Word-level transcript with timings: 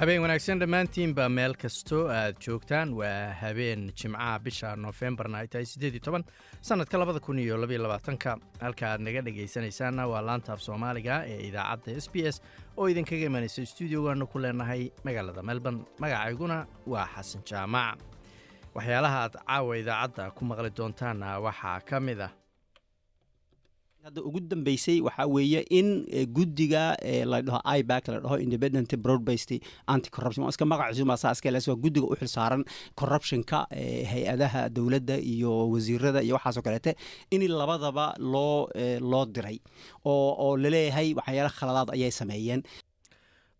habeen 0.00 0.20
wanaagsan 0.22 0.60
dhammaantiinba 0.60 1.24
meel 1.28 1.54
kastoo 1.62 2.04
aad 2.08 2.36
joogtaan. 2.46 2.92
Waa 2.94 3.32
habeen 3.40 3.90
jimcaha 4.02 4.38
bisha 4.38 4.76
noofembarna 4.76 5.38
ay 5.38 5.48
tahay 5.48 5.66
siddeed 5.66 5.98
toban 6.04 6.24
sannadka 6.60 6.98
labada 6.98 7.20
halka 8.60 8.86
aad 8.92 9.00
naga 9.00 9.22
dhegaysanaysaanna 9.26 10.06
waa 10.08 10.22
laanta 10.22 10.52
af 10.52 10.60
soomaaliga 10.62 11.16
ee 11.26 11.40
idaacadda 11.48 11.96
s 12.00 12.08
b 12.12 12.16
s 12.32 12.36
oo 12.76 12.86
idinkaga 12.88 13.26
imanaysa 13.26 13.66
stuudiogaanu 13.66 14.26
ku 14.26 14.38
leenahay 14.38 14.90
magaalada 15.04 15.42
melbourne. 15.42 15.82
Magacayguna 15.98 16.66
waa 16.86 17.06
xasan 17.14 17.42
jaamac. 17.50 17.98
Waxyaalaha 18.74 19.18
aad 19.24 19.34
caawa 19.46 19.76
idaacadda 19.82 20.30
ku 20.30 20.44
maqli 20.44 20.70
doontaanna 20.78 21.38
waxaa 21.46 21.80
ka 21.80 22.00
mid 22.00 22.20
ah 22.20 22.30
hadda 24.08 24.22
ugu 24.28 24.40
dambeysay 24.50 25.00
waxaa 25.06 25.26
weeye 25.34 25.60
in 25.78 25.88
guddiga 26.36 26.84
la 27.30 27.38
dhaho 27.46 27.60
ibac 27.80 28.08
la 28.08 28.20
dhaho 28.24 28.36
independent 28.44 28.90
broadbased 29.04 29.52
anti 29.94 30.08
corruption 30.16 30.48
iska 30.52 30.64
magaciisu 30.72 31.04
maasaa 31.10 31.32
iska 31.36 31.50
les 31.56 31.68
waa 31.68 31.76
guddiga 31.84 32.06
u 32.06 32.16
xilsaaran 32.20 32.62
corruptionka 33.00 33.58
hay'adaha 34.12 34.62
dowladda 34.76 35.16
iyo 35.32 35.52
wasiirada 35.72 36.22
iyo 36.26 36.34
waxaasoo 36.38 36.62
kaleete 36.66 36.92
in 37.30 37.42
labadaba 37.60 38.06
loo 38.18 38.68
loo 39.12 39.24
diray. 39.26 39.58
Oo 40.04 40.28
oo 40.44 40.56
la 40.56 40.68
leeyahay 40.74 41.08
waxyaala 41.18 41.50
khaladaad 41.58 41.90
ayay 41.96 42.10
sameeyeen 42.20 42.62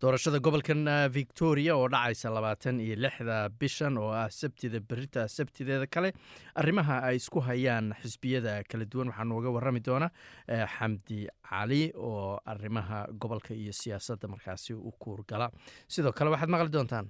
doorashada 0.01 0.39
gobolkan 0.39 0.85
victoria 1.11 1.75
oo 1.75 1.87
dhacaysa 1.91 2.29
labaatan 2.31 2.79
iyo 2.79 2.95
lixda 2.95 3.49
bishan 3.59 3.97
oo 3.97 4.11
ah 4.15 4.29
sabtida 4.31 4.79
berita 4.79 5.27
sabtideeda 5.27 5.87
kale 5.91 6.13
arrimaha 6.55 7.03
ay 7.07 7.15
isku 7.19 7.39
hayaan 7.43 7.91
xisbiyada 8.01 8.63
kala 8.63 8.85
duwan. 8.85 9.07
Waxaa 9.11 9.27
nooga 9.27 9.49
warami 9.51 9.79
doona 9.83 10.07
xamdi 10.47 11.27
cali 11.49 11.91
oo 11.95 12.39
arrimaha 12.45 13.07
gobolka 13.19 13.53
iyo 13.53 13.73
siyaasadda 13.81 14.27
markaasi 14.31 14.73
u 14.73 14.91
kuurgala 14.99 15.51
sidoo 15.87 16.11
kale 16.15 16.31
waxaad 16.31 16.49
maqli 16.49 16.71
doontaan? 16.71 17.09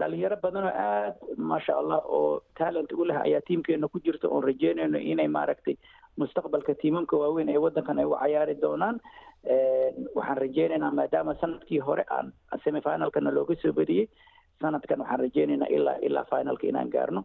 Dhalinyaro 0.00 0.36
badan 0.40 0.64
oo 0.64 0.72
aad 0.72 1.14
maasha 1.36 1.76
allah 1.76 2.00
oo 2.04 2.40
talent 2.56 2.92
u 2.92 3.04
leh 3.04 3.20
ayaa 3.28 3.44
tiimkeena 3.44 3.88
ku 3.88 4.00
jirta. 4.00 4.28
Oon 4.28 4.42
rajeynayno 4.44 4.98
inay 4.98 5.28
maaragtay 5.28 5.76
mustaqbalka 6.16 6.72
tiimamka 6.80 7.12
waaweyn 7.16 7.48
ee 7.52 7.60
waddankan 7.60 7.98
ay 8.00 8.04
u 8.08 8.16
cayaari 8.16 8.54
doonaan 8.60 8.96
waxaan 10.14 10.38
rajeynaynaa 10.38 10.90
maadaama 10.90 11.34
sannadkii 11.40 11.78
hore 11.78 12.04
aan 12.10 12.32
semifinalkana 12.64 13.30
looga 13.34 13.54
soo 13.62 13.72
badiyey 13.72 14.06
sanadkan 14.60 15.00
waxaan 15.00 15.20
rajeynaynaa 15.20 15.68
ilaa 15.76 15.96
ilaa 16.02 16.24
finalka 16.30 16.66
inaan 16.66 16.90
gaarno 16.90 17.24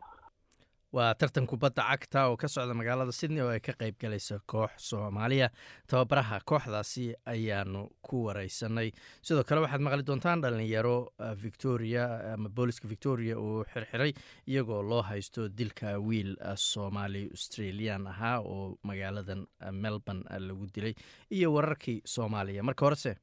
waa 0.92 1.14
tartan 1.16 1.48
kubadda 1.48 1.84
cagta 1.90 2.28
oo 2.28 2.36
ka 2.38 2.48
socda 2.48 2.74
magaalada 2.76 3.12
sydney 3.16 3.42
oo 3.42 3.50
ay 3.56 3.60
ka 3.64 3.74
qayb 3.80 3.96
galaysa 4.02 4.40
koox 4.46 4.72
soomaaliya. 4.90 5.48
Tababaraha 5.88 6.40
kooxdaasi 6.46 7.06
ayaanu 7.26 7.88
ku 8.04 8.26
wareysanay. 8.28 8.92
Sidoo 9.24 9.44
kale 9.48 9.62
waxaad 9.64 9.82
maqli 9.82 10.04
doontaan 10.04 10.42
dhalinyaro 10.44 11.14
victoria 11.44 12.34
ama 12.34 12.50
booliska 12.50 12.88
victoria 12.92 13.40
uu 13.40 13.64
xirxiray 13.74 14.12
iyagoo 14.48 14.82
loo 14.84 15.02
haysto 15.02 15.48
dilka 15.50 15.96
wiil 16.00 16.36
soomaali 16.56 17.24
australian 17.32 18.08
ahaa 18.08 18.40
oo 18.44 18.76
magaaladan 18.84 19.48
melbourne 19.72 20.24
lagu 20.48 20.68
dilay 20.76 20.94
iyo 21.32 21.54
wararkii 21.54 22.02
soomaaliya. 22.06 22.64
Marka 22.64 22.86
horese 22.86 23.16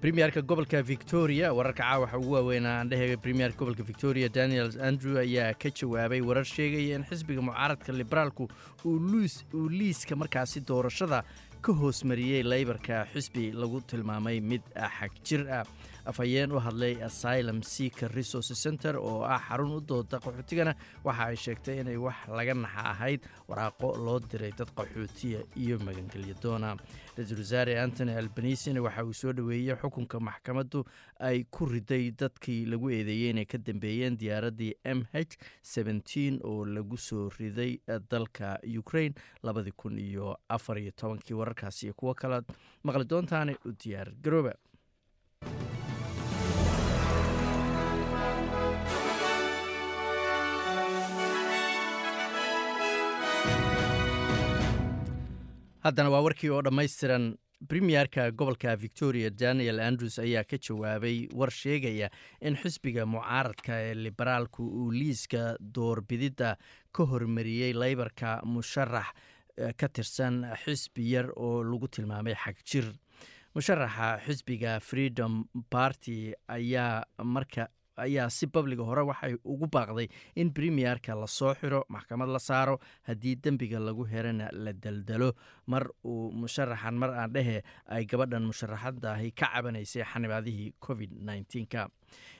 premierka 0.00 0.40
gobolka 0.42 0.82
victoria 0.82 1.52
wararka 1.52 1.82
caawaxa 1.82 2.18
ugu 2.18 2.32
waaweynaa 2.36 2.80
andhehega 2.82 3.16
premierka 3.24 3.58
gobolka 3.58 3.82
victoria 3.90 4.28
daniel 4.28 4.68
andrew 4.88 5.16
ayaa 5.24 5.54
ka 5.62 5.70
jawaabay 5.78 6.20
warar 6.28 6.44
sheegaya 6.44 6.96
in 6.98 7.04
xisbiga 7.10 7.42
mucaaradka 7.48 7.92
liberaalku 7.92 8.48
uu 8.84 9.68
liiska 9.78 10.16
markaasi 10.22 10.60
doorashada 10.70 11.22
ka 11.66 11.72
hoos 11.80 12.04
mariyey 12.10 12.42
leybarka 12.52 13.06
xisbi 13.14 13.44
lagu 13.62 13.80
tilmaamay 13.90 14.40
mid 14.40 14.62
xag 14.98 15.12
jir 15.28 15.42
ah 15.58 15.64
afhayeen 16.06 16.52
u 16.52 16.58
hadlay 16.60 16.94
asylum 17.02 17.62
seaker 17.62 18.10
resource 18.14 18.54
center 18.54 18.96
oo 18.96 19.22
ah 19.24 19.40
xarun 19.48 19.72
u 19.76 19.80
dooda 19.80 20.18
qaxootigana. 20.18 20.74
Waxa 21.04 21.24
ay 21.26 21.36
sheegtay 21.36 21.80
inay 21.80 21.96
wax 21.96 22.28
laga 22.28 22.54
naxa 22.54 22.82
ahayd 22.92 23.20
waraaqo 23.48 23.96
loo 24.06 24.20
diray 24.20 24.52
dad 24.58 24.70
qaxootiya 24.76 25.40
iyo 25.56 25.78
magangelya 25.78 26.34
doona 26.42 26.76
ra'iisul 27.16 27.38
wasaare 27.42 27.80
antony 27.80 28.12
albanisina 28.12 28.82
waxa 28.82 29.04
uu 29.04 29.12
soo 29.12 29.32
dhoweeyey 29.32 29.76
xukunka 29.82 30.20
maxkamaddu 30.20 30.84
ay 31.20 31.44
ku 31.50 31.64
riday 31.66 32.10
dadkii 32.10 32.66
lagu 32.66 32.90
eedeeyey 32.90 33.30
inay 33.30 33.44
ka 33.46 33.58
dambeeyeen 33.58 34.16
diyaaraddii 34.20 34.74
m 34.84 35.00
h 35.12 35.36
oo 36.44 36.64
lagu 36.64 36.96
soo 36.96 37.30
riday 37.38 37.78
dalka 38.10 38.58
ukraine 38.78 39.14
labadii 39.42 39.72
kun 39.76 39.98
iyo 39.98 40.36
afar 40.48 40.76
tobankii 40.96 41.34
wararkaasi 41.34 41.86
iyo 41.86 41.94
kuwo 41.94 42.14
kalaad 42.14 42.44
maqli 42.84 43.04
doontaane 43.04 43.56
u 43.64 43.72
diyaar 43.72 44.12
garooba 44.22 44.52
haddana 55.86 56.10
waa 56.10 56.22
warkii 56.26 56.50
oo 56.50 56.62
dhammaystiran. 56.62 57.34
Premierka 57.68 58.30
gobolka 58.30 58.76
victoria 58.76 59.30
daniel 59.30 59.78
andrews 59.80 60.18
ayaa 60.18 60.42
ka 60.44 60.58
jawaabay 60.66 61.28
war 61.32 61.48
sheegaya 61.50 62.10
in 62.40 62.56
xisbiga 62.62 63.06
mucaaradka 63.06 63.72
ee 63.86 63.94
liberaalku 63.94 64.62
uu 64.80 64.90
liiska 64.92 65.56
doorbididda 65.78 66.50
ka 66.92 67.06
hormariyey 67.12 67.72
leybarka 67.72 68.34
musharax 68.44 69.06
ka 69.80 69.88
tirsan 69.88 70.44
xisbi 70.64 71.06
yar 71.14 71.30
oo 71.36 71.62
lagu 71.64 71.88
tilmaamay 71.88 72.34
xag 72.44 72.56
jir. 72.70 72.92
Musharaxa 73.56 74.20
xisbiga 74.26 74.76
freedom 74.80 75.44
party 75.70 76.34
ayaa 76.48 77.06
marka 77.24 77.68
ayaa 77.96 78.28
si 78.30 78.46
babliga 78.46 78.82
hore 78.84 79.02
waxay 79.10 79.34
ugu 79.44 79.66
baaqday 79.66 80.08
in 80.36 80.50
premierka 80.52 81.14
la 81.14 81.26
soo 81.26 81.54
xiro 81.54 81.84
maxkamad 81.88 82.28
la 82.28 82.38
saaro 82.38 82.78
haddii 83.08 83.36
dembiga 83.36 83.78
lagu 83.78 84.04
herana 84.12 84.48
la 84.52 84.72
daldalo. 84.72 85.32
Mar 85.66 85.84
uu 86.04 86.30
musharaxan 86.32 86.94
mar 86.94 87.10
aan 87.10 87.32
dhehe 87.32 87.62
ay 87.88 88.04
gabadhan 88.06 88.44
musharaxadaahi 88.50 89.32
ka 89.40 89.46
cabanaysay 89.54 90.04
xanibaadihii 90.12 90.72
covid 90.80 91.10
nka 91.26 91.88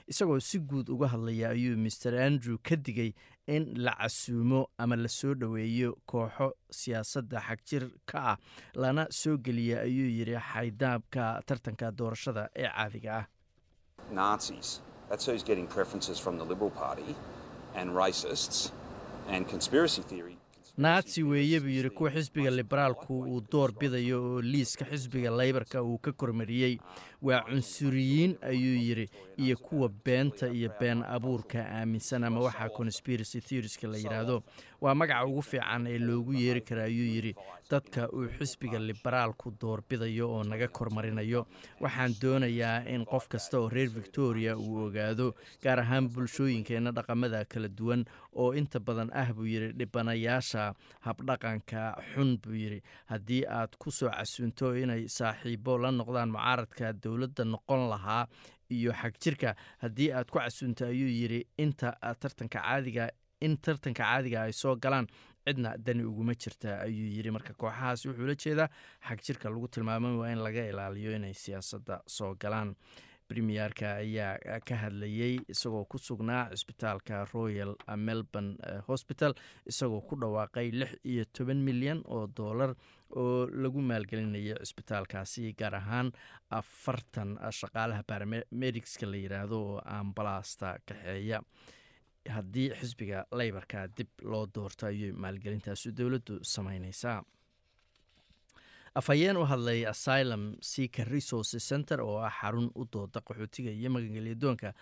isagoo 0.07 0.39
si 0.39 0.59
guud 0.59 0.87
uga 0.89 1.07
hadlaya 1.11 1.49
ayuu 1.51 1.75
maer 1.77 2.13
andrew 2.25 2.57
ka 2.63 2.75
digay 2.75 3.11
in 3.47 3.65
la 3.85 3.91
casuumo 3.99 4.61
ama 4.77 4.95
la 4.95 5.07
soo 5.09 5.33
dhoweeyo 5.35 5.89
kooxo 6.05 6.47
siyaasadda 6.71 7.41
xagjir 7.47 7.83
ka 8.05 8.19
ah 8.31 8.37
lana 8.83 9.07
soo 9.11 9.35
geliya 9.37 9.81
ayuu 9.83 10.07
yidhi 10.17 10.39
xaydaabka 10.51 11.25
tartanka 11.45 11.91
doorashada 11.91 12.47
ee 12.55 12.69
caadiga 12.77 13.11
ah 13.19 13.25
That's 15.09 15.25
who's 15.25 15.43
getting 15.43 15.67
preferences 15.67 16.19
from 16.19 16.37
the 16.37 16.45
Liberal 16.51 16.71
Party 16.71 17.15
and 17.75 17.89
racists 18.03 18.71
and 19.29 19.47
conspiracy 19.55 20.01
theory. 20.01 20.35
naatsi 20.85 21.23
weeye 21.23 21.59
buu 21.59 21.69
yidhi 21.69 21.89
kuwa 21.89 22.09
xisbiga 22.11 22.49
liberaalku 22.51 23.13
uu 23.19 23.41
door 23.51 23.71
bidayo 23.79 24.17
oo 24.23 24.41
liiska 24.41 24.85
xisbiga 24.85 25.29
leybarka 25.39 25.81
uu 25.83 25.97
ka 25.97 26.11
kormariyey 26.11 26.77
waa 27.21 27.41
cunsuriyiin 27.49 28.37
ayuu 28.41 28.77
yidhi 28.87 29.09
iyo 29.37 29.57
kuwa 29.57 29.89
beenta 29.89 30.47
iyo 30.47 30.69
been 30.79 31.03
abuurka 31.03 31.59
aaminsan 31.65 32.23
ama 32.23 32.39
waxaa 32.39 32.69
conspiracy 32.69 33.41
theoriska 33.41 33.87
la 33.87 33.97
yidhaahdo 33.97 34.43
waa 34.81 34.95
magaca 34.95 35.25
ugu 35.25 35.41
fiican 35.41 35.87
ee 35.87 35.97
loogu 35.99 36.33
yeeri 36.33 36.61
kara 36.61 36.83
ayuu 36.83 37.05
yidhi. 37.15 37.35
Dadka 37.71 38.09
uu 38.13 38.27
xisbiga 38.39 38.79
liberaalku 38.79 39.51
doorbidayo 39.61 40.29
oo 40.31 40.43
naga 40.43 40.67
kormarinayo. 40.67 41.47
Waxaan 41.81 42.13
doonayaa 42.21 42.85
in 42.87 43.05
qof 43.05 43.27
kasta 43.27 43.59
oo 43.59 43.69
reer 43.69 43.89
victoria 43.89 44.57
uu 44.57 44.85
ogaado 44.85 45.33
gaar 45.63 45.79
ahaan 45.79 46.07
bulshooyinkeenna 46.09 46.91
dhaqamada 46.91 47.45
kala 47.45 47.67
duwan 47.67 48.05
oo 48.35 48.53
inta 48.53 48.79
badan 48.79 49.09
ah 49.13 49.33
buu 49.33 49.45
yidhi 49.45 49.73
dhibanayaasha 49.73 50.73
habdhaqanka 51.01 51.97
xun 52.13 52.37
buu 52.37 52.53
yidhi. 52.55 52.81
Haddii 53.09 53.43
aad 53.49 53.75
ku 53.79 53.91
soo 53.91 54.09
casuunto 54.09 54.75
inay 54.77 55.07
saaxiibo 55.09 55.77
la 55.77 55.91
noqdaan 55.91 56.29
mucaaradka 56.31 56.93
dowladda 57.07 57.43
noqon 57.55 57.87
lahaa 57.93 58.23
iyo 58.77 58.91
xagjirka 59.01 59.55
haddii 59.83 60.11
aad 60.19 60.27
ku 60.31 60.39
casuunto 60.43 60.85
ayuu 60.91 61.09
yidhi 61.19 61.39
inta 61.65 61.95
tartanka 62.21 62.59
caadiga 62.59 63.09
in 63.47 63.57
tartanka 63.57 64.03
caadiga 64.03 64.43
ay 64.47 64.53
soo 64.61 64.75
galaan 64.75 65.07
cidna 65.47 65.71
dani 65.77 66.03
uguma 66.03 66.33
jirta 66.35 66.81
ayuu 66.85 67.07
yidhi. 67.15 67.31
Marka 67.31 67.53
kooxahaas 67.53 68.01
wuxuu 68.07 68.27
la 68.27 68.35
jeedaa 68.43 68.69
xagjirka 69.07 69.49
lagu 69.53 69.67
tilmaamay 69.71 70.15
waa 70.21 70.31
in 70.35 70.41
laga 70.47 70.63
ilaaliyo 70.71 71.11
inay 71.15 71.33
siyaasadda 71.43 72.01
soo 72.15 72.33
galaan 72.41 72.75
premierka 73.27 73.87
ayaa 74.03 74.59
ka 74.67 74.75
hadlayey 74.83 75.33
isagoo 75.53 75.85
ku 75.85 75.97
sugnaa 75.97 76.49
cisbitaalka 76.51 77.25
royal 77.33 77.75
melbourne 78.07 78.55
hospital 78.87 79.33
isagoo 79.71 80.01
ku 80.09 80.15
dhawaaqay 80.21 80.67
lix 80.71 80.91
iyo 81.05 81.25
toban 81.37 81.61
milyan 81.67 82.01
oo 82.05 82.27
dollar 82.37 82.71
oo 83.15 83.45
lagu 83.63 83.81
maalgelinaya 83.81 84.55
cisbitaalkaasi 84.63 85.53
gaar 85.59 85.75
ahaan 85.81 86.11
afartan 86.59 87.37
shaqaalaha 87.59 88.03
baramedicska 88.09 89.05
la 89.11 89.17
yiraahdo 89.23 89.57
oo 89.71 89.81
ambalaasta 89.99 90.77
kaxeeya. 90.87 91.41
Haddii 92.35 92.69
xisbiga 92.79 93.19
leybarka 93.39 93.87
dib 93.97 94.09
loo 94.31 94.45
doorto 94.55 94.85
ayay 94.89 95.11
maalgelintaasu 95.23 95.91
dowladdu 95.97 96.39
sameyneysaa 96.53 97.21
afhayeen 98.99 99.37
u 99.37 99.43
hadlay 99.45 99.85
asylum 99.85 100.43
seaker 100.61 101.05
resources 101.15 101.63
center 101.69 102.01
oo 102.01 102.17
ah 102.27 102.31
xarun 102.39 102.69
u 102.75 102.85
dooda 102.93 103.19
qaxootiga 103.27 103.71
iyo 103.71 103.89
magangelyadoonka 103.95 104.73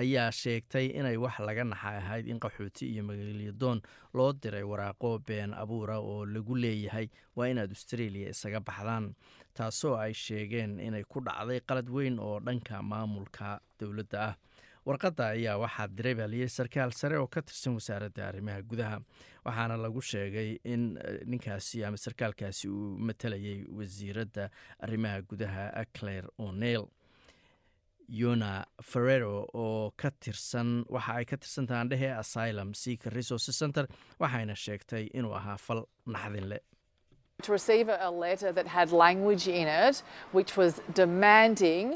ayaa 0.00 0.30
sheegtay 0.32 0.86
inay 0.98 1.16
wax 1.16 1.38
laga 1.38 1.64
naxa 1.64 1.88
ahayd 2.00 2.26
in 2.28 2.40
qaxooti 2.40 2.84
iyo 2.92 3.02
magangelyadoon 3.04 3.78
loo 4.14 4.32
diray 4.32 4.62
waraaqo 4.62 5.18
been 5.26 5.54
abuura 5.54 5.98
oo 6.00 6.26
lagu 6.26 6.54
leeyahay. 6.56 7.06
Waa 7.36 7.46
inaad 7.52 7.70
australia 7.70 8.28
isaga 8.34 8.60
baxdaan 8.60 9.14
taasoo 9.54 9.94
ay 9.96 10.12
sheegeen 10.14 10.80
inay 10.80 11.04
ku 11.04 11.20
dhacday 11.20 11.60
qalad 11.60 11.88
weyn 11.90 12.18
oo 12.18 12.40
dhanka 12.40 12.82
maamulka 12.82 13.60
dowladda 13.78 14.18
ah 14.28 14.34
warqadda 14.90 15.24
ayaa 15.36 15.56
waxaa 15.64 15.88
diray 15.98 16.14
baaliyey 16.20 16.48
sarkaal 16.58 16.92
sare 17.00 17.16
oo 17.22 17.26
ka 17.34 17.40
tirsan 17.48 17.74
wasaaradda 17.78 18.22
arrimaha 18.30 18.62
gudaha 18.70 18.96
waxaana 19.46 19.76
lagu 19.84 20.00
sheegay 20.12 20.48
in 20.74 20.82
ninkaasi 21.32 21.84
ama 21.88 21.96
sarkaalkaasi 22.06 22.68
uu 22.68 22.88
matalayay 23.08 23.58
wasiiradda 23.78 24.44
arrimaha 24.86 25.22
gudaha 25.30 25.64
claire 25.98 26.28
o'neil 26.46 26.84
yona 28.20 28.64
ferrero 28.82 29.46
oo 29.54 29.90
ka 29.96 30.10
tirsan 30.24 30.70
waxa 30.94 31.12
ay 31.20 31.24
ka 31.30 31.36
tirsan 31.42 31.66
tahaan 31.70 31.88
dhehe 31.92 32.08
asylum 32.22 32.74
seaker 32.74 33.12
resources 33.20 33.56
center 33.62 33.84
waxayna 34.22 34.54
sheegtay 34.64 35.04
inuu 35.18 35.34
ahaa 35.40 35.56
fal 35.66 35.82
naxdin 36.06 36.48
leh 36.52 36.62
To 37.46 37.52
receive 37.52 37.88
a 37.88 38.10
letter 38.22 38.50
that 38.56 38.66
had 38.66 38.88
language 39.04 39.44
in 39.60 39.66
it 39.86 40.02
which 40.36 40.50
was 40.60 40.72
demanding 40.98 41.86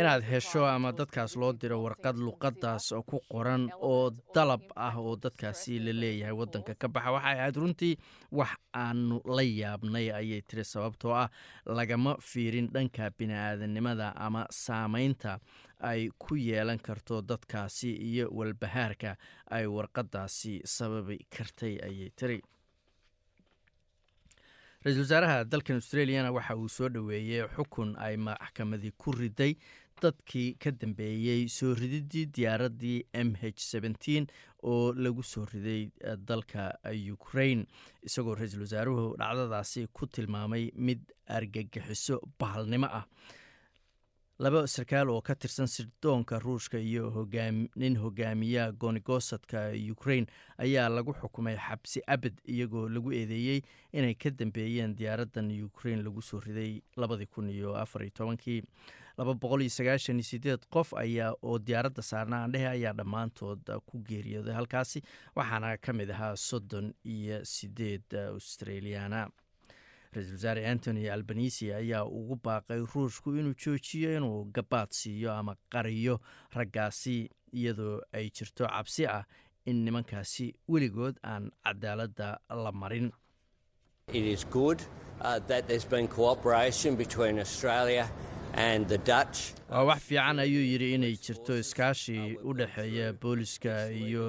inaad 0.00 0.22
hesho 0.30 0.66
ama 0.66 0.92
dadkaas 0.92 1.36
loo 1.36 1.52
diro 1.52 1.78
warqad 1.82 2.16
luqadaas 2.16 2.92
oo 2.92 3.02
ku 3.02 3.20
qoran 3.32 3.68
oo 3.80 4.10
dalab 4.34 4.62
ah 4.76 4.94
oo 4.98 5.16
dadkaasi 5.16 5.78
la 5.78 5.92
leeyahay 5.92 6.32
wadanka 6.40 6.74
ka 6.74 6.88
baxa. 6.88 7.10
Waxay 7.12 7.38
ahayd 7.40 7.56
runtii 7.56 7.94
wax 8.32 8.50
aanu 8.74 9.20
la 9.36 9.42
yaabnay 9.42 10.10
ayay 10.12 10.42
tiri 10.48 10.64
sababtoo 10.64 11.14
ah 11.14 11.28
lagama 11.66 12.16
fiirin 12.20 12.68
dhanka 12.74 13.10
bini-aadanimada 13.18 14.12
ama 14.16 14.46
saameynta 14.50 15.38
ay 15.80 16.08
ku 16.18 16.34
yeelan 16.36 16.78
karto 16.78 17.22
dadkaasi 17.22 17.90
iyo 18.10 18.28
walbahaarka 18.32 19.16
ay 19.50 19.66
warqadaasi 19.66 20.60
sababi 20.64 21.18
kartay 21.36 21.78
ayay 21.88 22.10
tiri 22.18 22.42
ra'iisul 24.88 25.04
wasaaraha 25.04 25.44
dalkan 25.44 25.76
australiana 25.80 26.32
waxa 26.32 26.56
uu 26.56 26.68
soo 26.68 26.88
dhoweeyey 26.88 27.44
xukun 27.56 27.92
ay 28.06 28.16
maxkamadii 28.16 28.92
ku 28.96 29.12
riday 29.12 29.52
dadkii 30.02 30.54
ka 30.62 30.70
dambeeyey 30.70 31.48
soo 31.48 31.74
rididii 31.74 32.26
diyaaraddii 32.36 32.98
m 33.12 33.34
h 33.36 33.52
oo 34.62 34.92
lagu 34.92 35.22
soo 35.22 35.44
riday 35.52 35.90
dalka 36.28 36.72
ukraine. 37.12 37.66
Isagoo 38.02 38.34
ra'iisul 38.34 38.64
wasaaruhu 38.66 39.16
dhacdadaasi 39.20 39.86
ku 39.92 40.06
tilmaamay 40.06 40.70
mid 40.74 41.00
argagixiso 41.26 42.18
bahalnimo 42.40 42.86
ah 42.86 43.04
laba 44.38 44.60
sarkaal 44.70 45.10
oo 45.10 45.20
ka 45.22 45.34
tirsan 45.34 45.66
sirdoonka 45.66 46.38
ruushka 46.38 46.78
iyo 46.78 47.10
nin 47.76 47.96
hogaamiya 47.98 48.72
goonigosadka 48.72 49.72
ukraine 49.92 50.26
ayaa 50.58 50.88
lagu 50.88 51.12
xukumay 51.20 51.56
xabsi 51.56 52.00
abad 52.06 52.38
iyagoo 52.46 52.88
lagu 52.88 53.10
eedeeyey 53.12 53.60
inay 53.92 54.14
ka 54.14 54.30
dambeeyeen 54.30 54.94
diyaaraddan 54.96 55.50
ukraine 55.64 56.02
lagu 56.02 56.22
soo 56.22 56.40
riday 56.40 56.80
qof 60.70 60.94
ayaa 60.94 61.34
oo 61.42 61.58
diyaaradda 61.58 62.02
saarna 62.02 62.44
andhehe 62.44 62.68
ayaa 62.68 62.92
dhammaantood 62.94 63.66
ku 63.86 63.98
geeriyooday 64.08 64.54
halkaasi 64.54 65.02
waxaana 65.36 65.76
ka 65.82 65.92
mid 65.92 66.10
ahaa 66.10 66.36
soddon 66.36 66.94
iyo 67.04 67.44
sideed 67.44 68.14
australiana 68.14 69.26
ra'iisul 70.14 70.32
wasaare 70.38 70.66
antony 70.72 71.08
albanisi 71.10 71.72
ayaa 71.72 72.04
ugu 72.04 72.36
baaqay 72.44 72.80
ruushku 72.94 73.36
inuu 73.40 73.54
joojiyo 73.64 74.16
inuu 74.16 74.44
gabaad 74.56 74.90
siiyo 74.90 75.32
ama 75.32 75.56
qariyo 75.72 76.20
raggaasi 76.56 77.30
iyadoo 77.52 78.00
ay 78.12 78.30
jirto 78.30 78.66
cabsi 78.66 79.06
ah 79.06 79.24
in 79.66 79.84
nimankaasi 79.84 80.54
weligood 80.68 81.16
aan 81.22 81.50
cadaaladda 81.64 82.38
la 82.64 82.72
marin. 82.72 83.10
Waa 89.70 89.84
wax 89.84 90.00
fiican 90.08 90.38
ayuu 90.38 90.62
yidhi 90.72 90.94
inay 90.94 91.14
jirto 91.16 91.58
iskaashi 91.58 92.38
u 92.48 92.54
dhexeeya 92.54 93.12
booliska 93.12 93.90
iyo 93.92 94.24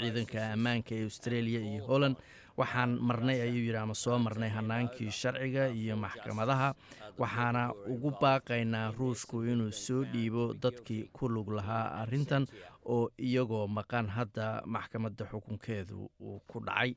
ciidanka 0.00 0.52
ammaanka 0.52 0.94
ee 0.94 1.04
australia 1.04 1.60
iyo 1.60 1.84
holland 1.86 2.16
waxaan 2.56 2.98
marnay 3.08 3.38
ayuu 3.46 3.64
yidhi 3.66 3.76
ama 3.78 3.94
soo 3.94 4.18
marnay 4.18 4.48
hanaankii 4.56 5.10
sharciga 5.10 5.68
iyo 5.68 5.96
maxkamadaha. 5.96 6.74
Waxaana 7.18 7.62
ugu 7.92 8.10
baaqaynaa 8.20 8.90
ruushku 8.98 9.42
inuu 9.52 9.72
soo 9.72 10.04
dhiibo 10.12 10.54
dadkii 10.62 11.02
ku 11.12 11.28
lug 11.28 11.48
lahaa 11.58 11.84
arrintan 12.02 12.46
oo 12.84 13.10
iyagoo 13.18 13.66
maqan 13.68 14.06
hadda 14.16 14.62
maxkamadda 14.66 15.24
xukunkeedu 15.30 16.10
uu 16.20 16.40
ku 16.50 16.60
dhacay. 16.66 16.94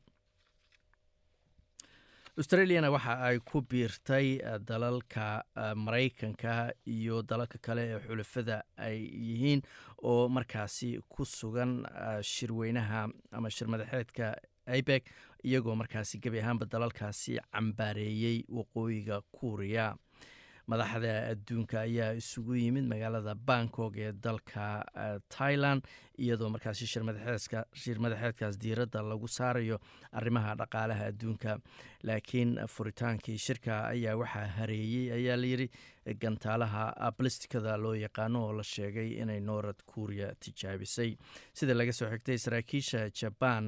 Australiana 2.39 2.89
waxa 2.91 3.13
ay 3.27 3.39
ku 3.43 3.59
biirtay 3.61 4.39
dalalka 4.67 5.43
maraykanka 5.75 6.71
iyo 6.87 7.21
dalalka 7.21 7.57
kale 7.65 7.83
ee 7.93 7.99
xulafada 8.07 8.63
ay 8.77 8.97
yihiin 9.27 9.61
oo 10.03 10.29
markaasi 10.29 10.99
ku 11.09 11.25
sugan 11.25 11.83
shirweynaha 12.23 13.01
ama 13.31 13.49
shirmadaxeedka 13.49 14.27
ibeg 14.79 15.03
iyagoo 15.43 15.75
markaasi 15.75 16.19
gebi 16.19 16.39
ahaanba 16.39 16.65
dalalkaasi 16.65 17.39
cambaareeyey 17.53 18.37
waqooyiga 18.57 19.21
kuuriya 19.31 19.95
madaxda 20.71 21.11
adduunka 21.33 21.77
ayaa 21.87 22.11
isugu 22.21 22.53
yimid 22.61 22.85
magaalada 22.91 23.33
bangkok 23.49 23.93
ee 24.05 24.11
dalka 24.25 24.65
tailand 25.35 25.81
iyadoo 26.25 26.49
markaasi 26.55 26.85
shirmadaxeedkaas 26.93 28.55
diiradda 28.63 29.01
lagu 29.11 29.27
saarayo 29.37 29.77
arrimaha 30.19 30.55
dhaqaalaha 30.61 31.05
adduunka. 31.11 31.53
Laakiin 32.07 32.51
furitaankii 32.73 33.37
shirka 33.45 33.73
ayaa 33.93 34.15
waxaa 34.21 34.45
hareeyey 34.57 35.05
ayaa 35.17 35.37
layidhi 35.41 35.67
gantaalaha 36.23 36.83
balistikada 37.17 37.73
loo 37.83 37.93
yaqaano 38.03 38.39
oo 38.45 38.53
la 38.59 38.63
sheegay 38.73 39.09
inay 39.23 39.39
noorad 39.49 39.79
kuuriya 39.91 40.29
tijaabisay. 40.43 41.11
Sida 41.53 41.73
laga 41.79 41.93
soo 41.99 42.07
xigtay 42.13 42.37
saraakiisha 42.45 43.01
jabaan 43.21 43.65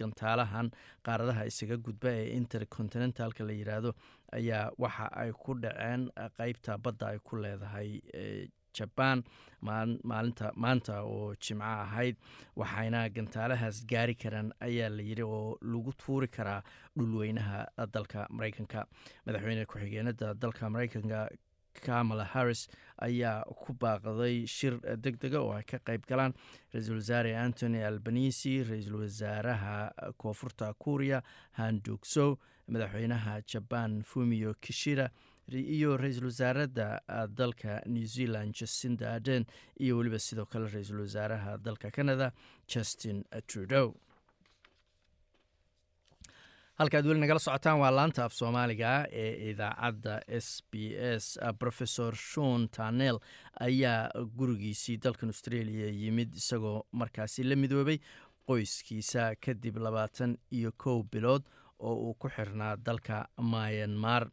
gantaalahan 0.00 0.70
qaaradaha 1.06 1.46
isaga 1.50 1.76
gudba 1.88 2.10
ee 2.20 2.26
intercontinentalka 2.40 3.44
la 3.48 3.52
yiraahdo 3.60 3.92
ayaa 4.38 4.70
waxa 4.78 5.06
ay 5.22 5.30
ku 5.32 5.54
dhaceen 5.62 6.08
qeybta 6.38 6.78
badda 6.84 7.06
ay 7.12 7.18
ku 7.18 7.36
leedahay 7.36 7.90
jabaan 8.78 9.24
maalinta 9.62 10.52
maanta 10.56 11.02
oo 11.02 11.34
jimco 11.34 11.64
ahayd. 11.64 12.16
Waxayna 12.56 13.08
gantaalahaas 13.16 13.82
gaari 13.92 14.14
karaan 14.14 14.52
ayaa 14.60 14.88
la 14.96 15.02
yidhi 15.02 15.22
oo 15.26 15.58
lagu 15.62 15.92
tuuri 16.02 16.28
karaa 16.28 16.62
dhulweynaha 16.96 17.66
dalka 17.94 18.26
maraykanka 18.30 18.86
madaxweyne 19.26 19.66
ku-xigeenada 19.66 20.34
dalka 20.34 20.70
maraykanka 20.70 21.28
kamala 21.86 22.24
harris 22.24 22.68
ayaa 22.98 23.44
ku 23.62 23.72
baaqday 23.72 24.46
shir 24.46 24.74
deg 24.96 25.16
dega 25.20 25.40
oo 25.40 25.52
ay 25.56 25.64
ka 25.64 25.78
qayb 25.78 26.04
galaan 26.08 26.34
ra'iisul 26.74 26.96
wasaare 27.00 27.36
antony 27.36 27.82
albanisi 27.84 28.62
ra'iisul 28.64 29.00
wasaaraha 29.02 29.92
koonfurta 30.18 30.72
kuuriya 30.78 31.22
handugsow 31.60 32.36
madaxweynaha 32.68 33.40
jabaan 33.52 34.02
fumio 34.02 34.54
kishida 34.60 35.10
iyo 35.50 35.96
ra'iisul 35.96 36.24
wasaaradda 36.30 37.00
dalka 37.28 37.82
new 37.86 38.04
zealand 38.06 38.54
justinda 38.54 39.12
aden 39.18 39.44
iyo 39.80 39.96
weliba 39.98 40.18
sidoo 40.18 40.46
kale 40.46 40.68
ra'iisul 40.70 41.00
wasaaraha 41.00 41.58
dalka 41.58 41.90
canada 41.90 42.32
justin 42.68 43.24
trudeau 43.46 43.94
halkaad 46.80 47.06
weli 47.08 47.20
nagala 47.20 47.40
socotaan 47.42 47.78
waa 47.82 47.90
laanta 47.96 48.24
af 48.24 48.32
soomaaliga 48.32 48.90
ee 49.22 49.50
idaacadda 49.50 50.14
s 50.40 50.48
b 50.70 50.74
s. 51.18 51.26
Rofesor 51.62 52.14
shon 52.16 52.68
tanel 52.76 53.18
ayaa 53.60 54.08
gurigiisii 54.38 54.96
dalkan 55.04 55.28
australia 55.34 55.90
yimid 56.02 56.34
isagoo 56.40 56.86
markaasi 56.92 57.44
la 57.44 57.56
midoobay 57.62 57.98
qoyskiisa 58.48 59.34
kadib 59.46 59.76
labaatan 59.76 60.36
iyo 60.52 60.72
kow 60.84 61.02
bilood 61.12 61.42
oo 61.78 61.94
uu 61.94 62.14
ku 62.14 62.28
xirnaa 62.28 62.76
dalka 62.76 63.24
myanmar. 63.38 64.30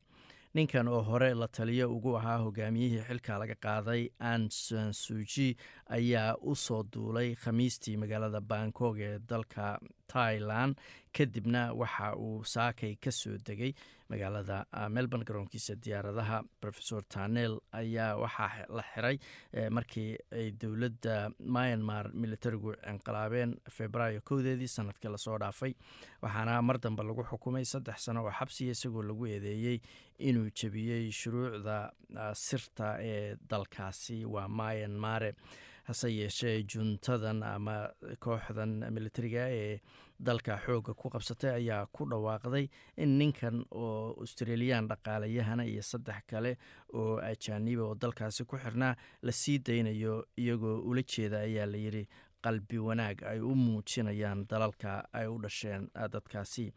Ninkan 0.54 0.88
oo 0.88 1.02
hore 1.04 1.34
la 1.36 1.48
taliyo 1.48 1.92
ugu 1.96 2.16
ahaa 2.18 2.38
hogaamiyihii 2.46 3.04
xilka 3.08 3.38
laga 3.40 3.56
qaaday 3.66 4.08
ansan 4.20 4.94
suji 4.94 5.56
ayaa 5.98 6.36
u 6.42 6.56
soo 6.56 6.84
duulay 6.94 7.36
khamiistii 7.36 7.98
magaalada 7.98 8.42
bangkok 8.42 8.98
ee 9.00 9.20
dalka 9.30 9.78
tailan 10.14 10.76
kadibna 11.18 11.62
waxa 11.74 12.14
uu 12.16 12.44
saakay 12.54 12.96
ka 13.04 13.12
soo 13.12 13.38
degay 13.48 13.72
magaalada 14.10 14.58
melbourne 14.96 15.26
garoonkiisa 15.26 15.76
diyaaradaha. 15.84 16.38
Rofesor 16.64 17.02
tanel 17.14 17.58
ayaa 17.80 18.16
waxaa 18.24 18.66
la 18.78 18.84
xiray 18.94 19.18
markii 19.78 20.18
ay 20.32 20.52
dowladda 20.62 21.16
myanmar 21.40 22.12
militarigu 22.14 22.74
inqilaabeen 22.92 23.56
februaayo 23.78 24.22
kowdeedii 24.30 24.68
sannadkii 24.76 25.12
la 25.12 25.18
soo 25.18 25.38
dhaafay. 25.44 25.74
Waxaana 26.22 26.62
mar 26.62 26.78
dambe 26.80 27.04
lagu 27.04 27.24
xukumay 27.32 27.66
saddex 27.66 28.06
sano 28.06 28.24
oo 28.26 28.32
xabsiya 28.40 28.72
isagoo 28.78 29.04
lagu 29.04 29.26
eedeeyey 29.28 29.80
inuu 30.20 30.50
jebiyey 30.60 31.12
shuruucda 31.12 31.92
sirta 32.34 32.96
ee 33.02 33.36
dalkaasi 33.50 34.26
waa 34.26 34.48
myanmare 34.48 35.34
hase 35.88 36.10
yeeshee 36.20 36.64
juntadan 36.72 37.44
ama 37.44 37.76
kooxdan 38.26 38.72
militariga 38.96 39.44
ee 39.60 39.80
dalka 40.20 40.58
xoogga 40.66 40.94
ku 40.94 41.10
qabsatay 41.14 41.52
ayaa 41.60 41.86
ku 41.96 42.06
dhawaaqday 42.12 42.66
in 43.04 43.18
ninkan 43.20 43.64
oo 43.72 44.16
australiyan 44.24 44.88
dhaqaalayahana 44.92 45.64
iyo 45.66 45.82
saddex 45.92 46.22
kale 46.32 46.58
oo 46.94 47.18
ajaaniba 47.32 47.84
oo 47.88 47.96
dalkaasi 47.96 48.44
ku 48.46 48.58
xirnaa 48.64 48.96
la 49.22 49.32
sii 49.32 49.58
daynayo 49.60 50.26
iyagoo 50.38 50.78
ula 50.90 51.02
jeeda 51.14 51.40
ayaa 51.48 51.66
layidhi 51.74 52.04
qalbi 52.44 52.78
wanaag 52.88 53.24
ay 53.24 53.40
u 53.40 53.56
muujinayaan 53.56 54.46
dalalka 54.50 55.04
ay 55.14 55.28
u 55.28 55.38
dhasheen 55.42 55.90
dadkaasi. 56.14 56.72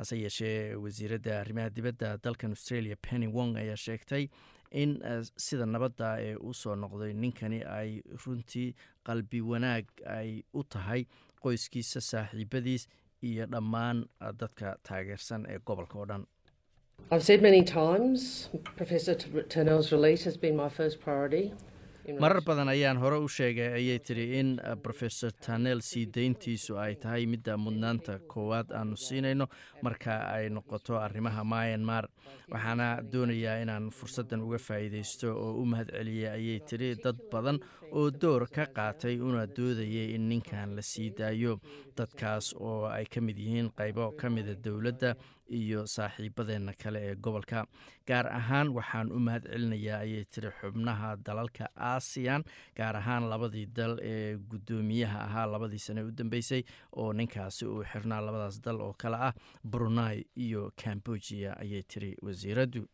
Hase 0.00 0.16
yeeshee 0.16 0.74
wasiiradda 0.82 1.40
arrimaha 1.40 1.70
dibadda 1.70 2.16
dalkan 2.24 2.50
australia 2.56 2.96
penny 2.96 3.26
wong 3.26 3.56
ayaa 3.62 3.76
sheegtay 3.76 4.28
in 4.70 4.90
sida 5.36 5.66
nabadda 5.66 6.08
ee 6.26 6.34
u 6.36 6.54
soo 6.54 6.74
noqday 6.82 7.12
ninkani 7.22 7.60
ay 7.78 7.90
runtii 8.24 8.74
qalbi 9.06 9.40
wanaag 9.50 9.84
ay 10.18 10.42
u 10.54 10.62
tahay 10.64 11.04
qoyskiisa 11.42 12.00
saaxiibadiis 12.00 12.88
iyo 13.22 13.46
dhammaan 13.46 14.04
dadka 14.40 14.76
taageersan 14.88 15.46
ee 15.52 15.58
gobolka 15.66 15.98
oo 15.98 16.06
dhan 16.06 16.26
marar 22.18 22.40
badan 22.42 22.68
ayaan 22.68 22.96
hore 22.98 23.18
u 23.20 23.28
sheegay 23.28 23.72
ayay 23.78 23.98
tiri 24.00 24.38
in 24.40 24.58
rofesor 24.84 25.30
tanel 25.44 25.80
sii 25.82 26.06
deyntiisu 26.06 26.76
ay 26.78 26.94
tahay 26.96 27.26
midda 27.26 27.56
mudnaanta 27.56 28.18
koowaad 28.28 28.72
aanu 28.72 28.96
siinayno 28.96 29.46
marka 29.82 30.16
ay 30.34 30.48
noqoto 30.50 30.96
arrimaha 30.98 31.44
myanmar. 31.44 32.08
Waxaana 32.50 33.02
doonayaa 33.12 33.62
inaan 33.62 33.90
fursaddan 33.90 34.40
uga 34.42 34.58
faa'iidaysto 34.58 35.28
oo 35.34 35.52
u 35.62 35.64
mahad 35.66 35.88
celiyay 35.94 36.32
ayay 36.34 36.60
tiri 36.68 36.94
dad 37.04 37.16
badan 37.32 37.58
oo 37.92 38.10
door 38.10 38.48
ka 38.50 38.66
qaatay 38.66 39.20
una 39.20 39.46
doodayay 39.46 40.14
in 40.14 40.28
ninkan 40.28 40.74
la 40.76 40.82
sii 40.82 41.10
daayo. 41.18 41.60
Dadkaas 41.96 42.54
oo 42.58 42.86
ay 42.86 43.04
ka 43.06 43.20
mid 43.20 43.38
yihiin 43.38 43.70
qaybo 43.76 44.12
ka 44.16 44.30
mida 44.30 44.54
dowladda 44.54 45.14
iyo 45.50 45.86
saaxiibadeenna 45.86 46.72
kale 46.82 46.98
ee 47.10 47.14
gobolka. 47.14 47.66
Gaar 48.06 48.26
ahaan 48.26 48.68
waxaan 48.76 49.12
u 49.12 49.18
mahad 49.18 49.44
celinayaa 49.52 49.98
ayay 50.04 50.24
tiri 50.24 50.50
xubnaha 50.60 51.16
dalalka 51.26 51.68
aasiyan 51.76 52.42
gaar 52.76 52.96
ahaan 52.96 53.28
labadii 53.30 53.66
dal 53.66 53.98
ee 54.02 54.36
guddoomiyaha 54.50 55.18
ahaa 55.26 55.46
labadii 55.46 55.78
sane 55.86 56.02
u 56.02 56.10
dambeysay 56.10 56.62
oo 56.96 57.12
ninkaasi 57.12 57.66
uu 57.66 57.84
xirnaa 57.92 58.20
labadaas 58.20 58.60
dal 58.64 58.80
oo 58.80 58.94
kale 58.98 59.16
ah 59.28 59.34
brunei 59.64 60.24
iyo 60.36 60.70
cambodia 60.82 61.56
ayay 61.62 61.82
tiri 61.82 62.16
wasiiraddu 62.22 62.86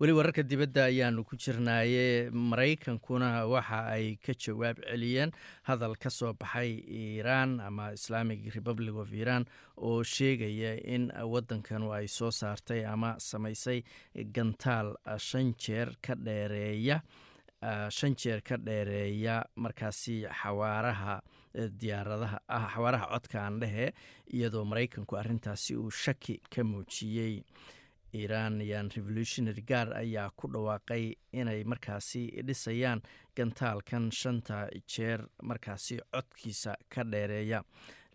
weli 0.00 0.12
wararka 0.12 0.42
dibadda 0.42 0.84
ayaanu 0.84 1.24
ku 1.24 1.36
jirnaaye. 1.36 2.30
Maraykankuna 2.30 3.46
waxa 3.48 3.86
ay 3.96 4.16
ka 4.20 4.32
jawaab 4.34 4.76
celiyeen 4.84 5.32
hadal 5.64 5.96
ka 5.96 6.10
soo 6.10 6.32
baxay 6.34 6.82
iiraan 6.84 7.60
ama 7.60 7.92
islamic 7.92 8.44
republic 8.54 8.94
of 8.94 9.08
iiraan 9.12 9.46
oo 9.76 10.02
sheegaya 10.02 10.76
in 10.84 11.08
waddankanu 11.32 11.92
ay 11.96 12.06
soo 12.08 12.30
saartay 12.30 12.84
ama 12.84 13.16
samaysay 13.18 13.82
gantaal 14.36 14.96
shan 15.18 15.54
jeer 15.56 15.96
ka 16.02 16.14
dheereeya 16.14 17.00
shan 17.90 18.14
jeer 18.16 18.42
ka 18.44 18.56
dheereeya 18.60 19.44
markaasi 19.56 20.26
xawaaraha 20.42 21.20
diyaaradaha 21.56 22.38
xawaaraha 22.74 23.06
codka 23.16 23.40
aan 23.46 23.60
dhehe 23.60 23.92
iyadoo 24.28 24.64
maraykanku 24.68 25.16
arrintaasi 25.16 25.72
uu 25.76 25.88
shaki 25.90 26.36
ka 26.52 26.60
muujiyey 26.64 27.40
iranian 28.24 28.90
revolutionary 28.96 29.62
guard 29.70 29.92
ayaa 29.92 30.30
ku 30.36 30.48
dhawaaqay 30.48 31.04
inay 31.32 31.64
markaasi 31.64 32.22
dhisayaan 32.48 33.02
gantaalkan 33.36 34.10
shanta 34.20 34.68
jeer 34.94 35.20
markaasi 35.42 36.00
codkiisa 36.14 36.74
ka 36.94 37.04
dheereeya. 37.04 37.62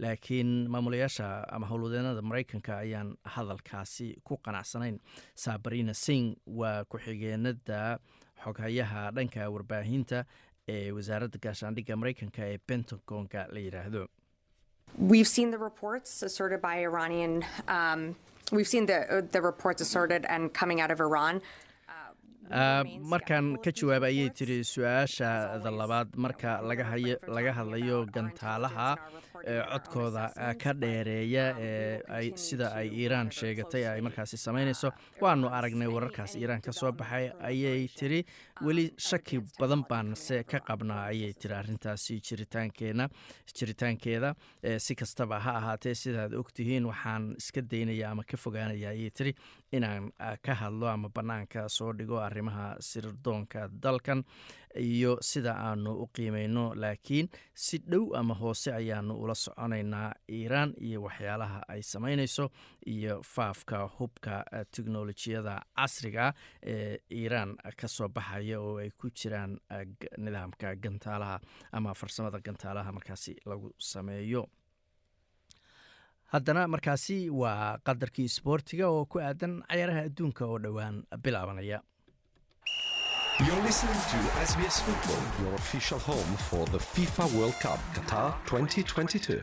Laakiin 0.02 0.68
maamulayaasha 0.74 1.28
ama 1.56 1.68
howlwadeenada 1.68 2.22
maraykanka 2.22 2.78
ayaan 2.78 3.16
hadalkaasi 3.24 4.08
ku 4.24 4.38
qanacsanayn. 4.38 4.98
Sabarina 5.36 5.94
sing 5.94 6.36
waa 6.46 6.84
ku-xigeenada 6.90 8.00
xoghayaha 8.44 9.12
dhanka 9.16 9.50
warbaahinta 9.54 10.26
ee 10.68 10.92
wasaaradda 10.92 11.38
gaashaandhigga 11.46 11.96
maraykanka 12.02 12.42
ee 12.54 12.58
pentagonka 12.58 13.46
la 13.54 13.60
yidhaahdo 13.60 14.08
We've 14.98 15.28
seen 15.28 15.52
the 15.52 15.58
the 19.32 19.42
reports 19.42 19.82
asserted 19.82 20.26
and 20.26 20.54
coming 20.54 20.82
out 20.82 20.92
of 20.92 21.00
Iran. 21.00 21.42
markaan 22.52 23.56
ka 23.64 23.72
jawaaba 23.72 24.08
ayay 24.12 24.28
tiri 24.38 24.60
su'aashaada 24.60 25.72
labaad 25.82 26.10
marka 26.24 26.60
laga 26.68 27.52
hadlayo 27.58 28.04
gantaalaha 28.16 28.90
codkooda 29.46 30.26
ka 30.62 30.74
dheereeya 30.74 31.46
ee 31.60 32.32
sida 32.36 32.72
ay 32.76 32.88
iiraan 33.02 33.32
sheegatay 33.32 33.84
ay 33.88 34.02
markaasi 34.02 34.38
samaynayso. 34.38 34.92
Waanu 35.22 35.48
aragnay 35.50 35.88
wararkaas 35.88 36.36
iiraan 36.36 36.62
ka 36.62 36.72
soo 36.72 36.92
baxay 36.92 37.32
ayay 37.50 37.88
tiri 37.88 38.24
weli 38.62 38.86
shaki 38.98 39.40
badan 39.60 39.84
baanse 39.90 40.44
ka 40.44 40.60
qabnaa 40.60 41.06
ayay 41.12 41.34
tiri 41.34 41.54
arrintaasi 41.56 42.20
jiritaankeena 42.22 43.10
jiritaankeeda. 43.58 44.34
Si 44.78 44.96
kastaba 44.96 45.40
ha 45.40 45.52
ahaatee 45.58 45.96
sidaad 45.96 46.34
ogtihiin 46.34 46.86
waxaan 46.86 47.34
iska 47.38 47.62
daynaya 47.62 48.12
ama 48.12 48.24
ka 48.24 48.38
fogaanaya 48.38 48.90
ayay 48.90 49.10
tiri 49.10 49.34
inaan 49.72 50.12
ka 50.46 50.54
hadlo 50.56 50.88
ama 50.88 51.10
bannaanka 51.10 51.68
soo 51.70 51.94
dhigo 51.94 52.20
arrimaha 52.20 52.76
sirdoonka 52.80 53.68
dalkan 53.84 54.24
iyo 54.80 55.18
sida 55.22 55.54
aanu 55.58 55.92
u 56.04 56.08
qiimayno 56.08 56.76
laakiin 56.76 57.30
si 57.54 57.78
dhow 57.78 58.16
ama 58.16 58.34
hoose 58.34 58.74
ayaanu 58.74 59.14
ula 59.24 59.36
soconaynaa 59.36 60.14
iiraan 60.30 60.74
iyo 60.88 61.02
waxyaalaha 61.04 61.60
ay 61.68 61.82
samaynayso 61.82 62.50
iyo 62.88 63.22
faafka 63.24 63.80
hubka 63.98 64.46
teknolojiyada 64.72 65.56
casriga 65.76 66.34
ee 66.64 66.98
iiraan 67.12 67.56
ka 67.78 67.88
soo 67.88 68.08
baxaya 68.10 68.60
oo 68.62 68.78
ay 68.84 68.90
ku 68.92 69.10
jiraan 69.10 69.58
nidaamka 70.18 70.76
gantaalaha 70.76 71.40
ama 71.72 71.94
farsamada 71.94 72.40
gantaalaha 72.40 72.92
markaasi 72.92 73.36
lagu 73.46 73.74
sameeyo. 73.78 74.48
Haddana 76.32 76.68
markaasi 76.68 77.30
waa 77.30 77.78
qadarkii 77.88 78.24
isboortiga 78.32 78.88
oo 78.90 79.06
ku 79.06 79.20
aadan 79.20 79.54
cayaaraha 79.68 80.02
adduunka 80.08 80.46
oo 80.48 80.58
dhowaan 80.64 81.04
bilaabanaya 81.24 81.82
You're 83.48 83.64
listening 83.64 83.94
to 83.94 84.18
SBS 84.44 84.82
Football, 84.82 85.44
your 85.44 85.56
official 85.56 85.98
home 85.98 86.38
for 86.50 86.64
the 86.68 86.78
FIFA 86.78 87.34
World 87.40 87.54
Cup 87.54 87.80
Qatar 87.96 88.36
2022. 88.46 89.42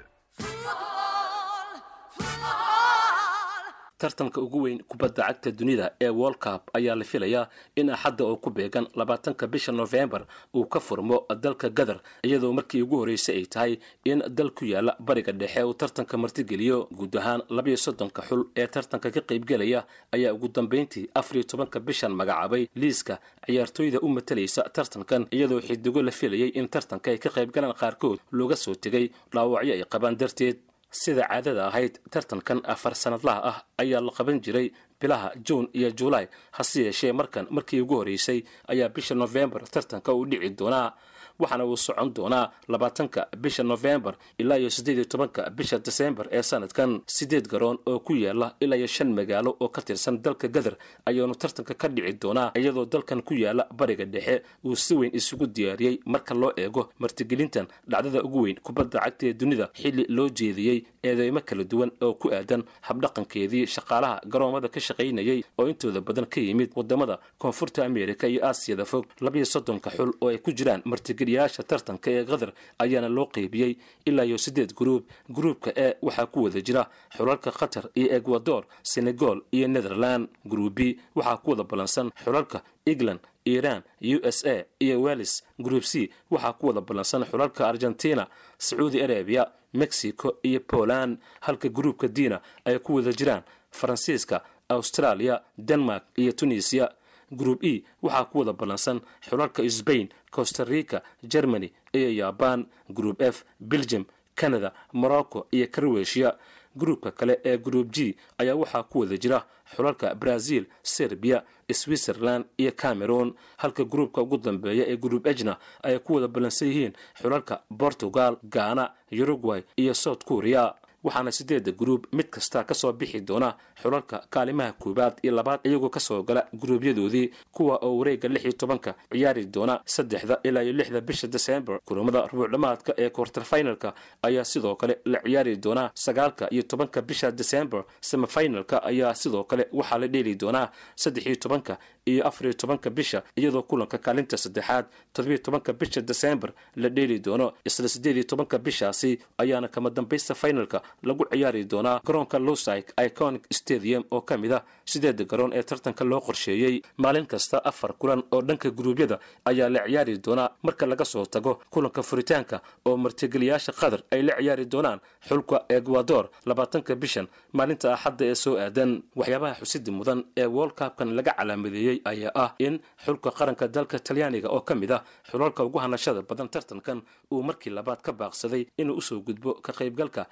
Tartanka 3.99 4.40
ugu 4.40 4.59
weyn 4.64 4.78
kubadda 4.88 5.23
cagta 5.26 5.50
dunida 5.50 5.87
ee 6.00 6.09
world 6.09 6.38
cup 6.38 6.71
ayaa 6.78 6.95
la 7.00 7.05
filayaa 7.05 7.49
in 7.76 7.90
axadda 7.90 8.25
oo 8.25 8.37
ku 8.37 8.50
beegan 8.50 8.87
labaatanka 8.95 9.47
bisha 9.47 9.73
nofembar 9.73 10.23
uu 10.55 10.64
ka 10.67 10.81
furmo 10.81 11.26
dalka 11.45 11.69
gadar 11.78 11.99
iyadoo 12.23 12.52
markii 12.52 12.83
ugu 12.83 12.97
horreysay 13.00 13.37
ay 13.40 13.47
tahay 13.47 13.73
in 14.05 14.23
dal 14.38 14.50
ku 14.55 14.64
yaalla 14.64 14.97
bariga 15.00 15.33
dhexe 15.33 15.62
uu 15.64 15.75
tartanka 15.75 16.17
martigeliyo. 16.17 16.88
Guud 16.99 17.17
ahaan 17.17 17.43
labayo 17.50 17.76
soddonka 17.76 18.23
xul 18.28 18.43
ee 18.57 18.67
tartanka 18.67 19.11
ka 19.11 19.21
qaybgelaya 19.21 19.81
ayaa 20.12 20.33
ugu 20.35 20.49
dambayntii 20.49 21.09
afariyo 21.14 21.45
tobanka 21.45 21.81
bishan 21.81 22.12
magacaabay. 22.14 22.69
Liiska 22.76 23.19
ciyaartooyda 23.47 23.99
u 24.02 24.09
matalaysa 24.09 24.62
tartankan 24.76 25.26
iyadoo 25.33 25.61
xidigo 25.61 26.02
la 26.02 26.11
filayay 26.11 26.49
in 26.55 26.69
tartanka 26.69 27.11
ay 27.11 27.19
ka 27.19 27.31
qaybgalaan 27.31 27.75
qaarkood 27.75 28.19
looga 28.33 28.57
soo 28.57 28.75
tegay 28.75 29.11
dhaawacyo 29.35 29.73
ay 29.75 29.85
qabaan 29.95 30.17
darteed 30.17 30.57
sida 30.90 31.23
caadada 31.28 31.68
ahayd 31.68 31.99
tartankan 32.11 32.61
afar 32.64 32.95
sanadlaha 32.95 33.40
ah 33.50 33.57
ayaa 33.83 34.00
la 34.00 34.12
qaban 34.18 34.40
jiray 34.40 34.73
bilaha 35.00 35.33
juun 35.47 35.68
iyo 35.73 35.90
julaay 35.90 36.26
hase 36.57 36.83
yeeshee 36.87 37.12
markan 37.12 37.47
markii 37.50 37.80
ugu 37.80 37.95
horreysay 38.00 38.42
ayaa 38.73 38.88
bisha 38.88 39.14
nofembar 39.14 39.62
tartanka 39.71 40.12
uu 40.14 40.25
dhici 40.26 40.50
doonaa 40.59 40.95
waxaana 41.38 41.64
uu 41.66 41.76
socon 41.76 42.12
doonaa 42.14 42.50
labaatanka 42.68 43.28
bisha 43.42 43.62
nofembar 43.62 44.14
ilaa 44.38 44.59
iyo 44.59 44.71
siddeed 44.71 44.97
iyo 44.99 45.04
tobanka 45.04 45.50
bisha 45.50 45.78
desembar 45.78 46.26
ee 46.33 46.42
sanadkan. 46.42 47.00
Siddeed 47.07 47.47
garoon 47.49 47.78
oo 47.87 47.99
ku 48.00 48.12
yaalla 48.14 48.54
ilaa 48.61 48.76
iyo 48.76 48.87
shan 48.87 49.12
magaalo 49.14 49.57
oo 49.61 49.68
ka 49.68 49.83
tirsan 49.83 50.18
dalka 50.23 50.49
gadar 50.49 50.75
ayaanu 51.07 51.35
tartanka 51.35 51.75
ka 51.75 51.88
dhici 51.88 52.12
doonaa 52.23 52.52
iyadoo 52.59 52.87
dalkan 52.87 53.23
ku 53.23 53.35
yaalla 53.35 53.66
bariga 53.78 54.04
dhexe 54.04 54.42
uu 54.64 54.75
si 54.76 54.95
weyn 54.95 55.14
isugu 55.14 55.47
diyaariyey 55.47 55.99
marka 56.07 56.35
loo 56.35 56.52
eego 56.57 56.90
martigelintan 56.99 57.66
dhacdada 57.88 58.23
ugu 58.26 58.40
weyn 58.42 58.57
kubadda 58.62 58.99
cagta 59.00 59.26
ee 59.26 59.33
dunida. 59.35 59.71
Xilli 59.75 60.04
loo 60.09 60.28
jeediyey 60.28 60.85
eedeymo 61.04 61.40
kala 61.40 61.64
duwan 61.64 61.90
oo 62.02 62.14
ku 62.14 62.28
aadan 62.35 62.62
habdhaqankeedii 62.83 63.66
shaqaalaha 63.66 64.21
garoomada 64.26 64.68
ka 64.68 64.80
shaqaynayay 64.80 65.42
oo 65.59 65.66
intooda 65.68 66.00
badan 66.00 66.26
ka 66.26 66.40
yimid 66.40 66.71
waddamada 66.76 67.18
koonfurta 67.38 67.85
ameerika 67.87 68.26
iyo 68.28 68.40
aasiyada 68.45 68.85
fog 68.85 69.07
labiyo 69.21 69.45
soddonka 69.45 69.90
xul 69.90 70.11
oo 70.21 70.28
ay 70.28 70.38
ku 70.38 70.50
jiraan 70.52 70.83
martigeliyaasha 71.28 71.62
tartanka 71.62 72.11
ee 72.11 72.25
qatar 72.25 72.52
ayaana 72.78 73.08
loo 73.08 73.26
qeybiyey 73.26 73.76
ilaa 74.06 74.25
iyo 74.25 74.38
siddeed 74.38 74.75
gruub 74.75 75.04
gruubka 75.28 75.70
e 75.76 75.97
waxaa 76.02 76.26
ku 76.26 76.42
wada 76.44 76.61
jira 76.61 76.87
xulalka 77.16 77.50
qatar 77.50 77.85
iyo 77.94 78.16
ecuador 78.16 78.64
senegal 78.82 79.42
iyo 79.52 79.68
netherland 79.68 80.28
gruub 80.44 80.75
b 80.75 80.99
waxaa 81.14 81.37
ku 81.37 81.50
wada 81.50 81.64
ballansan 81.64 82.11
xulalka 82.25 82.62
england 82.87 83.20
iran 83.44 83.82
u 84.00 84.18
s 84.23 84.44
a 84.47 84.64
iyo 84.80 85.02
wellis 85.02 85.44
group 85.58 85.85
c 85.85 86.11
waxaa 86.30 86.52
ku 86.52 86.66
wada 86.66 86.80
ballansan 86.80 87.25
xulalka 87.25 87.68
argentina 87.68 88.26
sacuudi 88.58 89.02
arabiya 89.02 89.52
mexico 89.73 90.38
iyo 90.42 90.61
poland. 90.61 91.18
Halka 91.40 91.68
gruubka 91.68 92.08
dina 92.08 92.40
ay 92.64 92.78
ku 92.78 92.94
wada 92.94 93.12
jiraan 93.12 93.42
faransiiska 93.70 94.42
australia 94.68 95.40
denmark 95.58 96.04
iyo 96.16 96.32
tunisiya 96.32 96.88
group 97.32 97.64
e 97.64 97.82
waxaa 98.02 98.25
ku 98.25 98.38
wada 98.38 98.52
ballansan 98.52 99.00
xulalka 99.28 99.62
sbain 99.70 100.08
costa 100.30 100.64
rica 100.64 101.02
germany 101.23 101.73
iyo 101.92 102.11
jaban 102.14 102.66
group 102.90 103.23
f 103.23 103.44
belgium 103.61 104.04
canada 104.35 104.73
morocco 104.92 105.47
iyo 105.50 105.66
croatia. 105.70 106.35
Gruubka 106.76 107.11
kale 107.11 107.40
ee 107.44 107.58
group 107.58 107.90
g 107.90 108.14
ayaa 108.38 108.54
waxaa 108.54 108.82
ku 108.82 108.99
wada 109.00 109.16
jira 109.16 109.42
xulalka 109.76 110.14
brazil 110.14 110.64
serbiya 110.82 111.42
switzerland 111.73 112.44
iyo 112.56 112.73
cameroon. 112.73 113.35
Halka 113.56 113.85
gruubka 113.85 114.23
ugu 114.23 114.37
dambeeya 114.38 114.85
ee 114.88 114.97
group 114.97 115.26
ejna 115.26 115.56
ay 115.82 115.99
ku 115.99 116.14
wada 116.14 116.28
ballansan 116.28 116.68
yihiin 116.68 116.92
xulalka 117.23 117.62
portugal 117.78 118.37
ghana 118.44 118.92
uruguay 119.12 119.62
iyo 119.76 119.94
south 119.94 120.25
korea 120.25 120.75
waxaana 121.09 121.33
sideedda 121.38 121.73
gruub 121.81 122.03
mid 122.12 122.29
kasta 122.35 122.65
ka 122.69 122.75
soo 122.75 122.93
bixi 122.93 123.21
doona 123.29 123.50
xulalka 123.83 124.17
kaalimaha 124.31 124.73
koowaad 124.83 125.15
iyo 125.23 125.33
labaad 125.38 125.61
iyagoo 125.69 125.88
ka 125.97 126.00
soo 126.00 126.23
gala 126.29 126.43
gruubyadoodii 126.61 127.31
kuwa 127.53 127.75
oo 127.87 127.97
wareega 127.99 128.29
lix 128.29 128.43
iyo 128.45 128.53
tobanka 128.53 128.95
ciyaari 129.12 129.45
doona 129.55 129.81
saddexda 129.85 130.41
ilaa 130.45 130.62
iyo 130.62 130.73
lixda 130.73 131.00
bisha 131.00 131.27
desembar 131.27 131.81
kulamada 131.85 132.27
rubuucdhamaadka 132.31 132.93
ee 132.99 133.11
quarterfinalka 133.11 133.95
ayaa 134.23 134.45
sidoo 134.45 134.75
kale 134.77 134.99
la 135.05 135.19
ciyaari 135.25 135.57
doonaa 135.57 135.91
sagaalka 135.95 136.45
iyo 136.55 136.62
tobanka 136.62 137.03
bisha 137.03 137.31
desembar 137.31 137.85
semifinalka 138.00 138.83
ayaa 138.83 139.15
sidoo 139.15 139.45
kale 139.45 139.69
waxaa 139.73 139.99
la 139.99 140.07
dheeli 140.09 140.35
doonaa 140.43 140.69
saddex 140.97 141.27
iyo 141.27 141.37
tobanka 141.37 141.79
iyo 142.07 142.27
afar 142.29 142.45
iyo 142.47 142.53
tobanka 142.62 142.91
bisha 142.91 143.23
iyadoo 143.37 143.62
kulanka 143.62 143.99
kaalinta 143.99 144.37
saddexaad 144.37 144.85
toddobiyo 145.12 145.38
tobanka 145.38 145.73
bisha 145.73 146.00
desembar 146.00 146.50
la 146.77 146.88
dheeli 146.88 147.19
doono. 147.21 147.53
Isla 147.65 147.88
siddeed 147.88 148.17
iyo 148.17 148.25
tobanka 148.25 148.59
bishaasi 148.59 149.19
ayaana 149.38 149.69
kama 149.69 149.91
dambaysta 149.91 150.35
finalka 150.35 150.83
lagu 151.02 151.25
ciyaari 151.31 151.64
doonaa 151.64 152.00
garoonka 152.07 152.38
losik 152.38 152.93
iconic 153.07 153.45
stadium 153.52 154.05
oo 154.11 154.21
ka 154.21 154.37
mid 154.37 154.52
ah 154.52 154.62
sideeda 154.85 155.25
garoon 155.25 155.52
ee 155.52 155.62
tartanka 155.62 156.05
loo 156.05 156.21
qorsheeyey. 156.21 156.83
Maalin 156.97 157.26
kasta 157.26 157.59
afar 157.64 157.93
kulan 157.99 158.23
oo 158.33 158.43
dhanka 158.43 158.71
guruubyada 158.71 159.19
ayaa 159.45 159.69
la 159.69 159.81
ciyaari 159.87 160.19
doonaa 160.19 160.50
marka 160.62 160.87
laga 160.87 161.05
soo 161.05 161.26
tago 161.26 161.61
kulanka 161.71 162.02
furitaanka 162.02 162.61
oo 162.87 162.97
martigeliyaasha 162.97 163.73
qatar 163.73 164.00
ay 164.11 164.23
la 164.23 164.35
ciyaari 164.38 164.64
doonaan 164.67 165.00
xulka 165.28 165.64
ecuador 165.69 166.28
labaatanka 166.47 166.95
bishan 166.97 167.26
maalinta 167.52 167.93
axadda 167.95 168.25
ee 168.26 168.35
soo 168.35 168.57
aadan. 168.59 169.02
Waxyaabaha 169.17 169.55
xusida 169.61 169.93
mudan 169.93 170.25
ee 170.37 170.47
wolcabkan 170.47 171.09
laga 171.17 171.33
calaamadeeyey 171.38 172.00
ayaa 172.05 172.33
ah 172.35 172.50
in 172.59 172.81
xulka 173.05 173.31
qaranka 173.38 173.69
dalka 173.69 173.99
talyaaniga 173.99 174.49
oo 174.49 174.61
ka 174.69 174.75
mid 174.75 174.90
ah 174.93 175.02
xulalka 175.31 175.64
ugu 175.64 175.78
hanashada 175.78 176.23
badan 176.23 176.49
tartankan 176.49 177.02
uu 177.33 177.43
markii 177.43 177.71
labaad 177.71 178.00
ka 178.06 178.13
baaqsaday 178.13 178.67
inuu 178.78 178.97
u 178.99 179.02
soo 179.02 179.21
gudbo 179.21 179.54
ka 179.67 179.73
qaybgalka 179.73 180.26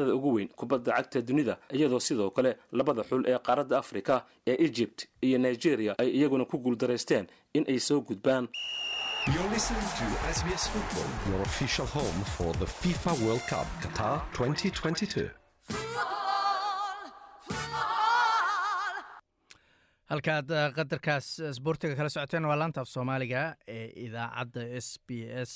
dhacdada 0.00 0.14
ugu 0.18 0.30
weyn 0.36 0.48
kubadda 0.60 0.92
cagta 0.96 1.20
dunida 1.28 1.54
iyadoo 1.76 2.00
sidoo 2.00 2.30
kale 2.30 2.50
labada 2.72 3.02
xul 3.08 3.22
ee 3.30 3.38
qaaradda 3.46 3.78
afrika 3.78 4.14
ee 4.46 4.56
egypt 4.68 4.98
iyo 5.26 5.38
nigeria 5.38 5.92
ay 5.98 6.08
iyaguna 6.18 6.44
ku 6.44 6.56
guuldaraysteen 6.58 7.26
in 7.56 7.64
ay 7.68 7.78
soo 7.88 8.00
gudbaan 8.00 8.48
halkaad 20.10 20.48
qadarkaas 20.74 21.26
sboortiga 21.54 21.94
kala 21.94 22.10
socoteen 22.10 22.44
waa 22.48 22.56
laanta 22.58 22.80
af 22.82 22.88
soomaaliga 22.90 23.42
ee 23.74 23.84
idaacadda 24.06 24.62
s 24.80 24.88
b 25.06 25.18
s 25.44 25.52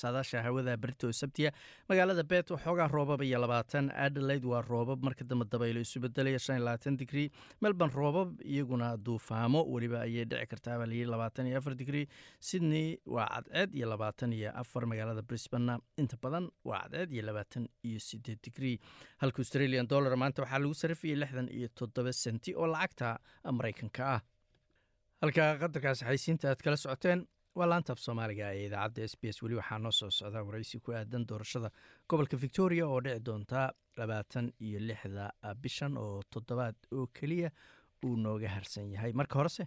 saadaasha 0.00 0.42
hawada 0.46 0.76
berito 0.82 1.10
sabtiya. 1.20 1.50
Magaalada 1.88 2.22
bet 2.32 2.50
waxoogaa 2.54 2.86
roobab 2.88 3.22
iyo 3.26 3.40
labaatan. 3.42 3.90
Adelaide 4.06 4.46
waa 4.46 4.62
roobab 4.62 5.02
marka 5.02 5.24
dambe 5.24 5.44
dabaylo 5.54 5.80
isu 5.86 6.00
bedelaya 6.04 6.38
shan 6.38 6.60
labaatan 6.62 6.96
digrii 7.00 7.30
melbourne 7.60 7.94
roobab 7.94 8.38
iyaguna 8.44 8.96
duufaamo. 8.96 9.64
Weliba 9.74 10.00
ayay 10.06 10.24
dhici 10.24 10.46
kartaa 10.52 10.78
baa 10.78 10.86
labaatan 10.86 11.46
iyo 11.50 11.58
afar 11.58 11.74
digrii 11.74 12.06
sydney 12.38 12.86
waa 13.06 13.26
cadceed 13.34 13.74
iyo 13.74 13.88
labaatan 13.94 14.32
iyo 14.38 14.52
afar. 14.54 14.86
Magaalada 14.86 15.22
brisbana 15.22 15.80
inta 15.98 16.16
badan 16.22 16.46
waa 16.64 16.84
cadceed 16.86 17.10
iyo 17.12 17.22
labaatan 17.26 17.66
iyo 17.82 17.98
sideed 17.98 18.38
digrii 18.46 18.78
halka 19.18 19.42
australian 19.42 19.88
dollar 19.88 20.14
maanta 20.16 20.42
waxaa 20.46 20.58
lagu 20.62 20.74
sarifayay 20.84 21.16
lixdan 21.24 21.48
iyo 21.58 21.68
toddoba 21.74 22.12
senti 22.12 22.54
oo 22.54 22.66
lacagta 22.70 23.18
maraykanka 23.80 24.04
ah. 24.14 24.20
Halka 25.22 25.58
qadarkaas 25.60 26.02
xaysiinta 26.04 26.48
aad 26.48 26.62
kala 26.62 26.76
socoteen 26.76 27.26
waa 27.54 27.66
laanta 27.68 27.92
af 27.92 27.98
soomaaliga 28.00 28.52
ee 28.52 28.66
idaacadda 28.66 29.04
s 29.08 29.16
b 29.20 29.24
s. 29.28 29.42
Weli 29.42 29.54
waxaa 29.56 29.78
noo 29.78 29.92
soo 29.92 30.10
socdaa 30.10 30.42
waraysi 30.44 30.80
ku 30.80 30.92
aadan 30.92 31.26
doorashada 31.28 31.70
gobolka 32.08 32.36
victoria 32.36 32.86
oo 32.86 33.00
dhici 33.00 33.20
doonta 33.24 33.72
labaatan 33.96 34.52
iyo 34.60 34.80
lixda 34.80 35.30
bishan 35.62 35.96
oo 35.98 36.22
toddobaad 36.32 36.76
oo 36.92 37.06
keliya 37.06 37.50
uu 38.04 38.16
nooga 38.16 38.48
harsan 38.48 38.90
yahay. 38.92 39.12
Marka 39.12 39.34
horese 39.38 39.66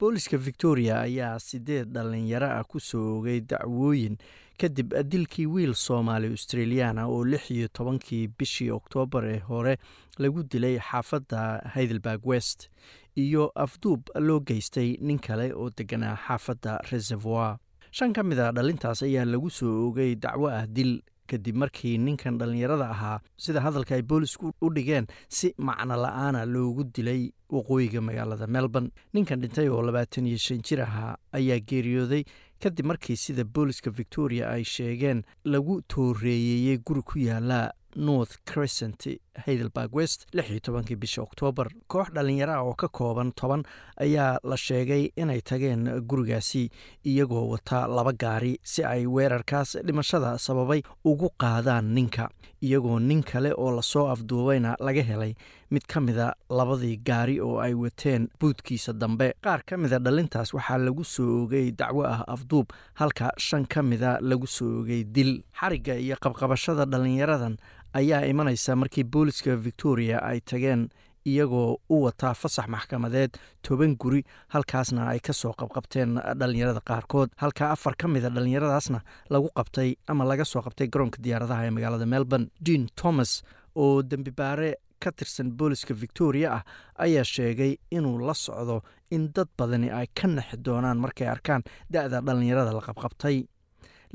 booliska 0.00 0.36
victoria 0.38 1.00
ayaa 1.00 1.38
sideed 1.38 1.88
dhalinyaro 1.94 2.46
ah 2.58 2.64
ku 2.64 2.80
soo 2.80 3.18
ogay 3.18 3.40
dacwooyin 3.40 4.16
kadib 4.60 4.94
dilkii 5.12 5.46
wiil 5.46 5.74
soomaali 5.74 6.26
australiana 6.34 7.06
oo 7.08 7.24
lix 7.24 7.50
iyo 7.50 7.68
tobankii 7.68 8.28
bishii 8.38 8.70
oktoobar 8.70 9.24
ee 9.34 9.38
hore 9.48 9.74
lagu 10.18 10.42
dilay 10.42 10.78
xaafadda 10.78 11.40
heidelberg 11.74 12.26
west 12.26 12.68
iyo 13.16 13.52
afduub 13.54 14.00
loo 14.14 14.40
geystay 14.40 14.96
nin 15.00 15.18
kale 15.18 15.52
oo 15.54 15.70
deganaa 15.76 16.16
xaafadda 16.26 16.78
reservoir. 16.92 17.56
Shan 17.90 18.12
ka 18.12 18.22
mid 18.22 18.38
a 18.38 18.52
dhalintaas 18.52 19.02
ayaa 19.02 19.24
lagu 19.24 19.50
soo 19.50 19.88
ogay 19.88 20.14
dacwo 20.14 20.48
ah 20.48 20.66
dil 20.66 21.00
kadib 21.26 21.56
markii 21.56 21.98
ninkan 21.98 22.38
dhallinyarada 22.38 22.90
ahaa 22.90 23.20
sida 23.36 23.60
hadalka 23.60 23.94
ay 23.94 24.02
boolisku 24.02 24.52
u 24.62 24.70
dhigeen 24.74 25.06
si 25.28 25.54
macno 25.58 25.96
la'aana 25.96 26.44
loogu 26.46 26.84
dilay 26.84 27.32
waqooyiga 27.50 28.00
magaalada 28.00 28.46
melbourne. 28.46 28.90
Ninkan 29.14 29.40
dhintay 29.40 29.68
oo 29.68 29.82
labaatan 29.82 30.26
iyo 30.26 30.38
shan 30.38 30.62
jir 30.62 30.80
ahaa 30.82 31.16
ayaa 31.32 31.58
geeriyooday 31.60 32.24
kadib 32.62 32.86
markii 32.86 33.16
sida 33.16 33.44
booliska 33.44 33.90
victoria 33.90 34.50
ay 34.50 34.64
sheegeen 34.64 35.22
lagu 35.44 35.82
tooreeyeeyey 35.88 36.78
guri 36.78 37.02
ku 37.02 37.18
yaalla 37.18 37.72
north 37.96 38.36
crescent 38.44 39.06
heidelberg 39.46 39.94
west 39.94 40.26
lix 40.32 40.50
iyo 40.50 40.60
tobankii 40.60 40.96
bisha 40.96 41.22
oktoobar 41.22 41.68
koox 41.86 42.08
dhallinyaro 42.14 42.52
ah 42.52 42.62
oo 42.64 42.74
ka 42.74 42.88
kooban 42.88 43.32
toban 43.32 43.62
ayaa 44.00 44.38
la 44.44 44.56
sheegay 44.56 45.10
inay 45.16 45.40
tageen 45.40 45.84
gurigaasi 46.08 46.70
iyagoo 47.04 47.48
wata 47.52 47.86
laba 47.88 48.12
gaari 48.12 48.58
si 48.62 48.84
ay 48.84 49.06
weerarkaas 49.06 49.76
dhimashada 49.84 50.38
sababay 50.38 50.82
ugu 51.04 51.30
qaadaan 51.38 51.84
ninka 51.94 52.28
iyagoo 52.62 52.98
nin 53.00 53.22
kale 53.22 53.52
oo 53.56 53.70
la 53.76 53.82
soo 53.82 54.06
afduubayna 54.08 54.76
laga 54.80 55.02
helay. 55.02 55.34
Mid 55.70 55.82
ka 55.86 56.00
mida 56.00 56.34
labadii 56.50 56.96
gaari 57.04 57.40
oo 57.40 57.58
ay 57.60 57.74
wateen 57.74 58.28
buudkiisa 58.40 58.92
dambe. 58.92 59.34
Qaar 59.42 59.62
ka 59.66 59.76
mida 59.76 59.98
dhalintaas 59.98 60.54
waxaa 60.54 60.78
lagu 60.78 61.04
soo 61.04 61.42
ogay 61.44 61.70
dacwo 61.72 62.04
ah 62.06 62.24
afduub 62.28 62.66
halka 62.94 63.32
shan 63.38 63.66
ka 63.66 63.82
mida 63.82 64.18
lagu 64.20 64.46
soo 64.46 64.80
ogay 64.80 65.04
dil. 65.04 65.42
Xarigga 65.60 65.94
iyo 65.98 66.16
qabqabashada 66.22 66.84
dhallinyaradan 66.86 67.56
ayaa 67.94 68.24
imanaysa 68.26 68.76
markii 68.76 69.04
booliska 69.04 69.56
victoria 69.56 70.18
ay 70.22 70.40
tageen 70.40 70.88
iyagoo 71.26 71.76
u 71.90 72.02
wataa 72.04 72.34
fasax 72.34 72.68
maxkamadeed 72.68 73.30
toban 73.62 73.96
guri 73.96 74.22
halkaasna 74.48 75.08
ay 75.08 75.18
ka 75.20 75.32
soo 75.32 75.52
qabqabteen 75.52 76.14
dhallinyarada 76.38 76.80
qaarkood. 76.80 77.28
Halka 77.36 77.70
afar 77.70 77.94
ka 77.96 78.08
mida 78.08 78.30
dhallinyaradaasna 78.30 79.00
lagu 79.30 79.48
qabtay 79.56 79.96
ama 80.06 80.24
laga 80.24 80.44
soo 80.44 80.62
qabtay 80.62 80.86
garoonka 80.88 81.18
diyaaradaha 81.22 81.66
ee 81.66 81.70
magaalada 81.70 82.06
melbourne. 82.06 82.46
Dean 82.66 82.86
thomas 82.96 83.42
oo 83.74 84.02
dembibaare 84.02 84.74
ka 85.02 85.10
tirsan 85.12 85.50
booliska 85.50 85.94
victoria 85.94 86.52
ah 86.54 86.62
ayaa 86.98 87.24
sheegay 87.24 87.76
inuu 87.90 88.18
la 88.26 88.34
socdo 88.34 88.82
in 89.10 89.28
dad 89.34 89.48
badani 89.58 89.90
ay 89.90 90.06
ka 90.14 90.28
naxi 90.28 90.56
doonaan 90.56 90.98
markay 90.98 91.28
arkaan 91.28 91.62
da-da 91.90 92.20
dhallinyarada 92.22 92.72
la 92.72 92.80
qabqabtay 92.80 93.44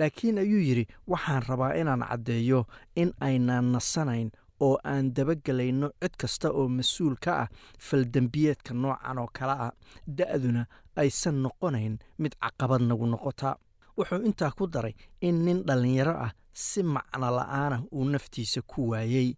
laakiin 0.02 0.38
ayuu 0.44 0.62
yidhi 0.70 0.86
waxaan 1.12 1.44
rabaa 1.50 1.74
inaan 1.82 2.04
caddeeyo 2.10 2.66
in 3.02 3.14
aynaan 3.28 3.72
nasanayn 3.76 4.30
oo 4.66 4.76
aan 4.92 5.14
dabagelayno 5.16 5.88
cid 6.02 6.14
kasta 6.22 6.48
oo 6.60 6.68
mas'uul 6.78 7.16
ka 7.26 7.32
ah 7.44 7.48
faldembiyeedka 7.88 8.74
noocan 8.74 9.18
oo 9.24 9.30
kale 9.38 9.52
ah. 9.66 9.72
Da-duna 10.18 10.66
aysan 10.96 11.38
noqonayn 11.44 11.98
mid 12.22 12.34
caqabad 12.42 12.82
nagu 12.90 13.06
noqota. 13.14 13.56
Wuxuu 13.98 14.22
intaa 14.28 14.52
ku 14.58 14.68
daray 14.68 14.94
in 15.22 15.46
nin 15.46 15.64
dhallinyaro 15.68 16.14
ah 16.26 16.32
si 16.54 16.84
macno 16.84 17.28
la'aanah 17.38 17.82
uu 17.92 18.06
naftiisa 18.14 18.62
ku 18.62 18.90
waayey. 18.92 19.30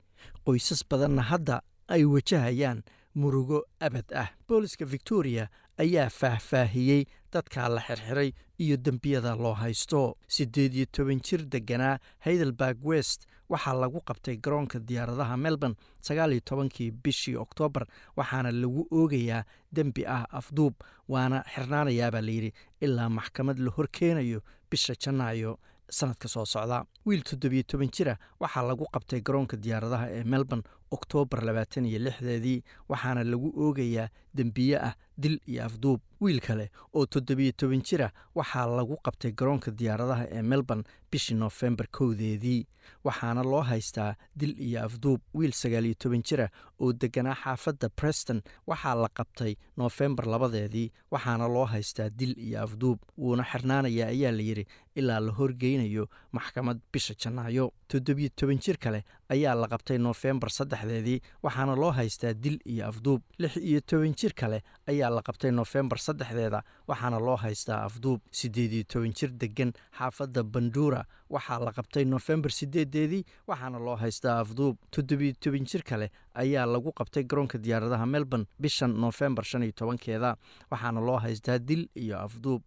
Qoysas 0.46 0.82
badanna 0.90 1.22
hadda 1.32 1.62
ay 1.88 2.04
wajahayaan 2.06 2.84
murugo 3.16 3.64
abad 3.80 4.08
ah. 4.16 4.30
Booliska 4.48 4.86
victoria 4.86 5.48
ayaa 5.78 6.10
faahfaahiyey 6.10 7.06
dadkaa 7.34 7.70
la 7.70 7.82
xirxiray 7.82 8.32
iyo 8.60 8.78
dembiyada 8.78 9.36
loo 9.36 9.54
haysto. 9.54 10.18
Siddeed 10.28 10.74
iyo 10.74 10.86
toban 10.92 11.20
jir 11.22 11.42
degganaa 11.50 11.98
heidelberg 12.26 12.78
west 12.86 13.26
waxaa 13.50 13.74
lagu 13.74 14.00
qabtay 14.06 14.38
garoonka 14.38 14.80
diyaaradaha 14.80 15.38
melbourne 15.38 15.76
sagaal 16.02 16.32
iyo 16.32 16.42
tobankii 16.46 16.92
bishii 16.92 17.36
oktoobar 17.36 17.86
waxaana 18.18 18.52
lagu 18.52 18.88
oogayaa 18.92 19.44
dembi 19.72 20.06
ah 20.06 20.26
afduub 20.32 20.74
waana 21.08 21.44
xirnaanayaabaa 21.56 22.22
layidhi 22.22 22.54
ilaa 22.82 23.10
maxkamad 23.10 23.58
la 23.60 23.72
horkeenayo 23.78 24.42
bisha 24.72 24.94
janaayo 24.96 25.60
sanadka 25.90 26.28
soo 26.28 26.46
socda. 26.46 26.86
Wiil 27.06 27.22
toddobiyo 27.24 27.64
toban 27.64 27.90
jira 27.92 28.18
waxaa 28.40 28.64
lagu 28.70 28.86
qabtay 28.94 29.22
garoonka 29.22 29.58
diyaaradaha 29.58 30.06
ee 30.18 30.24
melbourne 30.24 30.64
oktoobar 30.96 31.44
labaatan 31.48 31.86
iyo 31.86 32.00
lixdeedii 32.06 32.64
waxaana 32.90 33.24
lagu 33.24 33.50
oogayaa 33.64 34.10
dembiye 34.34 34.78
ah 34.90 34.96
dil 35.18 35.40
iyo 35.48 35.66
afduub. 35.66 36.02
Wiil 36.22 36.40
kale 36.40 36.72
oo 36.94 37.06
toddobiyo 37.06 37.52
toban 37.52 37.82
jira 37.84 38.08
waxaa 38.36 38.66
lagu 38.78 38.96
qabtay 39.06 39.32
garoonka 39.32 39.72
diyaaradaha 39.72 40.26
ee 40.32 40.42
melbourne 40.42 40.84
bishii 41.12 41.36
noofembar 41.38 41.88
kowdeedii 41.92 42.66
waxaana 43.04 43.44
loo 43.44 43.62
haystaa 43.62 44.16
dil 44.36 44.56
iyo 44.60 44.84
afduub. 44.86 45.22
Wiil 45.34 45.52
sagaaliyo 45.52 45.94
toban 46.00 46.24
jira 46.24 46.50
oo 46.80 46.94
deganaa 46.94 47.36
xaafadda 47.44 47.90
preston 47.90 48.42
waxaa 48.68 48.96
la 48.96 49.10
qabtay 49.18 49.54
noofembar 49.78 50.26
labadeedii 50.26 50.92
waxaana 51.12 51.48
loo 51.48 51.66
haystaa 51.66 52.10
dil 52.10 52.34
iyo 52.40 52.62
afduub. 52.64 53.00
Wuuna 53.18 53.44
xirnaanayaa 53.44 54.08
ayaa 54.10 54.32
layidhi 54.32 54.66
ilaa 54.96 55.20
la 55.20 55.32
horgeynayo 55.32 56.08
maxkamad 56.32 56.80
bisha 56.94 57.14
janaayo 57.24 57.72
toddobiyo 57.94 58.30
toban 58.36 58.58
jir 58.66 58.78
kale 58.84 59.00
ayaa 59.30 59.54
la 59.56 59.68
qabtay 59.74 59.98
noofembar 60.02 60.50
saddexdeedii 60.50 61.20
waxaana 61.46 61.76
loo 61.76 61.92
haystaa 61.92 62.34
dil 62.34 62.58
iyo 62.66 62.88
afduub. 62.88 63.22
Lix 63.40 63.58
iyo 63.58 63.82
toban 63.82 64.14
jir 64.18 64.34
kale 64.34 64.64
ayaa 64.90 65.10
la 65.14 65.22
qabtay 65.22 65.52
noofembar 65.52 66.00
saddexdeeda 66.00 66.64
waxaana 66.88 67.20
loo 67.20 67.36
haystaa 67.44 67.84
afduub. 67.86 68.22
Siddeed 68.32 68.74
iyo 68.74 68.84
toban 68.94 69.14
jir 69.14 69.30
degan 69.44 69.74
xaafadda 69.98 70.44
bandura 70.44 71.04
waxaa 71.30 71.60
la 71.60 71.72
qabtay 71.78 72.06
noofembar 72.06 72.52
sideedeedii 72.52 73.24
waxaana 73.48 73.80
loo 73.80 73.96
haystaa 73.96 74.40
afduub. 74.42 74.78
Toddobiyo 74.92 75.34
toban 75.40 75.66
jir 75.70 75.84
kale 75.84 76.10
ayaa 76.34 76.66
lagu 76.66 76.92
qabtay 76.92 77.24
garoonka 77.24 77.58
diyaaradaha 77.58 78.06
melbourne 78.06 78.46
bishan 78.60 78.98
noofembar 78.98 79.46
shan 79.46 79.64
iyo 79.64 79.72
tobankeeda 79.72 80.36
waxaana 80.72 81.02
loo 81.02 81.18
haystaa 81.20 81.60
dil 81.60 81.88
iyo 81.96 82.18
afduub. 82.20 82.62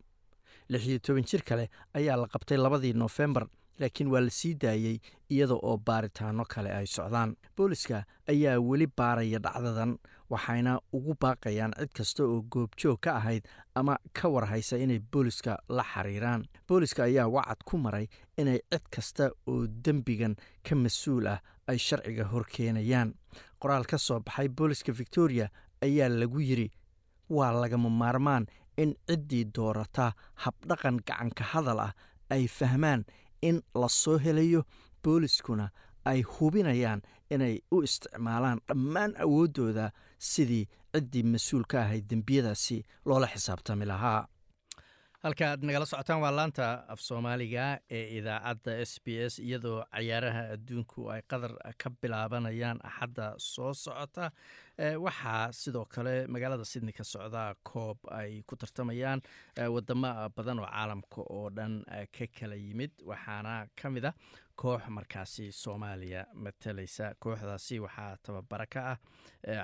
Lix 0.69 0.87
iyo 0.87 0.99
toban 0.99 1.25
jir 1.27 1.43
kale 1.43 1.69
ayaa 1.95 2.17
la 2.17 2.27
qabtay 2.27 2.57
labadii 2.59 2.93
noofembar 2.93 3.47
laakiin 3.79 4.09
waa 4.13 4.21
la 4.21 4.31
sii 4.31 4.55
daayey 4.55 4.99
iyada 5.31 5.55
oo 5.55 5.77
baaritaano 5.79 6.45
kale 6.45 6.71
ay 6.73 6.87
socdaan. 6.87 7.37
Booliska 7.57 8.05
ayaa 8.29 8.59
weli 8.61 8.87
baaraya 8.87 9.39
dhacdadan 9.39 9.99
waxayna 10.31 10.81
ugu 10.93 11.15
baaqayaan 11.21 11.73
cid 11.79 11.91
kasta 11.97 12.25
oo 12.25 12.43
goobjoog 12.43 12.99
ka 13.01 13.17
ahayd 13.17 13.45
ama 13.75 13.97
ka 14.13 14.29
warhaysa 14.29 14.77
inay 14.79 14.99
booliska 15.13 15.59
la 15.69 15.83
xiriiraan. 15.83 16.45
Booliska 16.69 17.03
ayaa 17.05 17.29
wacad 17.29 17.61
ku 17.65 17.79
maray 17.79 18.07
inay 18.39 18.61
cid 18.73 18.83
kasta 18.91 19.31
oo 19.47 19.67
dembigan 19.67 20.37
ka 20.69 20.75
mas'uul 20.75 21.27
ah 21.27 21.41
ay 21.67 21.79
sharciga 21.79 22.25
horkeenayaan 22.33 23.15
qoraal 23.61 23.85
ka 23.87 23.99
soo 23.99 24.21
baxay 24.21 24.49
booliska 24.49 24.93
victoria 24.93 25.49
ayaa 25.83 26.09
lagu 26.09 26.41
yidri 26.41 26.71
waa 27.31 27.53
lagama 27.53 27.91
maarmaan 27.91 28.47
in 28.77 28.95
ciddii 29.09 29.45
doorata 29.55 30.13
habdhaqan 30.45 30.97
gacanka 31.07 31.45
hadal 31.45 31.81
ah 31.81 31.93
ay 32.31 32.47
fahmaan 32.49 33.05
in 33.43 33.63
la 33.75 33.89
soo 33.89 34.19
helayo 34.19 34.63
booliskuna 35.05 35.69
ay 36.05 36.23
hubinayaan 36.23 37.03
inay 37.31 37.55
u 37.75 37.83
isticmaalaan 37.83 38.61
dhammaan 38.69 39.13
awooddooda 39.25 39.91
sidii 40.19 40.65
ciddii 40.95 41.23
mas'uul 41.33 41.65
ka 41.71 41.81
ahayd 41.83 42.05
dembiyadaasi 42.11 42.85
loola 43.05 43.27
xisaabtami 43.33 43.85
lahaa 43.93 44.21
halka 45.27 45.45
aad 45.51 45.63
nagala 45.67 45.87
socotaan 45.91 46.21
waa 46.23 46.31
laanta 46.39 46.67
af 46.93 47.01
soomaaliga 47.09 47.65
ee 47.97 48.05
idaacadda 48.19 48.73
s 48.91 48.93
b 49.05 49.07
s 49.33 49.39
iyadoo 49.47 49.79
cayaaraha 49.95 50.43
adduunku 50.55 51.09
ay 51.15 51.23
qadar 51.31 51.53
ka 51.83 51.91
bilaabanayaan 52.03 52.79
axadda 52.89 53.27
soo 53.39 53.73
socota. 53.75 54.31
Waxaa 55.05 55.53
sidoo 55.53 55.85
kale 55.95 56.15
magaalada 56.35 56.65
sydney 56.65 56.93
ka 56.93 57.05
socda 57.05 57.55
koob 57.71 57.99
ay 58.19 58.43
ku 58.47 58.57
tartamayaan 58.57 59.21
wadamo 59.75 60.11
badan 60.37 60.59
oo 60.63 60.67
caalamka 60.71 61.21
oo 61.37 61.51
dhan 61.57 61.75
ka 62.17 62.27
kala 62.39 62.55
yimid. 62.55 62.93
Waxaana 63.11 63.67
ka 63.83 63.91
mid 63.91 64.05
a 64.05 64.13
koox 64.61 64.83
markaasi 64.89 65.53
soomaaliya 65.53 66.27
matalaysa 66.35 67.15
kooxdaasi 67.23 67.81
waxaa 67.85 68.17
tababara 68.23 68.67
ka 68.67 68.81
ah 68.93 68.99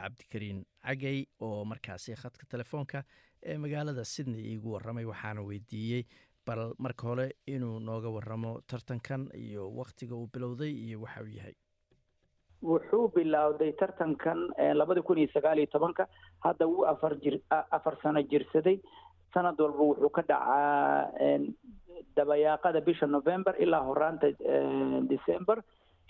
cabdikariin 0.02 0.64
cagey 0.86 1.18
oo 1.40 1.64
markaasi 1.64 2.14
khadka 2.22 2.44
telefoonka 2.52 3.04
ee 3.44 3.56
magaalada 3.58 4.04
sydney 4.04 4.42
iigu 4.52 4.72
waramay 4.74 5.04
waxaana 5.04 5.42
weydiiyey 5.50 6.02
bal 6.46 6.62
marka 6.78 7.06
hore 7.08 7.26
inuu 7.46 7.78
nooga 7.80 8.08
waramo 8.10 8.60
tartankan 8.66 9.28
iyo 9.34 9.70
waktiga 9.80 10.14
uu 10.14 10.28
bilowday 10.34 10.70
iyo 10.86 11.00
waxa 11.02 11.22
uu 11.22 11.32
yahay. 11.38 11.54
Wuxuu 12.62 13.08
bilowday 13.14 13.72
tartankan 13.72 14.38
labada 14.74 15.02
kun 15.02 15.18
iyo 15.18 15.28
sagaal 15.34 15.58
iyo 15.58 15.66
tobanka. 15.66 16.06
Hadda 16.44 16.66
wuu 16.66 16.84
afar 16.86 17.14
jir 17.22 17.40
afar 17.50 17.96
sano 18.02 18.22
jirsaday. 18.22 18.80
Sanad 19.34 19.58
walba 19.60 19.82
wuxuu 19.90 20.10
ka 20.10 20.22
dhacaa 20.22 21.10
dabayaaqada 22.16 22.80
bisha 22.86 23.06
november 23.06 23.54
ilaa 23.58 23.82
horaanta 23.88 24.26
december. 25.08 25.62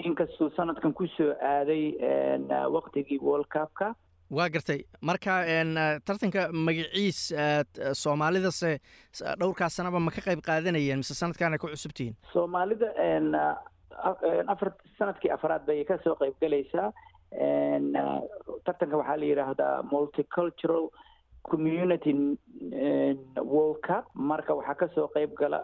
Inkastuu 0.05 0.51
sanadkan 0.57 0.93
ku 0.95 1.07
soo 1.17 1.33
aaday 1.41 1.97
waktigii 2.77 3.19
world 3.21 3.47
cupka 3.53 3.95
waa 4.37 4.49
gartay. 4.55 4.81
Marka 5.09 5.35
tartanka 6.09 6.49
magaciis 6.67 7.19
soomaalidase 8.03 8.71
dhowrkaa 9.41 9.69
sanaba 9.69 10.01
ma 10.01 10.11
ka 10.11 10.23
qayb 10.29 10.41
qaadanayeen 10.49 11.03
mise 11.03 11.15
sanadkan 11.15 11.53
ay 11.53 11.61
ku 11.61 11.69
cusubtihiin? 11.73 12.17
Soomaalida 12.33 12.89
afar 14.53 14.73
sannadkii 14.99 15.33
afraad 15.37 15.67
bay 15.69 15.85
ka 15.85 15.99
soo 16.05 16.17
qayb 16.23 16.35
galaysaa. 16.41 16.89
Tartanka 18.65 18.97
waxaa 19.01 19.17
la 19.21 19.27
yidhaahdaa 19.31 19.83
multicultural 19.93 20.89
community 21.51 22.13
world 23.53 23.81
cup. 23.87 24.05
Marka 24.15 24.55
waxaa 24.55 24.75
ka 24.81 24.89
soo 24.95 25.09
qayb 25.15 25.37
gala 25.41 25.61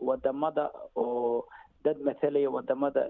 waddamada 0.00 0.70
oo 0.96 1.44
dad 1.84 1.98
mathalaya 2.06 2.50
waddamada 2.50 3.02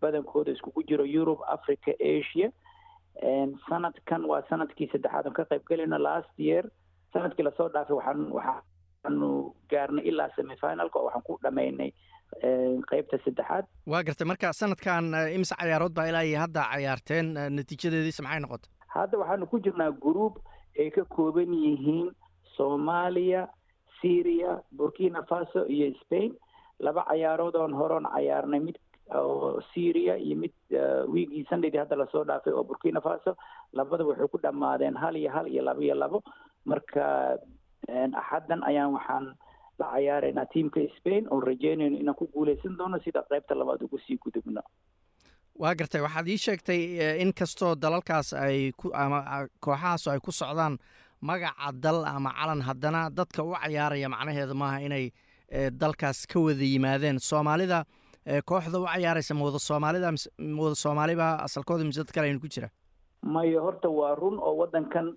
badankooda 0.00 0.52
iskugu 0.52 0.82
jiro 0.88 1.04
europe 1.06 1.40
africa 1.48 1.92
asia 2.00 2.50
sanadkan 3.68 4.24
waa 4.30 4.42
sannadkii 4.48 4.88
saddexaad 4.92 5.26
aan 5.26 5.34
ka 5.36 5.44
qayb 5.50 5.64
galayno 5.68 5.98
last 5.98 6.32
year. 6.38 6.64
Sanadkii 7.12 7.44
la 7.44 7.52
soo 7.56 7.68
dhaafay 7.68 7.96
waxaan 7.96 8.32
waxaanu 8.38 9.28
gaarnay 9.70 10.04
ilaa 10.08 10.28
semifinalka 10.36 10.98
oo 10.98 11.04
waxaan 11.06 11.24
ku 11.26 11.38
dhamaynay 11.42 11.90
qeybta 12.90 13.18
saddexaad. 13.24 13.64
Waa 13.86 14.02
gartay 14.02 14.26
marka 14.26 14.52
sanadkan 14.52 15.04
imise 15.36 15.54
cayaarood 15.60 15.94
baa 15.94 16.06
ilaa 16.10 16.22
iyo 16.24 16.38
hadda 16.44 16.62
cayaarteen 16.72 17.26
natiijadeediisa 17.56 18.22
maxay 18.22 18.40
noqotay? 18.40 18.70
Hadda 18.94 19.18
waxaanu 19.18 19.46
ku 19.46 19.60
jirnaa 19.60 19.90
group 20.04 20.38
ay 20.80 20.90
ka 20.90 21.04
kooban 21.04 21.52
yihiin 21.54 22.08
soomaaliya 22.56 23.48
syria 24.00 24.58
burkina 24.76 25.22
faso 25.28 25.66
iyo 25.68 25.92
spain. 26.00 26.32
Laba 26.80 27.04
cayaarood 27.10 27.54
oon 27.56 27.74
horoon 27.74 28.06
cayaarnay. 28.14 28.60
Mid 28.60 28.76
oo 29.14 29.60
syria 29.74 30.16
iyo 30.16 30.36
mid 30.36 30.52
wiigii 31.12 31.44
sundaydii 31.50 31.78
hadda 31.82 31.96
la 31.96 32.06
soo 32.12 32.24
dhaafay 32.24 32.52
oo 32.52 32.64
burkina 32.64 33.00
faso 33.00 33.36
labada 33.72 34.04
waxay 34.04 34.28
ku 34.28 34.38
dhammaadeen 34.42 34.96
hal 34.96 35.16
iyo 35.16 35.30
hal 35.30 35.46
iyo 35.48 35.62
laba 35.62 35.82
iyo 35.82 35.94
labo. 35.94 36.22
Marka 36.64 37.38
axaddan 38.14 38.62
ayaan 38.64 38.92
waxaan 38.94 39.34
la 39.78 39.86
cayaaraynaa 39.92 40.46
tiamka 40.52 40.80
spain 40.98 41.26
oon 41.30 41.42
rajeynayno 41.42 41.96
inaan 41.98 42.14
ku 42.16 42.26
guuleysan 42.34 42.76
doono 42.78 42.98
sida 43.04 43.22
qaybta 43.30 43.54
labaad 43.58 43.82
ugu 43.82 43.98
sii 44.06 44.18
gudubno. 44.22 44.62
Waa 45.58 45.74
gartay 45.74 46.00
waxaad 46.00 46.28
ii 46.28 46.38
sheegtay 46.38 46.80
in 47.22 47.32
kastoo 47.34 47.74
dalalkaas 47.74 48.32
ay 48.32 48.72
ku 48.76 48.90
ama 48.94 49.48
kooxahaas 49.60 50.06
ay 50.08 50.20
ku 50.20 50.32
socdaan 50.32 50.78
magaca 51.20 51.72
dal 51.72 52.04
ama 52.06 52.30
calan 52.38 52.62
haddana 52.62 53.10
dadka 53.10 53.42
u 53.42 53.52
cayaaraya 53.54 54.08
macnaheedu 54.08 54.54
maaha 54.54 54.78
inay 54.80 55.10
dalkaas 55.70 56.26
ka 56.26 56.40
wada 56.40 56.64
yimaadeen. 56.64 57.18
Soomaalida 57.18 57.84
kooxda 58.46 58.78
u 58.80 58.86
cayaaraysa 58.86 59.34
ma 59.34 59.44
wada 59.48 59.58
soomaalida 59.58 60.10
ma 60.38 60.62
wada 60.62 60.74
soomaaliba 60.84 61.26
asalkooda 61.46 61.84
mise 61.84 61.98
dad 62.04 62.12
kale 62.14 62.28
aynu 62.30 62.40
ku 62.40 62.48
jira? 62.48 62.68
Mayo 63.22 63.62
horta 63.62 63.88
waa 63.90 64.14
run 64.14 64.38
oo 64.38 64.54
waddankan 64.62 65.14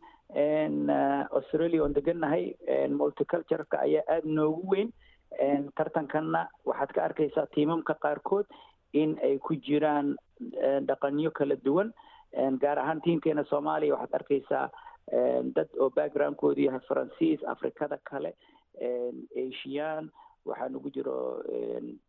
australia 1.32 1.82
oon 1.84 1.94
degannahay 1.94 2.54
multicultureka 2.90 3.80
ayaa 3.86 4.04
aada 4.10 4.28
noogu 4.40 4.70
weyn. 4.74 4.90
Tartankanna 5.78 6.48
waxaad 6.66 6.92
ka 6.96 7.04
arkaysaa 7.04 7.46
tiimamka 7.54 7.94
qaarkood 8.02 8.46
in 8.94 9.18
ay 9.24 9.38
ku 9.38 9.56
jiraan 9.56 10.16
dhaqanyo 10.90 11.32
kala 11.32 11.56
duwan. 11.66 11.94
Gaar 12.62 12.80
ahaan 12.80 13.02
tiimkeena 13.02 13.44
soomaaliya 13.50 13.94
waxaad 13.96 14.16
arkaysaa 14.22 14.70
dad 15.56 15.70
oo 15.80 15.90
backgroundkoodu 15.90 16.62
yahay 16.68 16.82
faransiis 16.90 17.44
afrikada 17.54 17.98
kale 18.10 18.34
asian 19.46 20.10
waxaa 20.46 20.70
nagu 20.70 20.90
jiro 20.96 21.18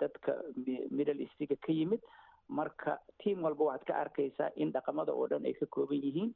dadka 0.00 0.32
middle 0.90 1.20
eastiga 1.24 1.56
ka 1.66 1.72
yimid. 1.72 2.00
Marka 2.48 2.98
tiam 3.22 3.42
walba 3.42 3.64
waxaad 3.70 3.86
ka 3.88 3.94
arkaysaa 4.04 4.50
in 4.56 4.72
dhaqamada 4.72 5.12
oo 5.12 5.26
dhan 5.28 5.46
ay 5.46 5.54
ka 5.60 5.66
kooban 5.66 5.98
yihiin. 6.02 6.30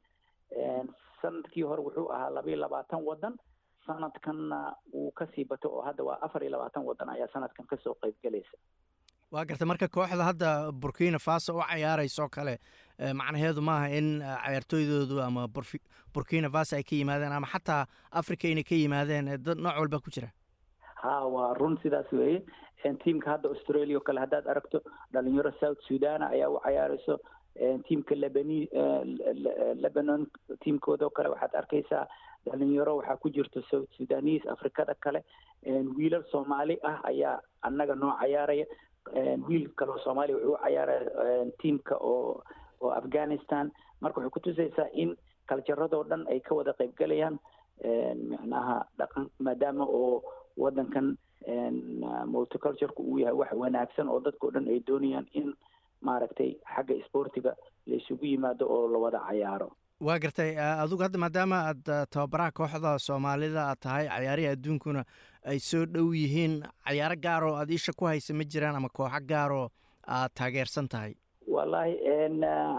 Sanadkii 1.21 1.63
hore 1.63 1.81
wuxuu 1.81 2.09
ahaa 2.13 2.29
laba 2.29 2.49
iyo 2.49 2.57
labaatan 2.57 3.03
waddan. 3.05 3.35
Sanadkanna 3.85 4.75
wuu 4.93 5.11
ka 5.11 5.25
sii 5.35 5.45
bato 5.45 5.69
oo 5.69 5.81
hadda 5.81 6.03
waa 6.03 6.17
afar 6.21 6.43
iyo 6.43 6.51
labaatan 6.51 6.83
waddan 6.85 7.09
ayaa 7.09 7.27
sanadkan 7.33 7.65
ka 7.65 7.77
soo 7.83 7.95
qayb 8.01 8.15
galaysa. 8.23 8.57
Waa 9.31 9.45
garta 9.45 9.65
marka 9.65 9.87
kooxda 9.87 10.23
hadda 10.27 10.71
burkina 10.71 11.19
faso 11.19 11.55
u 11.57 11.61
cayaarayso 11.63 12.27
kale 12.29 12.57
macnaheedu 13.19 13.61
maaha 13.61 13.87
in 13.97 14.19
cayaartooydoodu 14.19 15.21
ama 15.23 15.47
burkina 16.13 16.49
faso 16.51 16.75
ay 16.75 16.83
ka 16.83 16.95
yimaadeen 16.95 17.31
ama 17.31 17.47
xataa 17.47 17.85
africa 18.11 18.45
inay 18.51 18.63
ka 18.63 18.75
yimaadeen 18.75 19.25
nooc 19.63 19.77
walba 19.79 19.99
ku 20.03 20.11
jira 20.11 20.29
ha 21.03 21.25
waa 21.35 21.53
run 21.53 21.77
sidaas 21.83 22.11
weeye. 22.11 22.41
Tiamka 23.03 23.31
hadda 23.31 23.49
australia 23.49 23.97
oo 23.97 24.01
kale 24.07 24.19
haddaad 24.19 24.47
aragto 24.47 24.81
dhalinyaro 25.13 25.51
south 25.59 25.79
sudan 25.87 26.23
ayaa 26.23 26.49
u 26.49 26.59
cayaarayso. 26.65 27.19
Tiamka 27.87 28.15
lebani 28.15 28.67
lebanon 29.83 30.27
tiamkooda 30.63 31.05
oo 31.05 31.09
kale 31.09 31.29
waxaad 31.29 31.55
arkaysaa 31.61 32.05
dhalinyaro. 32.45 32.95
Waxaa 32.97 33.17
ku 33.17 33.29
jirta 33.29 33.61
south 33.69 33.89
sudanese 33.97 34.49
afrikada 34.49 34.95
kale. 34.95 35.23
Wiilal 35.97 36.23
soomaali 36.31 36.77
ah 36.83 36.99
ayaa 37.11 37.39
annaga 37.61 37.95
noo 37.95 38.13
cayaaraya. 38.21 38.65
Wiil 39.47 39.69
kaleo 39.75 39.97
soomaaliya 40.03 40.37
wuxuu 40.37 40.53
u 40.53 40.57
cayaaraya 40.63 41.45
tiamka 41.61 41.95
oo 42.01 42.41
oo 42.81 42.91
afghanistan. 42.91 43.71
Marka 44.01 44.19
waxay 44.19 44.33
kutusaysaa 44.37 44.89
in 44.93 45.15
kaljaradoo 45.47 46.03
dhan 46.03 46.25
ay 46.33 46.39
ka 46.39 46.55
wada 46.55 46.73
qaybgalayaan 46.73 47.37
micnaha 48.29 48.85
dhaqan 48.97 49.29
maadaama 49.39 49.85
oo 49.85 50.23
waddankan 50.63 51.07
multicultureka 52.33 52.99
uu 53.03 53.19
yahay 53.19 53.33
wax 53.41 53.51
wanaagsan 53.63 54.07
oo 54.09 54.19
dadkao 54.25 54.51
dhan 54.51 54.67
ay 54.67 54.79
doonayaan 54.87 55.27
in 55.33 55.53
maaragtay 56.01 56.51
xagga 56.75 56.93
isboortiga 57.01 57.53
la 57.87 57.95
isugu 57.95 58.25
yimaado 58.25 58.65
oo 58.75 58.87
la 58.93 58.97
wada 59.05 59.19
cayaaro. 59.27 59.69
Waa 60.01 60.19
gartay 60.19 60.51
adigu 60.57 61.01
hadda 61.05 61.19
maadaama 61.23 61.57
aad 61.69 61.83
tababaraha 62.13 62.51
kooxda 62.59 62.91
soomaalida 63.07 63.61
aad 63.69 63.79
tahay 63.85 64.05
cayaarihii 64.07 64.51
adduunkuna 64.55 65.03
ay 65.51 65.59
soo 65.59 65.85
dhow 65.85 66.07
yihiin 66.21 66.55
cayaaro 66.87 67.15
gaaroo 67.25 67.53
aad 67.61 67.69
isha 67.77 67.93
ku 67.93 68.05
haysa 68.05 68.33
ma 68.33 68.43
jiraan 68.53 68.75
ama 68.75 68.89
kooxo 68.89 69.19
gaaroo 69.33 69.67
aad 70.07 70.31
taageersan 70.39 70.87
tahay? 70.89 71.13
Wallaahi 71.47 71.97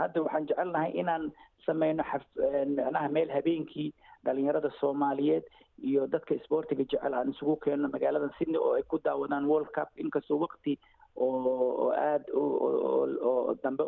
hadda 0.03 0.23
waxaan 0.27 0.47
jecelnahay 0.51 0.91
inaan 1.03 1.31
sameyno 1.67 2.03
xaf 2.11 2.23
micnaha 2.77 3.09
meel 3.09 3.31
habeenkii 3.37 3.89
dhalinyarada 4.25 4.71
soomaaliyeed 4.81 5.45
iyo 5.91 6.07
dadka 6.07 6.35
isboortiga 6.35 6.85
jecel 6.93 7.15
aan 7.15 7.31
isugu 7.35 7.57
keenno 7.65 7.89
magaalada 7.95 8.29
sydney 8.39 8.59
oo 8.61 8.75
ay 8.79 8.83
ku 8.83 8.99
daawadaan 9.05 9.47
world 9.51 9.71
cup 9.77 9.89
inkastoo 9.97 10.39
wakti 10.45 10.79
oo 11.17 11.91
aada 11.91 12.25
oo 12.35 13.55
dambe 13.63 13.85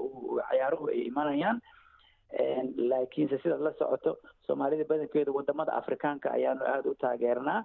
cayaaruhu 0.50 0.88
ay 0.94 1.00
imanayaan. 1.10 1.60
Laakiinse 2.90 3.38
sidaad 3.42 3.60
la 3.62 3.72
socoto 3.78 4.18
soomaalida 4.46 4.84
badankeeda 4.90 5.32
waddamada 5.32 5.72
afrikaanka 5.80 6.30
ayaanu 6.36 6.64
aada 6.66 6.90
u 6.90 6.94
taageernaa. 6.94 7.64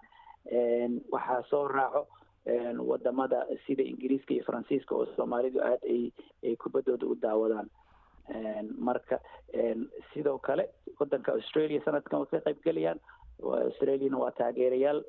Waxaa 1.12 1.42
soo 1.50 1.68
raaco 1.68 2.08
waddamada 2.92 3.46
sida 3.66 3.84
ingiriiska 3.84 4.34
iyo 4.34 4.44
faransiiska 4.44 4.96
oo 4.96 5.06
soomaalidu 5.16 5.60
aada 5.62 5.86
ay 5.90 6.12
ay 6.44 6.56
kubaddooda 6.56 7.06
u 7.08 7.16
daawadaan. 7.16 7.70
Marka 8.78 9.20
sidoo 10.14 10.38
kale 10.38 10.70
wadanka 11.00 11.32
australia 11.34 11.82
sanadkan 11.86 12.20
way 12.20 12.30
ka 12.32 12.40
qayb 12.46 12.60
gelayaan 12.66 13.00
australiana 13.44 14.18
waa 14.24 14.32
taageerayaal 14.32 15.04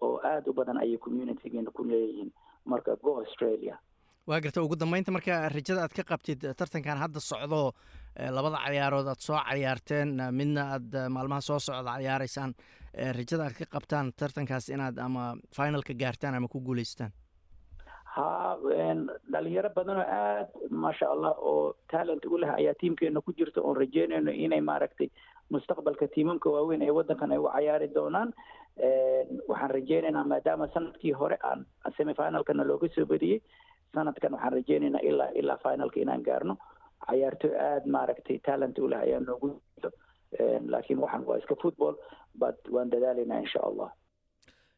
oo 0.00 0.16
aada 0.24 0.50
u 0.50 0.54
badan 0.54 0.78
ayay 0.82 0.98
communitygeena 0.98 1.70
ku 1.70 1.84
leeyihiin. 1.84 2.32
Marka 2.64 2.96
go 3.02 3.16
australia. 3.24 3.78
Waa 4.26 4.40
garta 4.40 4.62
ugu 4.62 4.76
dambeynta 4.76 5.12
marka 5.12 5.48
rajada 5.48 5.82
aad 5.86 5.94
ka 5.96 6.02
qabtid 6.12 6.40
tartankan 6.58 6.98
hadda 6.98 7.20
socdo 7.20 7.72
labada 8.36 8.58
cayaarood 8.66 9.06
aad 9.08 9.20
soo 9.26 9.38
cayaarteen 9.48 10.10
midna 10.32 10.62
aad 10.74 10.90
maalmaha 11.16 11.40
soo 11.40 11.58
socda 11.58 11.96
cayaareysaan 11.96 12.52
rajada 13.18 13.44
aad 13.48 13.56
ka 13.60 13.64
qabtaan 13.74 14.12
tartankaas 14.20 14.68
inaad 14.68 14.98
ama 14.98 15.24
finalka 15.56 15.94
gaartaan 16.02 16.34
ama 16.34 16.48
ku 16.48 16.60
guuleystaan? 16.60 17.10
Ha 18.14 18.56
dhalinyaro 19.32 19.70
badan 19.76 19.96
oo 20.02 20.06
aada 20.20 20.48
maasha 20.84 21.06
allah 21.14 21.32
oo 21.38 21.74
talent 21.92 22.24
u 22.26 22.38
leh 22.42 22.50
ayaa 22.60 22.74
tiimkeena 22.80 23.20
ku 23.20 23.32
jirta 23.32 23.60
oon 23.62 23.76
rajeynayno 23.76 24.30
inay 24.30 24.60
maaragtay 24.60 25.08
mustaqbalka 25.50 26.08
tiimamka 26.14 26.50
waaweyn 26.50 26.82
ee 26.82 26.90
waddankan 26.98 27.32
ay 27.32 27.38
u 27.38 27.48
cayaari 27.54 27.88
doonaan. 27.94 28.32
Waxaan 29.48 29.70
rajeynaynaa 29.70 30.24
maadaama 30.24 30.68
sannadkii 30.74 31.12
hore 31.12 31.36
aan 31.42 31.66
semifinalkana 31.96 32.64
looga 32.64 32.88
soo 32.94 33.06
badiyey 33.06 33.40
sanadkan 33.94 34.32
waxaan 34.32 34.52
rajeynaynaa 34.52 35.00
ilaa 35.10 35.30
ilaa 35.34 35.58
finalka 35.64 36.00
inaan 36.00 36.22
gaarno. 36.22 36.56
Cayaartooy 37.06 37.54
aada 37.56 37.86
maaragtay 37.86 38.38
talent 38.46 38.78
u 38.78 38.88
leh 38.90 39.00
ayaa 39.00 39.20
noogu 39.20 39.48
jirto 39.74 39.90
laakiin 40.72 40.98
waxaan 41.00 41.26
waa 41.26 41.38
iska 41.38 41.54
football 41.62 41.94
but 42.38 42.58
waan 42.74 42.90
dadaalaynaa 42.90 43.40
insha 43.40 43.60
allah. 43.62 43.90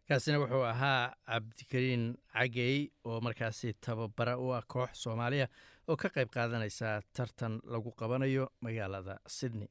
Kaasina 0.08 0.38
wuxuu 0.40 0.62
ahaa 0.72 1.12
cabdikariin 1.26 2.04
cagey 2.32 2.88
oo 3.04 3.20
markaasi 3.20 3.72
tababara 3.86 4.38
u 4.38 4.50
ah 4.52 4.62
koox 4.72 4.90
soomaaliya 5.04 5.46
oo 5.88 5.96
ka 5.96 6.08
qayb 6.14 6.28
qaadanaysa 6.34 7.02
tartan 7.16 7.60
lagu 7.64 7.90
qabanayo 8.00 8.46
magaalada 8.60 9.14
sydney 9.26 9.68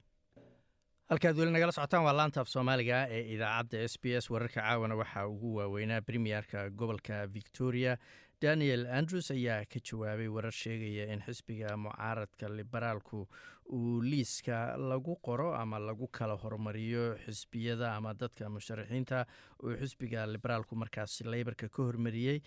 halkaad 1.11 1.37
weli 1.39 1.51
nagala 1.51 1.71
socotaan 1.75 2.03
waa 2.05 2.13
laanta 2.17 2.41
af 2.41 2.47
soomaaliga 2.49 2.99
ee 3.15 3.21
idaacadda 3.35 3.83
s 3.87 3.95
b 4.01 4.05
s. 4.23 4.29
Wararka 4.31 4.61
caawana 4.61 4.95
waxaa 4.95 5.27
ugu 5.27 5.55
waaweynaa 5.55 6.01
premierka 6.01 6.69
gobolka 6.69 7.27
victoria. 7.33 7.97
Daniel 8.41 8.87
andrews 8.87 9.31
ayaa 9.31 9.65
ka 9.65 9.79
jawaabay 9.89 10.27
warar 10.27 10.51
sheegaya 10.51 11.13
in 11.13 11.21
xisbiga 11.21 11.75
mucaaradka 11.77 12.49
liberaalku 12.49 13.27
uu 13.73 14.01
liiska 14.01 14.77
lagu 14.77 15.15
qoro 15.21 15.53
ama 15.55 15.79
lagu 15.79 16.07
kala 16.07 16.35
hormariyo 16.43 17.17
xisbiyada 17.25 17.93
ama 17.95 18.13
dadka 18.13 18.49
musharaxiinta. 18.49 19.25
Uu 19.63 19.75
xisbiga 19.81 20.25
liberaalku 20.25 20.75
markaasi 20.75 21.23
leybarka 21.23 21.69
ka 21.69 21.83
hormariyey 21.83 22.39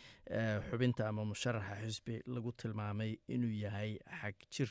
xubinta 0.70 1.08
ama 1.08 1.24
musharaxa 1.24 1.76
xisbi 1.84 2.22
lagu 2.26 2.52
tilmaamay 2.52 3.12
inuu 3.28 3.52
yahay 3.64 3.98
xag 4.20 4.34
jir 4.50 4.70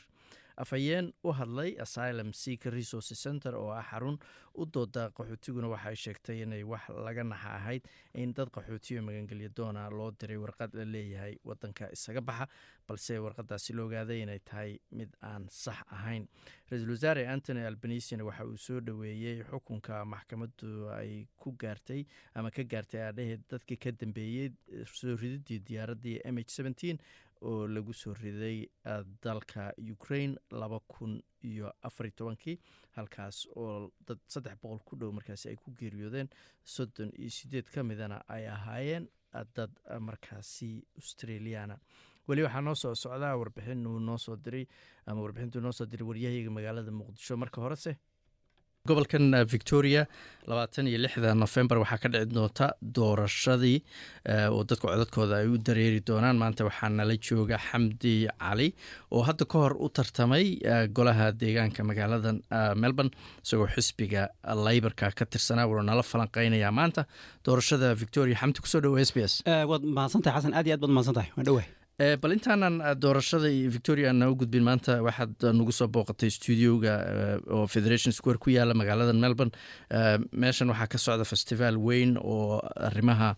afhayeen 0.62 1.12
u 1.24 1.32
hadlay 1.32 1.70
asylum 1.84 2.32
seeker 2.32 2.72
resource 2.72 3.14
center 3.14 3.54
oo 3.54 3.70
ah 3.70 3.82
xarun 3.90 4.18
u 4.54 4.64
dooda 4.74 5.10
qaxootiguna 5.16 5.68
waxay 5.74 5.96
sheegtay 6.04 6.42
inay 6.42 6.62
wax 6.62 6.88
laga 7.06 7.24
naxa 7.24 7.50
ahayd 7.58 7.82
in 8.14 8.32
dad 8.34 8.48
qaxootiyo 8.54 9.02
magangelya 9.02 9.48
doona 9.56 9.88
loo 9.90 10.10
diray 10.20 10.36
warqad 10.44 10.70
la 10.78 10.84
leeyahay 10.84 11.34
wadanka 11.44 11.90
isaga 11.96 12.20
baxa 12.20 12.46
balse 12.88 13.18
warqadaasi 13.24 13.74
la 13.74 13.82
ogaaday 13.88 14.20
inay 14.22 14.38
tahay 14.38 14.78
mid 14.92 15.10
aan 15.22 15.48
sax 15.48 15.78
ahayn. 15.96 16.28
Ra'iisul 16.70 16.90
wasaare 16.94 17.26
antony 17.34 17.64
albanisina 17.66 18.24
waxa 18.24 18.44
uu 18.46 18.56
soo 18.66 18.80
dhoweeyey 18.80 19.42
xukunka 19.50 20.04
maxkamaddu 20.04 20.70
ay 21.00 21.26
ku 21.40 21.52
gaartay 21.62 22.04
ama 22.34 22.50
ka 22.50 22.62
gaartay 22.62 23.00
aadhaheed 23.08 23.42
dadkii 23.50 23.76
ka 23.84 23.90
dambeeyey 24.00 24.52
soo 24.92 25.16
rididii 25.16 25.58
diyaaraddii 25.68 26.20
m 26.30 26.38
h 26.38 26.50
oo 27.50 27.66
lagu 27.74 27.92
soo 27.92 28.14
riday 28.22 28.58
dalka 29.24 29.72
ukraine 29.94 30.34
laba 30.50 30.78
kun 30.92 31.12
iyo 31.50 31.72
afar 31.88 32.06
tobankii 32.16 32.56
halkaas 32.96 33.36
oo 33.56 33.90
dad 34.06 34.18
saddex 34.32 34.56
boqol 34.62 34.80
ku 34.88 34.96
dhow 34.96 35.10
markaasi 35.18 35.48
ay 35.48 35.56
ku 35.56 35.70
geeriyoodeen 35.78 36.28
soddon 36.74 37.10
iyo 37.20 37.30
sideed 37.38 37.66
ka 37.74 37.82
midana 37.82 38.16
ay 38.28 38.44
ahaayeen 38.56 39.08
dad 39.56 39.70
markaasi 40.00 40.70
australiana. 41.00 41.76
Weli 42.28 42.42
waxaa 42.46 42.60
noo 42.64 42.74
soo 42.74 42.94
socdaa 42.94 43.36
warbixin 43.40 43.86
uu 43.86 43.98
noo 43.98 44.16
soo 44.18 44.36
diray 44.36 44.64
ama 45.06 45.20
warbixintuu 45.24 45.60
noo 45.60 45.72
soo 45.72 45.86
diray 45.86 46.06
waryahayga 46.10 46.50
magaalada 46.50 46.92
muqdisho 47.00 47.36
marka 47.36 47.60
horese 47.60 47.92
gobolkan 48.88 49.32
victoria 49.48 50.04
labaatan 50.46 50.86
iyo 50.90 50.98
lixda 51.00 51.32
novembar 51.34 51.78
waxaa 51.80 51.98
ka 52.02 52.08
dhici 52.12 52.34
doonta 52.36 52.66
doorashadii 52.96 53.78
oo 54.52 54.60
dadka 54.68 54.84
codadkooda 54.92 55.36
ay 55.40 55.46
u 55.48 55.56
dareeri 55.56 56.00
doonaan. 56.08 56.36
Maanta 56.36 56.66
waxaa 56.68 56.90
nala 56.92 57.16
jooga 57.16 57.56
xamdi 57.56 58.28
cali 58.28 58.68
oo 59.10 59.22
hadda 59.24 59.46
ka 59.48 59.56
hor 59.62 59.72
u 59.80 59.88
tartamay 59.88 60.60
golaha 60.96 61.32
deegaanka 61.32 61.80
magaalada 61.90 62.34
melbourne 62.76 63.12
isagoo 63.44 63.68
xisbiga 63.72 64.28
leybarka 64.66 65.08
ka 65.16 65.24
tirsanaa 65.24 65.64
wuuna 65.64 65.82
nala 65.90 66.02
falanqeynayaa. 66.04 66.72
Maanta 66.80 67.06
doorashada 67.46 67.94
victoria 67.96 68.36
xamdi 68.36 68.60
ku 68.60 68.68
soo 68.68 68.80
dhowo 68.84 69.00
s 69.00 69.12
b 69.16 69.24
s. 69.24 69.40
Waad 69.70 69.80
mahadsantahay 69.96 70.36
xasan 70.42 70.52
aad 70.52 70.66
iyo 70.68 70.74
aad 70.76 70.82
baad 70.84 70.92
mahadsantahay. 70.98 71.30
Waan 71.38 71.46
dhowahay 71.48 71.68
bal 71.98 72.32
intaanan 72.34 72.80
doorashada 72.98 73.46
iyo 73.48 73.70
victoria 73.70 74.08
aan 74.10 74.18
nagu 74.18 74.34
gudbin 74.40 74.64
maanta 74.66 74.98
waxaad 75.06 75.44
nagu 75.54 75.70
soo 75.72 75.86
booqatay 75.86 76.30
studioga 76.30 76.94
oo 77.46 77.66
federation 77.70 78.10
square 78.12 78.38
ku 78.38 78.50
yaalla 78.50 78.74
magaalada 78.74 79.12
melbourne. 79.14 79.52
Meeshan 80.34 80.68
waxaa 80.74 80.88
ka 80.90 80.98
socda 80.98 81.24
festival 81.24 81.78
weyn 81.78 82.18
oo 82.18 82.58
arrimaha 82.88 83.36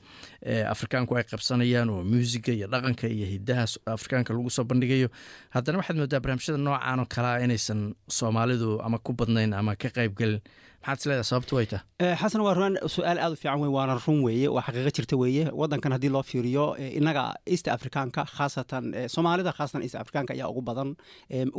afrikaanku 0.72 1.16
ay 1.20 1.24
qabsanayaan 1.28 1.90
oo 1.92 2.00
muusiga 2.04 2.52
iyo 2.56 2.66
dhaqanka 2.72 3.06
iyo 3.12 3.26
hidaha 3.28 3.66
afrikaanka 3.86 4.32
lagu 4.32 4.48
soo 4.50 4.64
bandhigayo. 4.64 5.08
Haddana 5.52 5.78
waxaad 5.84 5.96
moodaa 6.00 6.20
barnaamijyada 6.24 6.56
noocan 6.58 7.00
oo 7.00 7.06
kalea 7.12 7.44
inaysan 7.44 7.92
soomaalidu 8.08 8.80
ama 8.80 8.98
ku 8.98 9.12
badnayn 9.12 9.52
ama 9.52 9.76
ka 9.76 9.92
qaybgelin 9.92 10.40
maxaad 10.86 10.98
is 10.98 11.06
leedahay 11.06 11.24
sababtu 11.30 11.54
way 11.58 11.66
tahay 11.66 12.14
xasan 12.20 12.40
waa 12.46 12.54
ruan 12.58 12.74
su'aal 12.94 13.18
aad 13.24 13.32
u 13.32 13.36
fiican 13.40 13.60
wey 13.62 13.70
waana 13.76 13.94
run 14.06 14.18
weeye. 14.26 14.48
Waa 14.56 14.62
xaqiiqo 14.66 14.90
jirta 14.96 15.16
weeye 15.22 15.44
wadankan 15.60 15.92
haddii 15.96 16.10
loo 16.16 16.22
fiiriyo 16.30 16.64
innaga 16.98 17.24
east 17.54 17.66
africaanka 17.74 18.22
khaasatan 18.36 18.84
soomaalida 19.14 19.52
khaasatan 19.58 19.82
east 19.86 19.96
africaanka 20.02 20.32
ayaa 20.36 20.48
ugu 20.52 20.62
badan. 20.68 20.90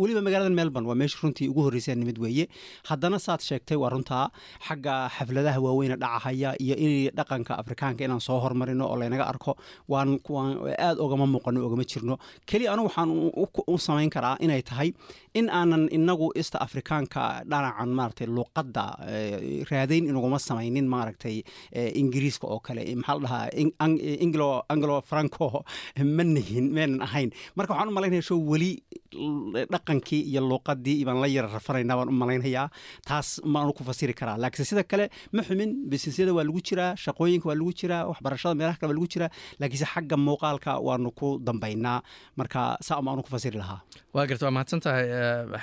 Weliba 0.02 0.22
magaalada 0.28 0.50
melbourne 0.60 0.88
waa 0.90 0.96
meesha 1.02 1.18
runtii 1.24 1.48
ugu 1.52 1.62
horreysay 1.68 1.96
nimid 2.02 2.18
weeye. 2.24 2.46
Haddana 2.90 3.20
saad 3.26 3.42
sheegtay 3.48 3.78
waa 3.84 3.90
runtaa 3.96 4.26
xagga 4.68 4.96
xafladaha 5.18 5.60
waaweyne 5.66 5.96
dhacahaya 6.04 6.52
iyo 6.63 6.76
in 6.86 7.12
dhaqanka 7.20 7.54
afrikaanka 7.62 8.02
inaan 8.08 8.22
soo 8.28 8.40
hormarino 8.46 8.86
oo 8.92 8.96
laynaga 9.02 9.26
arko 9.32 9.52
waan 9.94 10.20
aad 10.88 10.98
ogama 11.06 11.26
muuqano 11.34 11.60
ogama 11.68 11.84
jirno. 11.92 12.16
Keliya 12.50 12.70
anigu 12.74 12.88
waxaan 12.90 13.10
u 13.68 13.78
samayn 13.88 14.10
karaa 14.16 14.36
inay 14.46 14.62
tahay 14.70 14.90
in 15.39 15.50
aanan 15.50 15.84
inagu 15.97 16.28
east 16.39 16.56
africaanka 16.65 17.23
dhanacan 17.52 17.91
maaragtay 18.00 18.28
luuqadda 18.38 18.84
raadayn 19.71 20.10
inuguma 20.12 20.39
samaynin 20.39 20.88
maaragtay 20.93 21.36
ingiriiska 22.02 22.47
oo 22.47 22.60
kale. 22.60 22.84
Maxaa 22.95 23.17
la 23.17 23.21
dhahaa 23.23 23.78
anglo 24.26 24.47
anglo 24.69 25.02
franco 25.02 25.63
ma 26.17 26.23
nihin 26.23 26.71
meenan 26.76 27.02
ahayn. 27.08 27.30
Marka 27.56 27.73
waxaan 27.73 27.91
u 27.91 27.97
malaynaya 27.97 28.23
show 28.30 28.39
weli 28.52 28.71
dhaqankii 29.73 30.21
iyo 30.32 30.41
luuqadii 30.50 31.06
baan 31.06 31.21
la 31.21 31.28
yara 31.28 31.50
rafanayna 31.58 31.97
u 31.97 32.12
malaynayaa 32.12 32.69
taas 33.08 33.41
maanu 33.45 33.73
ku 33.73 33.84
fasiri 33.84 34.13
karaa. 34.13 34.38
Laakiin 34.38 34.65
sida 34.65 34.84
kale 34.84 35.10
ma 35.34 35.43
xumin 35.43 35.71
bisinesyada 35.89 36.34
waa 36.34 36.47
lagu 36.50 36.62
jiraa 36.62 36.95
shaqooyinka 36.95 37.47
waa 37.50 37.58
lagu 37.62 37.73
jiraa 37.73 38.04
waxbarashada 38.12 38.56
meelaha 38.56 38.78
kale 38.80 38.91
waa 38.91 39.00
lagu 39.00 39.08
jiraa. 39.13 39.32
Laakiinse 39.60 39.88
xagga 39.93 40.17
muuqaalka 40.17 40.80
waanu 40.88 41.12
ku 41.12 41.39
dambaynaa. 41.39 42.02
Marka 42.38 42.78
saa 42.82 43.02
maanu 43.02 43.23
ku 43.23 43.30
fasiri 43.30 43.58
lahaa. 43.58 43.82
Waa 44.13 44.26
garta 44.26 44.45
waa 44.45 44.56
mahadsan 44.58 44.80
tahay 44.80 45.06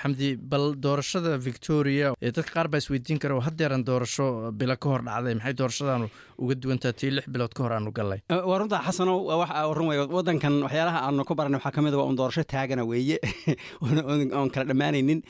xamdi 0.03 0.29
bal 0.37 0.75
doorashada 0.87 1.39
victoria 1.49 2.13
dadka 2.21 2.51
qaar 2.57 2.69
baa 2.69 2.83
isweydiin 2.85 3.19
kara 3.19 3.37
oo 3.39 3.45
haddeeran 3.49 3.85
doorasho 3.91 4.27
bilo 4.61 4.77
ka 4.77 4.89
hor 4.93 5.03
dhacday 5.09 5.35
maxay 5.35 5.55
doorashadaanu 5.61 6.09
uga 6.39 6.55
duwantaha 6.63 6.93
tii 7.01 7.11
lix 7.17 7.27
bilood 7.35 7.53
ka 7.55 7.63
hor 7.65 7.73
aanu 7.77 7.93
gallay. 7.99 8.21
Waa 8.31 8.59
runta 8.59 8.83
xasano 8.87 9.15
waxa 9.43 9.75
run 9.79 9.89
wey 9.91 9.99
wadankan 10.19 10.55
waxyaalaha 10.67 10.99
aanu 11.07 11.25
ku 11.29 11.35
baranay 11.39 11.59
waxaa 11.59 11.75
ka 11.77 11.81
mid 11.87 11.95
a 11.95 11.99
waa 12.01 12.09
un 12.11 12.17
doorasho 12.17 12.45
taagana 12.55 12.85
weeye. 12.85 13.19
Oon 14.39 14.51
kala 14.51 14.65
dhammaanaynin. 14.71 15.23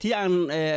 Tii 0.00 0.14
aan 0.14 0.34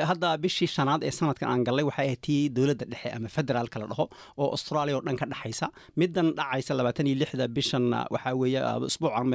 hadda 0.09 0.37
bishii 0.43 0.67
shanaad 0.75 1.03
ee 1.03 1.11
sanadkan 1.19 1.47
aan 1.51 1.63
gallay 1.67 1.85
waxay 1.89 2.05
ahayd 2.07 2.21
tii 2.27 2.41
dowladda 2.57 2.85
dhexe 2.91 3.09
ama 3.15 3.29
federaalka 3.37 3.79
la 3.81 3.87
dhaho 3.91 4.05
oo 4.37 4.49
australia 4.55 4.95
oo 4.97 5.03
dhan 5.07 5.17
ka 5.21 5.25
dhexaysa 5.31 5.67
middan 6.01 6.27
dhacaysa 6.39 6.77
labaatan 6.79 7.07
iyo 7.09 7.17
lixda 7.21 7.47
bishan 7.57 7.85
waxaa 8.15 8.35
weeye 8.41 8.61
usbuucan 8.89 9.27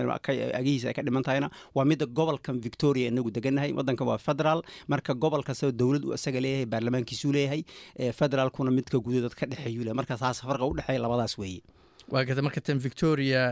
agihiisa 0.61 0.89
ay 0.91 0.95
ka 0.99 1.03
dhiman 1.07 1.25
tahayna 1.29 1.49
waa 1.77 1.85
midda 1.91 2.07
gobolkan 2.19 2.61
victoria 2.67 3.09
inagu 3.13 3.31
degannahay 3.37 3.63
wadankan 3.72 4.07
waa 4.11 4.18
federaal 4.18 4.62
marka 4.88 5.14
gobol 5.14 5.42
kastaba 5.48 5.72
dowlad 5.72 6.05
uu 6.05 6.14
isaga 6.18 6.40
leeyahay 6.44 6.66
baarlamaankiisuu 6.66 7.33
leeyahay 7.33 7.62
federaalkuna 8.20 8.70
midka 8.70 8.98
gudadood 8.98 9.35
ka 9.40 9.46
dhexeeyu 9.46 9.81
leeyahay. 9.81 9.94
Marka 10.00 10.16
saas 10.18 10.40
farqa 10.42 10.66
u 10.66 10.74
dhexeeya 10.77 11.00
labadaas 11.05 11.38
weeye. 11.38 11.62
Waa 12.12 12.24
gata 12.29 12.42
marka 12.42 12.61
tan 12.61 12.79
victoria 12.79 13.42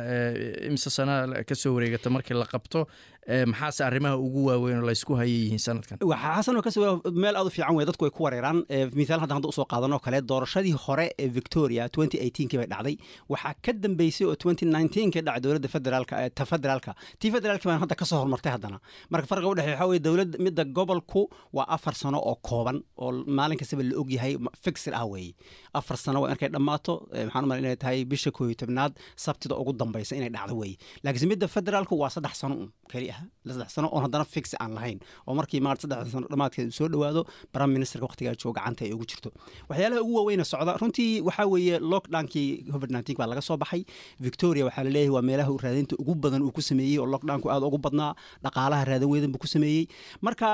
imse 0.68 0.90
sana 0.90 1.14
ka 1.48 1.55
soo 1.55 1.72
wareegata 1.77 2.11
markii 2.11 2.35
la 2.37 2.44
qabto 2.55 2.87
maxaase 3.29 3.81
arrimaha 3.85 4.17
ugu 4.19 4.45
waaweyn 4.49 4.79
oo 4.83 4.87
laysku 4.87 5.15
haya 5.15 5.31
yihiin 5.31 5.59
sanadkan? 5.59 5.99
Xasanoo 6.03 6.63
ka 6.63 6.71
soo 6.71 7.01
meel 7.15 7.37
aad 7.37 7.47
u 7.47 7.51
fiican 7.51 7.77
wey 7.77 7.87
dadku 7.87 8.05
ay 8.05 8.11
ku 8.11 8.25
wareeraan. 8.27 8.65
Mithaal 8.99 9.21
hadda 9.23 9.35
hadda 9.39 9.49
u 9.49 9.53
soo 9.53 9.65
qaadanoo 9.65 10.01
kale 10.03 10.19
doorashadii 10.27 10.75
hore 10.87 11.07
ee 11.19 11.29
victoria 11.29 11.87
eighteenkii 11.87 12.59
bay 12.59 12.67
dhacday. 12.67 12.97
Waxaa 13.29 13.55
ka 13.63 13.73
dambeysay 13.73 14.27
oo 14.27 14.35
nineteenkii 14.63 15.23
dhacay 15.23 15.41
dowladda 15.41 15.69
federaalka 15.69 16.31
ta 16.35 16.45
federaalka. 16.45 16.95
Tii 17.21 17.31
federaalki 17.31 17.69
baan 17.69 17.79
hadda 17.81 17.95
ka 17.95 18.05
soo 18.05 18.19
hormartay 18.19 18.53
haddana. 18.53 18.81
Marka 19.11 19.27
farqa 19.27 19.47
u 19.49 19.55
dhexeeya 19.55 19.77
waxaa 19.79 19.89
weye 19.91 20.01
dowladda 20.01 20.39
midda 20.39 20.65
gobolku 20.65 21.31
waa 21.53 21.67
afar 21.69 21.95
sano 21.95 22.19
oo 22.19 22.35
kooban 22.43 22.83
oo 22.99 23.13
maalin 23.27 23.59
kastaba 23.59 23.83
la 23.83 23.95
ogyahay 24.03 24.35
fixir 24.65 24.95
ah 24.95 25.07
weeye 25.07 25.35
afar 25.75 25.97
sano 25.97 26.21
waa 26.23 26.31
markay 26.35 26.49
dhammaato 26.49 27.07
maxaan 27.27 27.45
umala 27.45 27.59
inay 27.63 27.77
tahay 27.77 28.05
bisha 28.05 28.31
koo 28.31 28.47
iyo 28.51 28.55
tobnaad 28.55 28.93
sabtida 29.17 29.55
ugu 29.57 29.73
dambaysa 29.73 30.17
inay 30.19 30.31
dhacdo 30.35 30.55
weeye 30.59 30.77
laakiinse 31.05 31.27
midda 31.33 31.47
federaalku 31.49 31.95
waa 32.03 32.11
saddex 32.11 32.35
sano 32.43 32.55
un 32.55 32.69
keli 32.91 33.12
ah 33.18 33.22
saddex 33.53 33.70
sano 33.77 33.88
oon 33.92 34.03
haddana 34.07 34.25
fix 34.35 34.55
aan 34.62 34.72
lahayn. 34.77 34.98
Oo 35.27 35.35
markii 35.38 35.61
maart 35.66 35.81
saddex 35.85 36.11
sano 36.14 36.27
dhammaadkeed 36.33 36.70
soo 36.79 36.88
dhowaado 36.92 37.22
prime 37.55 37.72
ministerka 37.77 38.05
waqtigaa 38.09 38.35
jooga 38.42 38.61
gacanta 38.61 38.83
ay 38.87 38.92
ugu 38.96 39.05
jirto. 39.11 39.31
Waxyaalaha 39.70 40.01
ugu 40.05 40.14
waaweyna 40.18 40.44
socda 40.53 40.72
runtii 40.83 41.11
waxaa 41.29 41.46
weeye 41.53 41.79
lockdownkii 41.92 42.48
covid 42.72 42.90
nineteen 42.94 43.16
baa 43.20 43.27
laga 43.33 43.42
soo 43.48 43.57
baxay. 43.62 43.83
Victoria 44.27 44.64
waxaa 44.68 44.85
la 44.87 44.90
leeyahay 44.96 45.14
waa 45.16 45.22
meelaha 45.29 45.51
raadinta 45.64 45.94
ugu 46.03 46.14
badan 46.25 46.42
uu 46.42 46.53
ku 46.57 46.62
sameeyey 46.68 46.98
oo 47.03 47.07
lockdownku 47.14 47.48
aad 47.55 47.62
ugu 47.68 47.79
badnaa 47.87 48.12
dhaqaalaha 48.44 48.85
raadan 48.90 49.09
weedan 49.12 49.33
buu 49.35 49.42
ku 49.44 49.46
sameeyey. 49.55 49.85
Marka 50.27 50.48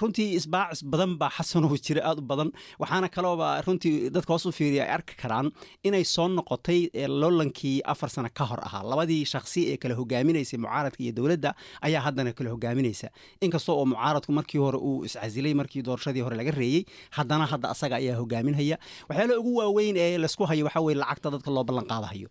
runtii 0.00 0.28
isbaacis 0.38 0.82
badan 0.92 1.12
baa 1.20 1.30
xasanoo 1.38 1.76
jira 1.86 2.02
aad 2.10 2.18
u 2.18 2.22
badan. 2.32 2.50
Waxaana 2.82 3.08
kalooba 3.16 3.48
runtii 3.66 4.10
dadka 4.14 4.32
hoos 4.34 4.46
u 4.46 4.52
fiiriya 4.58 4.82
ay 4.86 4.92
arki 4.98 5.14
karaan 5.22 5.48
inay 5.88 6.04
soo 6.14 6.28
noqotay 6.28 6.80
loolankii 7.20 7.76
afar 7.92 8.10
sano 8.14 8.28
ka 8.38 8.44
hor 8.50 8.60
ahaa. 8.66 8.82
Labadii 8.90 9.24
shaksi 9.32 9.60
ee 9.72 9.76
kala 9.82 9.94
hogaaminaysay 10.00 10.58
mucaaradka 10.64 11.00
iyo 11.04 11.12
dowladda 11.18 11.50
ayaa 11.86 11.95
haddana 12.06 12.32
kala 12.38 12.50
hogaaminaysa. 12.54 13.08
Inkastoo 13.44 13.74
oo 13.80 13.84
mucaaradku 13.90 14.32
markii 14.38 14.58
hore 14.64 14.78
uu 14.88 15.04
iscasilay 15.08 15.54
markii 15.60 15.82
doorashadii 15.86 16.20
hore 16.26 16.36
laga 16.40 16.50
reeyey 16.60 16.82
haddana 17.16 17.44
hadda 17.52 17.68
asaga 17.74 17.96
ayaa 18.00 18.16
hogaaminhaya 18.20 18.76
waxyaalaha 19.08 19.38
ugu 19.40 19.52
waaweyn 19.60 19.96
ee 20.04 20.18
laysku 20.22 20.44
hayo 20.50 20.64
waxaa 20.68 20.80
weye 20.86 20.96
lacagta 21.02 21.28
dadka 21.34 21.50
loo 21.56 21.64
ballan 21.68 21.86
qaadahayo. 21.90 22.28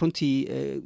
Runtii 0.00 0.34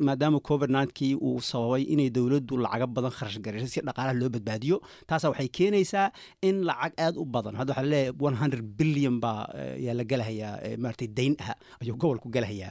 maadaama 0.06 0.40
covid 0.48 0.70
ninkii 0.76 1.14
uu 1.28 1.40
sababay 1.50 1.82
inay 1.94 2.08
dowladdu 2.16 2.56
lacago 2.64 2.86
badan 2.96 3.10
kharash 3.18 3.38
garayso 3.44 3.66
si 3.74 3.80
dhaqaalaha 3.88 4.14
loo 4.20 4.28
badbaadiyo 4.34 4.76
taasa 5.08 5.26
waxay 5.30 5.48
keenaysaa 5.56 6.06
in 6.48 6.56
lacag 6.68 6.92
aad 7.04 7.16
u 7.16 7.24
badan. 7.34 7.54
Hadda 7.58 7.72
waxaa 7.72 7.84
la 7.84 7.90
leeyahay 7.92 8.12
one 8.28 8.36
hundred 8.42 8.64
billion 8.78 9.14
baa 9.24 9.40
yaa 9.86 9.94
la 9.98 10.04
gelahayaa 10.10 10.54
maaragtay 10.82 11.08
dayn 11.18 11.34
ah 11.46 11.54
ayuu 11.82 11.96
gobolku 12.02 12.28
gelahayaa 12.34 12.70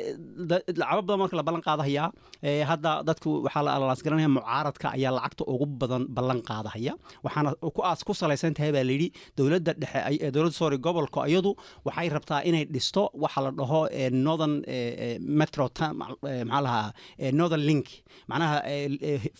lacago 0.00 1.02
badan 1.06 1.18
marka 1.22 1.36
la 1.38 1.42
ballan 1.48 1.62
qaadahayaa 1.66 2.08
hadda 2.70 2.92
dadku 3.08 3.30
waxaa 3.46 3.62
la 3.66 3.70
alalaas 3.76 4.02
garanaya 4.06 4.28
mucaaradka 4.36 4.86
ayaa 4.96 5.12
lacagta 5.18 5.42
ugu 5.52 5.66
badan 5.80 6.02
ballan 6.16 6.40
qaadahaya. 6.48 6.92
Waxaana 7.24 7.50
kuaas 7.76 8.00
ku 8.08 8.12
salaysan 8.20 8.54
tahay 8.56 8.72
baa 8.76 8.84
layidhi 8.90 9.08
dowladda 9.38 9.72
dhexe 9.82 10.30
dowladda 10.34 10.56
sorry 10.60 10.78
gobolka 10.86 11.20
iyadu 11.30 11.50
waxay 11.88 12.08
rabtaa 12.16 12.40
inay 12.48 12.64
dhisto 12.74 13.02
waxa 13.24 13.40
la 13.44 13.50
dhaho 13.60 13.80
northern 14.26 14.54
metro 15.40 15.66
maxaa 16.00 16.60
lahaa 16.66 16.88
northern 17.40 17.64
link. 17.70 17.86
Macnaha 18.30 18.56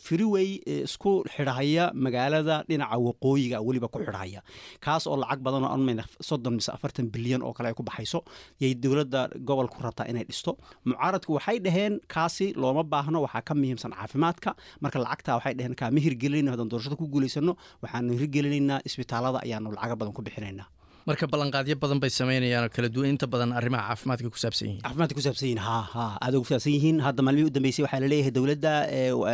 freeway 0.05 0.49
isku 0.87 1.13
xidhahaya 1.35 1.85
magaalada 2.05 2.57
dhinaca 2.69 2.97
waqooyiga 3.07 3.59
weliba 3.67 3.89
ku 3.89 3.99
xidhahaya. 4.07 4.41
Kaas 4.85 5.07
oo 5.11 5.17
lacag 5.23 5.41
badan 5.47 5.65
oo 5.67 5.73
anmayna 5.77 6.05
soddon 6.29 6.55
mise 6.59 6.71
afartan 6.77 7.07
bilyan 7.15 7.43
oo 7.47 7.53
kale 7.57 7.69
ay 7.71 7.75
ku 7.79 7.83
baxayso 7.83 8.21
yay 8.63 8.75
dowladda 8.75 9.21
gobolku 9.49 9.79
rabtaa 9.87 10.07
inay 10.11 10.25
dhisto. 10.31 10.53
Mucaaradku 10.89 11.31
waxay 11.39 11.59
dhaheen 11.67 11.95
kaasi 12.15 12.47
looma 12.63 12.83
baahno 12.93 13.19
waxaa 13.27 13.43
ka 13.49 13.55
muhiimsan 13.55 13.93
caafimaadka 13.99 14.51
marka 14.83 14.99
lacagtaa 15.05 15.35
waxay 15.39 15.55
dhaheen 15.59 15.75
kaa 15.81 15.91
ma 15.95 16.01
hirgelinayno 16.07 16.51
haddaan 16.53 16.71
doorashada 16.73 16.97
ku 17.01 17.07
guulaysano 17.15 17.53
waxaanu 17.83 18.13
hirgelinaynaa 18.21 18.79
isbitaalada 18.89 19.39
ayaanu 19.47 19.69
lacago 19.77 19.97
badan 20.01 20.15
ku 20.19 20.23
bixinaynaa 20.27 20.67
marka 21.07 21.27
ballanqaadyo 21.31 21.77
badan 21.83 22.01
bay 22.03 22.11
samaynayaan 22.11 22.65
oo 22.67 22.69
kala 22.77 22.89
duwan. 22.95 23.11
Inta 23.15 23.27
badan 23.31 23.53
arrimaha 23.59 23.95
caafimaadka 23.95 24.27
ku 24.35 24.39
saabsan 24.43 24.67
yihiin. 24.69 24.83
Caafimaadka 24.83 25.15
ku 25.15 25.23
saabsan 25.27 25.47
yihiin. 25.49 25.61
Ha 25.63 25.77
ha. 25.95 26.07
Aad 26.21 26.35
ugu 26.35 26.47
saabsan 26.51 26.73
yihiin. 26.75 26.99
Hadda 27.07 27.23
maalmihii 27.23 27.47
u 27.47 27.51
dambeysay 27.55 27.85
waxaa 27.87 28.01
la 28.03 28.09
leeyahay 28.11 28.33
dowladda 28.35 28.73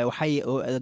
waxay 0.08 0.32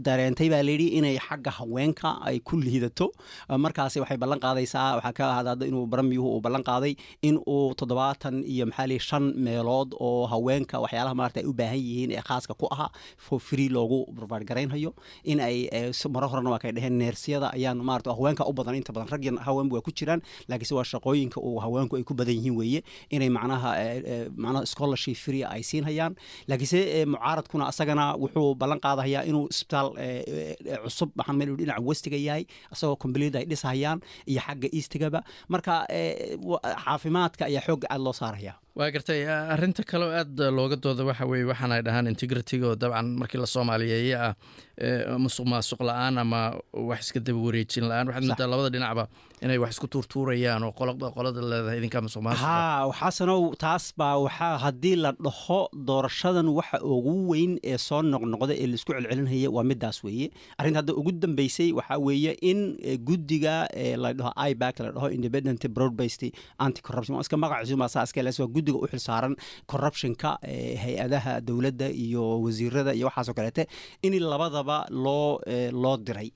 dareentay 0.07 0.49
baa 0.51 0.63
layidhi 0.67 0.89
inay 0.99 1.15
xagga 1.27 1.51
haweenka 1.59 2.11
ay 2.27 2.41
ku 2.43 2.59
liidato. 2.59 3.07
Markaasi 3.49 4.03
waxay 4.03 4.19
ballan 4.19 4.41
qaadaysaa 4.43 4.99
waxaa 4.99 5.13
ka 5.19 5.25
ahada 5.31 5.63
inuu 5.71 5.87
baramiyuhu 5.87 6.27
uu 6.37 6.41
ballan 6.43 6.65
qaaday 6.67 6.97
in 7.23 7.39
uu 7.47 7.71
toddobaatan 7.79 8.43
iyo 8.43 8.67
maxaa 8.67 8.87
lihi 8.91 8.99
shan 8.99 9.25
meelood 9.47 9.95
oo 9.95 10.27
haweenka 10.27 10.83
waxyaalaha 10.83 11.15
maarata 11.15 11.39
ay 11.41 11.47
u 11.47 11.55
baahan 11.55 11.79
yihiin 11.79 12.11
ee 12.19 12.23
khaaska 12.29 12.59
ku 12.59 12.67
ahaa 12.75 12.91
for 13.17 13.39
free 13.39 13.69
loogu 13.71 14.01
barbaar 14.11 14.43
garaynhayo 14.43 14.91
in 15.23 15.39
ay 15.39 15.71
maro 16.11 16.27
horena 16.35 16.51
waa 16.51 16.59
kay 16.59 16.73
dheheen 16.75 16.99
neersiyada 16.99 17.55
ayaan 17.55 17.79
maarata 17.79 18.11
haweenka 18.11 18.43
u 18.43 18.53
badan. 18.53 18.75
Inta 18.75 18.91
badan 18.93 19.07
rag 19.15 19.23
iyo 19.23 19.39
haweenba 19.47 19.79
waa 19.79 19.87
ku 19.87 19.95
jiraan. 19.95 20.19
Laakiinse 20.51 20.75
waa 20.81 20.89
shaqooyinka 20.93 21.39
uu 21.49 21.59
haweenku 21.65 21.95
ay 21.99 22.05
ku 22.11 22.15
badan 22.21 22.35
yihiin 22.39 22.57
weeye 22.61 22.81
inay 23.17 23.31
macnaha 23.39 23.71
macnaha 24.45 24.65
scholarship 24.73 25.17
free 25.25 25.43
ay 25.55 25.63
siinhayaan 25.71 26.13
laakiinse 26.51 26.81
mucaaradkuna 27.13 27.65
asagana 27.73 28.05
wuxuu 28.23 28.49
ballan 28.61 28.81
qaadahayaa 28.87 29.23
inuu 29.31 29.45
isbitaal 29.55 29.89
cusub 30.85 31.11
waxaan 31.21 31.37
meel 31.41 31.53
dhinaca 31.61 31.83
westiga 31.91 32.17
yahay 32.27 32.45
asagoo 32.75 32.97
kombaliyada 33.03 33.39
ay 33.43 33.47
dhisahayaan 33.53 33.99
iyo 34.33 34.41
xagga 34.47 34.69
eastigaba 34.79 35.21
marka 35.53 35.75
caafimaadka 36.85 37.43
ayaa 37.51 37.63
xoogga 37.67 37.87
aad 37.95 38.01
loo 38.07 38.13
saaraya 38.21 38.55
waa 38.79 38.91
gartay 38.95 39.21
arinta 39.27 39.83
kaleo 39.91 40.11
aada 40.19 40.47
looga 40.51 40.77
dooda 40.85 41.05
waxa 41.09 41.27
weye 41.31 41.45
waxaan 41.51 41.73
ay 41.77 41.83
dhahaan 41.87 42.07
integrity 42.13 42.57
oo 42.63 42.75
dabcan 42.83 43.07
markii 43.21 43.41
la 43.43 43.47
soomaaliyeeye 43.55 44.15
ah 44.27 44.35
musuq 45.25 45.47
maasuq 45.53 45.81
la'aan 45.89 46.17
ama 46.23 46.41
wax 46.73 47.01
iska 47.11 47.21
daba 47.21 47.41
wareejin 47.47 47.85
la'aan. 47.91 48.07
Waxaad 48.09 48.25
moodaa 48.31 48.47
labada 48.53 48.71
dhinacba 48.75 49.05
inay 49.45 49.59
wax 49.63 49.71
isku 49.75 49.87
tuurtuurayaan 49.93 50.63
oo 50.69 50.73
qolada 50.79 51.11
qolada 51.17 51.41
leedahay 51.51 51.79
idinkaa 51.83 52.01
musuq 52.07 52.23
maasuq 52.27 52.47
ha 52.47 52.87
xasanow 53.01 53.41
taas 53.65 53.85
baa 54.01 54.15
waxaa 54.25 54.55
haddii 54.65 54.97
la 55.05 55.13
dhaho 55.27 55.59
doorashadan 55.91 56.49
waxa 56.59 56.79
ugu 56.95 57.15
weyn 57.33 57.53
ee 57.73 57.77
soo 57.89 58.01
noqnoqda 58.13 58.55
ee 58.63 58.67
la 58.71 58.75
isku 58.79 58.93
celcelinaya 58.97 59.51
waa 59.57 59.65
midaas 59.73 59.99
weeye. 60.07 60.31
Arrinta 60.59 60.79
hadda 60.81 60.95
ugu 61.01 61.13
dambeysay 61.25 61.69
waxaa 61.81 61.99
weeye 62.07 62.33
in 62.51 62.61
guddiga 63.09 63.57
la 64.05 64.13
dhaho 64.21 64.33
ibac 64.53 64.77
la 64.87 64.91
dhaho 64.97 65.09
independent 65.19 65.61
broad 65.77 65.93
based 66.01 66.25
anti 66.67 66.81
corruption 66.87 67.21
iska 67.21 68.23
lees 68.27 68.39
waa 68.45 68.49
guddiga 68.61 68.79
u 68.85 68.87
xilsaaran 68.93 69.35
corruptionka 69.73 70.31
hay'adaha 70.85 71.35
dowladda 71.49 71.89
iyo 72.05 72.25
wasiirada 72.45 72.93
iyo 72.99 73.07
waxaasoo 73.11 73.35
kaleete 73.39 73.65
in 74.07 74.13
labadaba 74.33 74.79
loo 75.05 75.41
loo 75.83 75.97
diray 76.07 76.31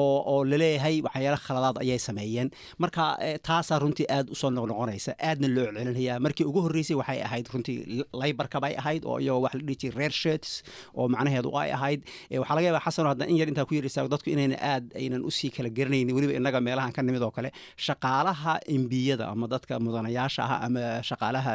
oo 0.00 0.44
la 0.50 0.56
leeyahay 0.62 0.96
waxyaala 1.06 1.38
khaladaad 1.46 1.76
ayay 1.84 1.98
sameeyeen. 2.08 2.48
Marka 2.82 3.04
taasaa 3.48 3.78
runtii 3.82 4.06
aad 4.16 4.26
u 4.30 4.34
soo 4.40 4.50
noqnoqonaysa 4.56 5.12
aadna 5.28 5.48
loo 5.56 5.64
celcelinaya. 5.66 6.14
Markii 6.26 6.46
ugu 6.50 6.60
horreysay 6.66 6.96
waxay 7.00 7.20
ahayd 7.26 7.46
runtii 7.54 7.76
laybarka 8.22 8.58
ahayd 8.82 9.02
oo 9.10 9.18
iyagoo 9.24 9.42
wax 9.44 9.54
la 9.58 9.62
dhihi 9.68 9.76
jiray 9.82 9.96
reer 10.00 10.12
shirts 10.22 10.50
oo 10.98 11.06
macnaheedu 11.14 11.50
ay 11.62 11.70
ahayd. 11.76 12.00
Waxaa 12.40 12.54
laga 12.56 12.66
yaabaa 12.68 12.84
xasano 12.86 13.08
hadda 13.12 13.26
in 13.30 13.36
yar 13.40 13.48
intaa 13.52 13.64
ku 13.68 13.74
yiraysaa 13.78 14.08
dadku 14.14 14.30
inayna 14.34 14.56
aad 14.72 14.84
aynan 15.00 15.22
u 15.24 15.30
sii 15.38 15.50
kala 15.56 15.70
garanaynin 15.78 16.14
weliba 16.16 16.34
innaga 16.38 16.60
meelahan 16.66 16.92
ka 16.96 17.02
nimid 17.06 17.22
oo 17.22 17.30
kale. 17.36 17.50
Shaqaalaha 17.86 18.54
embiyada 18.76 19.24
ama 19.32 19.46
dadka 19.52 19.78
mudanayaasha 19.84 20.42
ah 20.54 20.58
ama 20.66 20.84
shaqaalaha 21.08 21.52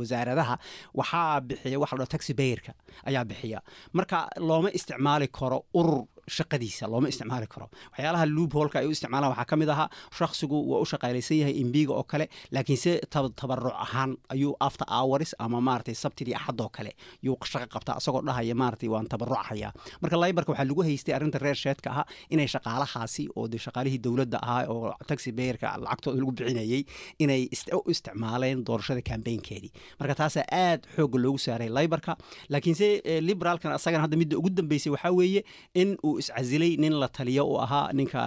wasaaradaha 0.00 0.54
waxaa 1.00 1.40
bixiya 1.48 1.78
waxa 1.82 1.94
la 1.96 2.04
dhaho 2.04 2.10
taxi 2.14 2.32
bayerka 2.40 2.72
ayaa 3.08 3.24
bixiya. 3.30 3.60
Marka 3.96 4.18
looma 4.48 4.70
isticmaali 4.78 5.28
karo 5.38 5.58
urur 5.74 6.04
shaqadiisa 6.36 6.84
looma 6.92 7.08
isticmaali 7.12 7.46
karo. 7.54 7.66
Waxyaalaha 7.92 8.26
luubholka 8.34 8.76
ay 8.80 8.86
u 8.86 8.90
isticmaalaan 8.96 9.30
waxaa 9.32 9.44
ka 9.50 9.56
mid 9.60 9.68
ahaa 9.74 9.88
shakhsigu 10.18 10.56
waa 10.70 10.80
u 10.80 10.86
shaqaalaysan 10.92 11.36
yahay 11.42 11.54
imbiga 11.62 11.92
oo 11.98 12.02
kale 12.12 12.26
laakiinse 12.54 12.92
tabaruc 13.40 13.74
ahaan 13.84 14.10
ayuu 14.34 14.54
after 14.60 14.86
hours 14.98 15.34
ama 15.38 15.60
maaragtay 15.60 15.94
sabtidii 15.94 16.34
axadoo 16.40 16.68
kale 16.76 16.92
yuu 17.26 17.36
shaqo 17.52 17.66
qabtaa 17.74 17.96
asagoo 18.00 18.22
dhahaya 18.28 18.54
maaragtay 18.54 18.88
waan 18.94 19.06
tabarucaya 19.12 19.72
marka 20.02 20.16
laybarka 20.22 20.50
waxaa 20.52 20.64
lagu 20.70 20.82
haystay 20.88 21.14
arrinta 21.16 21.38
reer 21.44 21.56
sheedka 21.64 21.88
ahaa 21.92 22.06
inay 22.34 22.46
shaqaalahaasi 22.54 23.24
oo 23.38 23.48
de 23.52 23.58
shaqaalihii 23.64 23.98
dowladda 24.04 24.38
ahaa 24.42 24.64
oo 24.74 24.92
taxi 25.10 25.30
bayerka 25.38 25.68
lacagtooda 25.84 26.18
lagu 26.20 26.32
bixinayay 26.36 26.82
inay 27.24 27.42
u 27.78 27.80
isticmaaleen 27.92 28.64
doorashada 28.68 29.02
kambaynkeedii 29.10 29.72
marka 30.00 30.14
taasaa 30.20 30.44
aad 30.62 30.80
xoogga 30.96 31.18
loogu 31.24 31.38
saaray 31.46 31.68
laybarka 31.78 32.12
laakiinse 32.52 32.88
liberaalkan 33.28 33.72
asagana 33.78 34.02
hadda 34.04 34.16
midda 34.22 34.36
ugu 34.40 34.50
dambeysay 34.58 34.92
waxaa 34.94 35.12
weeye 35.18 35.42
in 35.82 35.96
uu 36.08 36.17
iscasilay 36.22 36.72
nin 36.82 36.94
la 37.02 37.08
taliyo 37.08 37.44
u 37.52 37.56
ahaa 37.64 37.92
ninka 37.98 38.20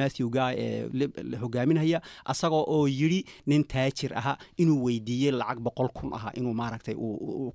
matthew 0.00 0.28
guy 0.36 0.52
ee 0.64 0.88
hogaaminaya 1.42 1.98
asagoo 2.32 2.64
oo 2.74 2.86
yidhi 2.88 3.20
nin 3.46 3.64
taajir 3.64 4.12
ahaa 4.20 4.36
inuu 4.62 4.78
weydiiyey 4.86 5.32
lacag 5.40 5.58
boqol 5.66 5.88
kun 5.96 6.10
aha 6.18 6.30
inuu 6.38 6.54
maaragtay 6.60 6.94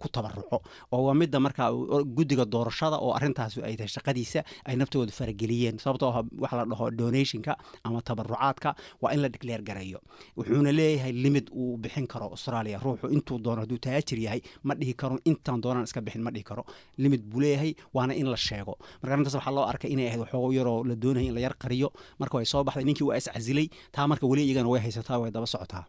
ku 0.01 0.07
tabaruco 0.15 0.57
oo 0.91 1.01
waa 1.07 1.13
midda 1.21 1.39
markaa 1.39 1.69
guddiga 2.17 2.45
doorashada 2.45 2.97
oo 3.05 3.11
arrintaas 3.17 3.57
ay 3.67 3.75
tahay 3.79 3.91
shaqadiisa 3.95 4.43
ay 4.65 4.75
naftooda 4.81 5.11
farageliyeen. 5.19 5.77
Sababtoo 5.83 6.09
ah 6.11 6.55
la 6.57 6.65
dhaho 6.71 6.85
donationka 6.99 7.53
ama 7.83 8.01
tabarucaadka 8.01 8.69
waa 9.01 9.11
in 9.15 9.21
la 9.23 9.29
decleer 9.29 9.61
gareeyo. 9.69 9.99
Wuxuuna 10.37 10.71
leeyahay 10.79 11.11
limid 11.23 11.49
uu 11.61 11.77
bixin 11.77 12.07
karo 12.07 12.25
australia. 12.35 12.77
Ruuxu 12.83 13.07
intuu 13.15 13.37
doono 13.45 13.61
hadduu 13.63 13.77
taajir 13.85 14.19
yahay 14.25 14.41
ma 14.67 14.73
dhihi 14.79 14.93
karo. 15.01 15.15
Intaan 15.25 15.61
doonaan 15.63 15.83
iska 15.89 16.01
bixin 16.01 16.21
ma 16.27 16.31
dhihi 16.35 16.43
karo. 16.49 16.63
Limid 16.97 17.21
buu 17.29 17.39
leeyahay 17.43 17.71
waana 17.95 18.13
in 18.21 18.27
la 18.33 18.37
sheego. 18.47 18.73
Marka 19.01 19.13
arrintaas 19.15 19.35
waxaa 19.39 19.51
loo 19.57 19.62
arkay 19.71 19.89
inay 19.93 20.07
ahayd 20.09 20.21
waxoogo 20.23 20.49
yaroo 20.59 20.83
la 20.89 20.95
doonaya 21.03 21.27
in 21.29 21.35
la 21.37 21.41
yar 21.45 21.55
qariyo. 21.63 21.89
Marka 22.19 22.35
way 22.37 22.45
soo 22.45 22.63
baxday 22.67 22.85
ninkii 22.89 23.07
waa 23.09 23.17
iscasilay 23.21 23.67
taa 23.95 24.07
marka 24.11 24.25
weli 24.31 24.43
iyagana 24.47 24.69
way 24.73 24.81
haysataa 24.85 25.17
way 25.21 25.31
daba 25.35 25.47
socotaa. 25.53 25.83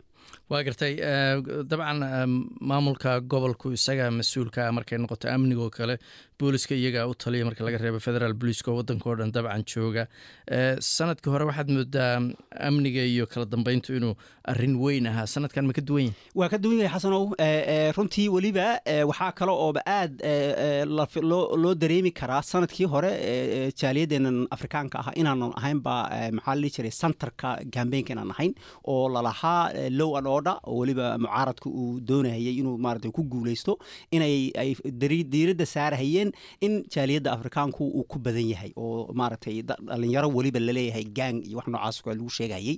Waa 0.50 0.62
gartay 0.66 0.92
dabcan 1.70 2.00
maamulka 2.70 3.20
gobolku 3.32 3.72
isaga 3.76 4.10
mas'uulka 4.18 4.62
markay 4.76 4.98
noqoto 5.02 5.26
amnigoo 5.34 5.70
kale 5.76 5.94
booliska 6.38 6.74
iyagaa 6.74 7.06
u 7.06 7.14
taliya 7.14 7.44
marka 7.48 7.64
laga 7.64 7.78
reebo 7.78 8.00
federaal 8.06 8.34
booliiska 8.34 8.70
oo 8.72 8.76
waddankao 8.80 9.14
dhan 9.18 9.30
dabcan 9.32 9.62
jooga. 9.72 10.04
Sanadkii 10.80 11.30
hore 11.30 11.44
waxaad 11.50 11.70
moodaa 11.76 12.20
amniga 12.68 13.02
iyo 13.12 13.26
kala 13.26 13.46
dambeyntu 13.46 13.94
inuu 13.96 14.14
arrin 14.44 14.74
weyn 14.82 15.06
ahaa. 15.06 15.26
Sanadkan 15.26 15.66
ma 15.66 15.72
ka 15.72 15.80
duwan 15.80 16.04
yahay 16.10 16.14
waa 16.34 16.48
ka 16.48 16.58
duwan 16.58 16.78
yahay 16.82 16.92
xasanow 16.98 17.22
runtii 17.96 18.28
weliba 18.28 18.66
waxaa 19.10 19.32
kale 19.38 19.52
ooba 19.52 19.80
aad 19.86 20.18
loo 21.62 21.74
dareemi 21.74 22.10
karaa 22.10 22.42
sannadkii 22.42 22.84
hore 22.94 23.10
jaaliyadeenan 23.80 24.46
afrikaanka 24.50 24.98
ah 25.00 25.12
inaanan 25.20 25.52
ahaynba 25.56 25.94
maxaa 26.36 26.54
la 26.54 26.60
dhihi 26.60 26.74
jiray 26.76 26.90
santarka 27.00 27.48
gambeynka 27.76 28.12
inaan 28.14 28.30
ahayn 28.34 28.52
oo 28.84 29.08
lalahaa 29.08 29.72
low 29.90 30.16
an 30.18 30.26
order 30.26 30.56
oo 30.66 30.76
weliba 30.80 31.18
mucaaradka 31.18 31.70
uu 31.70 32.00
doonayay 32.00 32.54
inuu 32.60 32.76
maarata 32.78 33.10
ku 33.10 33.22
guuleysto 33.22 33.78
inay 34.10 34.50
ay 34.62 34.74
diiradda 35.32 35.66
saarahayeen 35.66 36.23
in 36.66 36.72
jaaliyadda 36.94 37.30
afrikaanku 37.36 37.82
uu 37.98 38.04
ku 38.12 38.18
badan 38.18 38.46
yahay 38.52 38.72
oo 38.76 39.12
maaragtay 39.20 39.56
dhalinyaro 39.62 40.28
weliba 40.36 40.60
la 40.66 40.72
leeyahay 40.78 41.04
gang 41.18 41.36
iyo 41.48 41.56
wax 41.58 41.66
noocaas 41.72 41.98
lagu 42.06 42.30
sheegahayay 42.38 42.76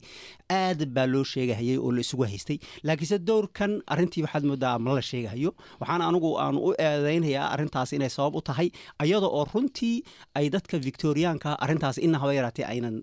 aad 0.60 0.80
baa 0.96 1.06
loo 1.14 1.24
sheegahayay 1.32 1.76
oo 1.78 1.90
la 1.96 2.00
isugu 2.04 2.24
haystay. 2.30 2.58
Laakiinse 2.86 3.18
dowrkan 3.28 3.72
arrintii 3.92 4.22
waxaad 4.26 4.44
moodaa 4.50 4.78
ma 4.86 4.94
la 4.98 5.02
sheegahayo 5.10 5.50
waxaana 5.80 6.04
anigu 6.10 6.30
aan 6.44 6.56
u 6.56 6.70
eedeynayaa 6.86 7.46
arrintaas 7.54 7.92
inay 7.96 8.10
sabab 8.16 8.34
u 8.38 8.42
tahay 8.48 8.68
ayada 9.04 9.26
oo 9.38 9.44
runtii 9.54 9.96
ay 10.38 10.46
dadka 10.54 10.78
victoriyaanka 10.86 11.50
arrintaas 11.64 11.98
ina 12.06 12.18
haba 12.22 12.32
yaraatee 12.38 12.64
aynan 12.72 12.96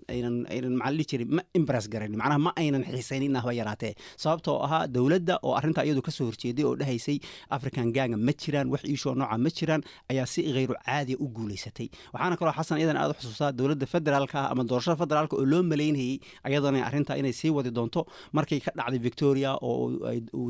maxaa 0.80 0.90
la 0.98 1.04
jiray 1.10 1.26
ma 1.36 1.42
impress 1.58 1.86
garanin 1.92 2.18
macnaha 2.20 2.38
ma 2.46 2.52
aynan 2.62 2.82
xiisaynin 2.94 3.30
ina 3.30 3.40
haba 3.44 3.52
yaraatee. 3.60 3.92
Sababtoo 4.22 4.56
ahaa 4.66 4.86
dowladda 4.94 5.34
oo 5.46 5.54
arrinta 5.58 5.84
iyadu 5.86 6.02
ka 6.06 6.10
soo 6.16 6.26
horjeeday 6.30 6.64
oo 6.68 6.74
dhahaysay 6.80 7.18
african 7.56 7.92
ganga 7.96 8.16
ma 8.26 8.32
jiraan 8.42 8.68
wax 8.74 8.82
iishoo 8.92 9.14
nooca 9.20 9.38
ma 9.44 9.50
jiraan 9.58 9.82
ayaa 10.10 10.26
si 10.34 10.40
kheyru 10.56 10.74
caadiya 10.86 11.16
u 11.24 11.26
guulaysatay 11.36 11.88
waxaana 12.14 12.36
kaloo 12.40 12.54
xasan 12.58 12.78
iyadan 12.80 12.96
aad 13.02 13.10
u 13.12 13.14
xusuustaa 13.20 13.50
dowladda 13.58 13.86
federaalka 13.94 14.38
ama 14.52 14.62
doorashada 14.70 14.96
federaalka 15.02 15.34
oo 15.40 15.44
loo 15.52 15.62
malaynayay 15.72 16.14
ayadana 16.48 16.80
arrinta 16.88 17.12
inay 17.20 17.32
sii 17.40 17.50
wadi 17.58 17.70
doonto 17.78 18.00
markay 18.36 18.60
ka 18.66 18.70
dhacday 18.78 18.98
victoria 19.08 19.50
oo 19.70 19.90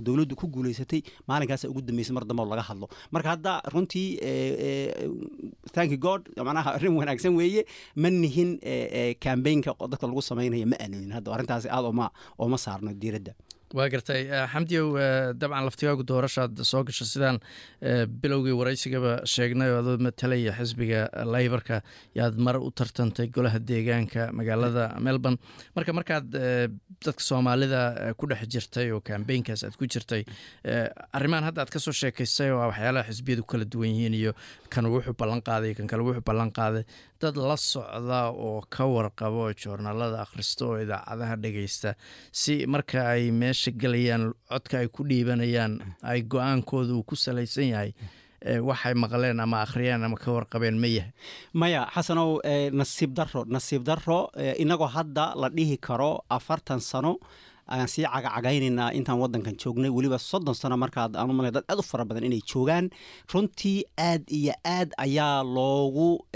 dowladdu 0.07 0.35
ku 0.41 0.47
guulaysatay 0.57 1.01
maalinkaasa 1.31 1.69
ugu 1.73 1.81
dambeysay 1.89 2.15
mar 2.17 2.25
dambe 2.31 2.45
laga 2.53 2.63
hadlo. 2.71 2.87
Marka 3.15 3.29
hadda 3.35 3.53
runtii 3.75 4.09
thank 5.75 5.93
god 6.07 6.23
macnaha 6.49 6.71
arrin 6.77 6.95
wanaagsan 7.01 7.35
weeye 7.41 7.63
ma 8.03 8.09
nihin 8.23 8.51
kambaynka 9.25 9.71
dadka 9.93 10.07
lagu 10.11 10.23
samaynayo 10.31 10.67
ma 10.73 10.77
aanunin 10.85 11.13
hadda. 11.17 11.29
Arrintaasi 11.37 11.69
aad 11.77 11.85
ooma 12.45 12.59
saarno 12.65 12.91
diiradda 13.03 13.33
waa 13.75 13.89
gartay 13.93 14.23
xamdiyow 14.53 14.87
dabcan 15.41 15.65
laftigaagu 15.67 16.05
doorashaad 16.07 16.61
soo 16.71 16.83
gasho 16.87 17.05
sidaan 17.13 17.39
bilowgii 18.23 18.55
waraysigaba 18.61 19.13
sheegnay 19.35 19.71
oo 19.75 19.81
adoo 19.83 19.97
matalaya 20.07 20.53
xisbiga 20.59 21.01
laybarka. 21.35 21.81
Yaad 22.15 22.39
mar 22.39 22.57
u 22.63 22.71
tartantay 22.71 23.27
golaha 23.35 23.59
deegaanka 23.59 24.29
magaalada 24.39 24.85
melbourne. 25.07 25.39
Marka 25.77 25.93
markaad 25.99 26.29
dadka 27.05 27.23
soomaalida 27.31 28.15
ku 28.17 28.27
dhex 28.31 28.47
jirtay 28.55 28.93
oo 28.95 29.01
kambeynkaas 29.09 29.65
aad 29.67 29.75
ku 29.81 29.89
jirtay 29.91 30.23
arrimahan 31.13 31.49
hadda 31.51 31.65
aad 31.67 31.75
ka 31.75 31.83
soo 31.83 31.93
sheekaysay 32.03 32.53
oo 32.55 32.63
waxyaalaha 32.71 33.11
xisbiyadu 33.11 33.43
kala 33.51 33.65
duwan 33.67 33.91
yihiin 33.91 34.15
iyo 34.21 34.33
kan 34.71 34.87
wuxuu 34.87 35.17
ballan 35.19 35.43
qaaday 35.43 35.75
kan 35.75 35.91
kale 35.91 36.07
wuxuu 36.07 36.23
ballan 36.31 36.55
qaaday 36.55 36.87
dad 37.21 37.37
la 37.37 37.57
socda 37.57 38.23
oo 38.31 38.63
ka 38.71 38.87
warqabo 38.87 39.51
joornaalada 39.63 40.23
akhrista 40.23 40.63
oo 40.71 40.79
idaacadaha 40.85 41.37
dhegeysta 41.43 41.95
si 42.33 42.55
marka 42.67 43.03
ay 43.15 43.31
meesha 43.43 43.64
gelayaan 43.71 44.33
codka 44.51 44.79
ay 44.79 44.89
ku 44.89 45.05
dhiibanayaan 45.09 45.81
ay 46.03 46.23
go'aankooda 46.23 46.93
uu 46.95 47.03
ku 47.03 47.17
salaysan 47.17 47.69
yahay 47.73 47.93
waxay 48.45 48.95
maqleen 48.95 49.41
ama 49.41 49.63
akhriyeen 49.65 50.05
ama 50.05 50.17
ka 50.21 50.33
warqabeen 50.33 50.77
ma 50.77 50.87
yahay. 50.87 51.13
Maya 51.55 51.89
xasanow 51.95 52.41
nasiib 52.73 53.15
daro 53.17 53.45
nasiib 53.49 53.83
daro 53.85 54.29
inagoo 54.59 54.87
hadda 54.97 55.33
la 55.37 55.49
dhihi 55.49 55.79
karo 55.81 56.25
afartan 56.29 56.81
sano 56.81 57.19
ayaan 57.67 57.89
sii 57.89 58.05
cagacagaynaynaa 58.05 58.93
intaan 58.93 59.19
wadankan 59.19 59.57
joognay. 59.57 59.91
Weliba 59.91 60.19
soddon 60.19 60.55
sano 60.55 60.77
markaad 60.77 61.17
aan 61.17 61.31
u 61.31 61.43
dad 61.43 61.65
aad 61.69 61.79
u 61.79 61.83
fara 61.83 62.05
badan 62.05 62.25
inay 62.25 62.41
joogaan 62.45 62.91
runtii 63.33 63.85
aad 63.99 64.23
iyo 64.29 64.53
aad 64.65 64.93
ayaa 64.99 65.43
loogu 65.45 66.27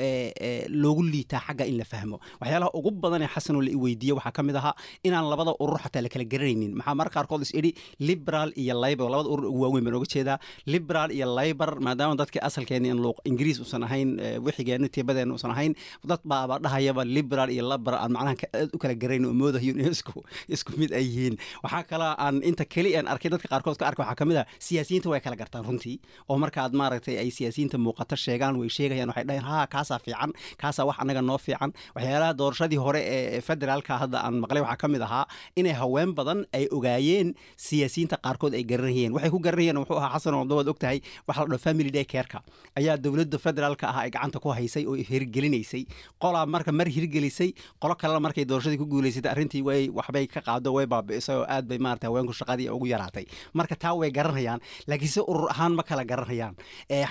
loogu 0.69 1.03
liitaa 1.03 1.41
xagga 1.47 1.65
in 1.67 1.77
la 1.79 1.85
fahmo. 1.85 2.21
Waxyaalaha 2.41 2.71
ugu 2.75 2.91
badan 2.91 3.23
ee 3.23 3.31
xasanoo 3.35 3.63
la 3.63 3.73
weydiiye 3.77 4.15
waxaa 4.19 4.33
ka 4.33 4.43
mid 4.43 4.57
ahaa 4.57 4.75
inaan 5.05 5.29
labada 5.31 5.53
urur 5.61 5.79
xataa 5.85 6.03
la 6.03 6.09
kala 6.09 6.25
garanaynin 6.25 6.73
maxaa 6.79 6.95
marka 6.95 7.15
qaarkood 7.21 7.43
is 7.43 7.53
liberal 8.01 8.53
iyo 8.57 8.75
libor 8.81 9.11
labada 9.11 9.29
urur 9.29 9.47
ugu 9.53 9.61
waaweyn 9.63 9.85
baan 9.85 9.95
oga 9.95 10.09
jeedaa. 10.09 10.39
Liberal 10.67 11.11
iyo 11.13 11.27
libor 11.37 11.81
maadaama 11.81 12.17
dadkii 12.17 12.41
asalkeeni 12.41 12.89
in 12.89 12.99
luuq 13.05 13.21
ingiriis 13.25 13.61
usan 13.61 13.83
ahayn 13.83 14.17
wixigeena 14.41 14.89
tiibadeena 14.89 15.35
usan 15.35 15.51
ahayn 15.51 15.75
dad 16.05 16.21
baaba 16.25 16.59
dhahayaba 16.59 17.05
liberal 17.05 17.51
iyo 17.51 17.69
libor 17.69 17.95
aan 17.95 18.13
macnaha 18.13 18.49
aad 18.55 18.71
u 18.73 18.79
kala 18.79 18.95
garanayn 18.95 19.29
oo 19.29 19.35
moodayo 19.35 19.73
in 19.77 19.93
isku 19.97 20.25
isku 20.49 20.73
mid 20.81 20.93
ay 20.93 21.18
yihiin. 21.19 21.37
Waxaa 21.65 21.83
kaloo 21.91 22.13
aan 22.25 22.37
inta 22.51 22.65
keli 22.75 22.91
aan 22.99 23.07
arkay 23.13 23.31
dadka 23.35 23.49
qaarkood 23.53 23.77
ka 23.81 23.87
arkay 23.91 24.03
waxaa 24.05 24.19
ka 24.21 24.25
mid 24.31 24.37
ah 24.43 24.47
siyaasiyiinta 24.67 25.09
way 25.13 25.21
kala 25.27 25.37
gartaan 25.43 25.65
runtii. 25.69 25.97
Oo 26.31 26.37
markaad 26.45 26.73
maaragtay 26.81 27.17
ay 27.23 27.31
siyaasiyiinta 27.39 27.77
muuqato 27.87 28.17
sheegaan 28.25 28.55
way 28.61 28.69
sheegayaan 28.79 29.09
waxay 29.13 29.25
dhahayn 29.29 29.45
haa 29.51 29.67
kaasaa 29.75 29.99
fiican 30.05 30.31
kaasaa 30.63 30.87
wax 30.89 30.97
annaga 31.03 31.23
noo 31.31 31.39
fiican. 31.47 31.71
Waxyaalaha 31.97 32.33
doorashadii 32.41 32.81
hore 32.87 33.01
ee 33.17 33.41
federaalka 33.49 33.93
hadda 34.03 34.19
aan 34.27 34.35
maqlay 34.45 34.63
waxaa 34.67 34.81
ka 34.83 34.89
mid 34.95 35.03
ahaa 35.09 35.25
inay 35.61 35.75
haween 35.81 36.11
badan 36.19 36.41
ay 36.59 36.65
ogaayeen 36.77 37.35
siyaasiyiinta 37.67 38.17
qaarkood 38.27 38.55
ay 38.59 38.65
garanayeen 38.71 39.13
waxay 39.17 39.31
ku 39.35 39.39
garanayeen 39.47 39.79
wuxuu 39.83 39.99
ahaa 40.01 40.13
xasan 40.17 40.35
oo 40.39 40.45
dawaad 40.51 40.69
og 40.73 40.79
tahay 40.83 40.99
waxa 41.29 41.43
la 41.43 41.49
dhaho 41.53 41.59
family 41.67 41.91
day 41.97 42.05
careka. 42.05 42.39
Ayaa 42.79 42.97
dowladda 43.05 43.39
federaalka 43.47 43.87
ah 43.93 43.99
ay 44.05 44.11
gacanta 44.17 44.39
ku 44.45 44.49
haysay 44.59 44.85
oo 44.87 44.95
hirgelinaysay. 45.11 45.83
Qolaa 46.23 46.47
marka 46.55 46.73
mar 46.73 46.87
hirgelisay 46.97 47.51
qolo 47.83 47.95
kalena 48.01 48.21
markay 48.27 48.45
doorashadii 48.51 48.79
ku 48.83 48.87
guulaysatay 48.93 49.31
arrintii 49.35 49.63
way 49.69 49.83
waxbay 49.99 50.27
ka 50.35 50.41
qaado 50.49 50.73
way 50.77 50.87
baabi'isay 51.09 51.37
oo 51.41 51.45
aad 51.55 51.65
bay 51.71 51.79
maarata 51.79 52.07
haweenku 52.09 52.33
shaqadii 52.41 52.69
ugu 52.77 52.87
yaraatay. 52.93 53.25
Marka 53.59 53.77
taa 53.83 53.95
way 54.01 54.11
garanayaan 54.19 54.61
laakiin 54.91 55.09
se 55.17 55.21
urur 55.21 55.49
ahaan 55.55 55.73
ma 55.79 55.83
kala 55.83 56.05
garanayaan. 56.05 56.55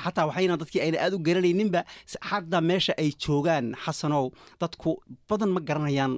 Xataa 0.04 0.26
waxayna 0.30 0.58
dadkii 0.62 0.82
ayna 0.86 0.98
aad 1.06 1.14
u 1.14 1.20
garanayninba 1.28 1.82
xataa 2.30 2.62
meesha 2.70 2.93
ay 3.02 3.10
joogaan 3.24 3.74
xasanow 3.86 4.26
dadku 4.62 4.91
badan 5.30 5.50
ma 5.56 5.60
garanayaan 5.70 6.14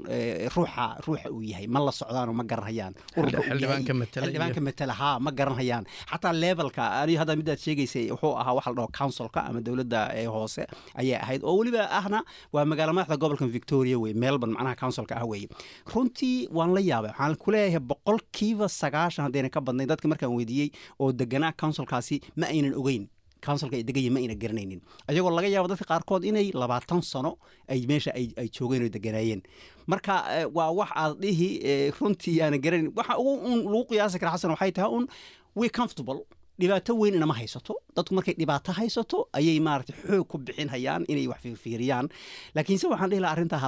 ruuxa 0.55 0.85
ruuxa 1.05 1.29
uu 1.35 1.41
yahay. 1.51 1.67
Ma 1.67 1.79
la 1.87 1.91
socdaanoo 1.91 2.33
ma 2.39 2.43
garanayaan. 2.51 2.93
Xildhibaanka 3.15 4.61
matala 4.67 4.93
haa 4.93 5.19
ma 5.19 5.31
garanayaan. 5.31 5.85
Xataa 6.11 6.33
levelka 6.43 6.83
ani 7.01 7.15
hadda 7.19 7.35
midaad 7.39 7.59
sheegaysay 7.65 8.05
wuxuu 8.11 8.35
ahaa 8.41 8.53
waxa 8.57 8.69
la 8.71 8.75
dhaho 8.75 8.89
councilka 8.99 9.39
ama 9.49 9.59
dowladda 9.61 10.01
hoose 10.33 10.63
ayay 10.99 11.15
ahayd. 11.23 11.41
Oo 11.43 11.55
weliba 11.59 11.83
ahna 11.99 12.19
waa 12.53 12.65
magaala 12.65 12.93
madaxda 12.97 13.17
gobolka 13.21 13.45
victoria 13.57 13.97
wey 14.03 14.13
melbourne 14.13 14.53
macnaha 14.57 14.75
councilka 14.81 15.13
ah 15.21 15.25
weye 15.31 15.47
runtii 15.93 16.47
waan 16.57 16.71
la 16.75 16.81
yaabay 16.89 17.11
waxaan 17.11 17.35
ku 17.43 17.51
leeyahay 17.69 17.85
boqolkiiba 17.91 18.67
sagaashan 18.69 19.25
haddayna 19.29 19.49
ka 19.53 19.61
badnayn. 19.61 19.87
Dadka 19.87 20.07
markaan 20.07 20.33
weydiiyey 20.35 20.69
oo 20.99 21.11
deganaa 21.11 21.53
councilkaasi 21.53 22.21
ma 22.35 22.47
aynan 22.47 22.73
ogeyn. 22.73 23.07
Councilka 23.45 23.75
ay 23.77 23.83
degaya 23.87 24.11
ma 24.11 24.19
ayna 24.19 24.35
garanaynin. 24.35 24.81
Ayagoo 25.07 25.31
laga 25.31 25.47
yaabo 25.47 25.67
dadka 25.71 25.85
qaarkood 25.87 26.25
inay 26.27 26.51
labaatan 26.51 27.01
sano 27.01 27.37
ay 27.69 27.85
meesha 27.87 28.11
ay 28.15 28.49
joogeen 28.51 28.83
oo 28.83 28.89
deganaayeen 28.89 29.41
marka 29.87 30.15
waa 30.53 30.71
wax 30.79 30.89
aad 30.95 31.15
dhihi 31.21 31.47
runtii 31.99 32.41
aana 32.43 32.57
garanayn 32.57 32.91
waxa 32.95 33.15
ugu 33.17 33.63
lagu 33.71 33.85
qiyaasi 33.89 34.19
kara 34.19 34.31
xasan 34.35 34.51
waxay 34.51 34.71
tahay 34.71 34.91
un 34.91 35.07
we 35.55 35.69
comfortable 35.69 36.19
dhibaato 36.61 36.91
weyn 37.01 37.15
inama 37.19 37.33
haysato. 37.39 37.73
Dadku 37.95 38.13
markay 38.17 38.33
dhibaato 38.39 38.71
haysato 38.79 39.17
ayay 39.37 39.59
maarata 39.67 39.93
xoog 40.01 40.25
ku 40.31 40.37
bixinhayaan 40.37 41.03
inay 41.11 41.27
wax 41.31 41.39
fiirfiiriyaan 41.45 42.05
laakiinse 42.55 42.85
waxaan 42.91 43.09
dhihi 43.11 43.21
laha 43.23 43.33
arrintaa 43.35 43.59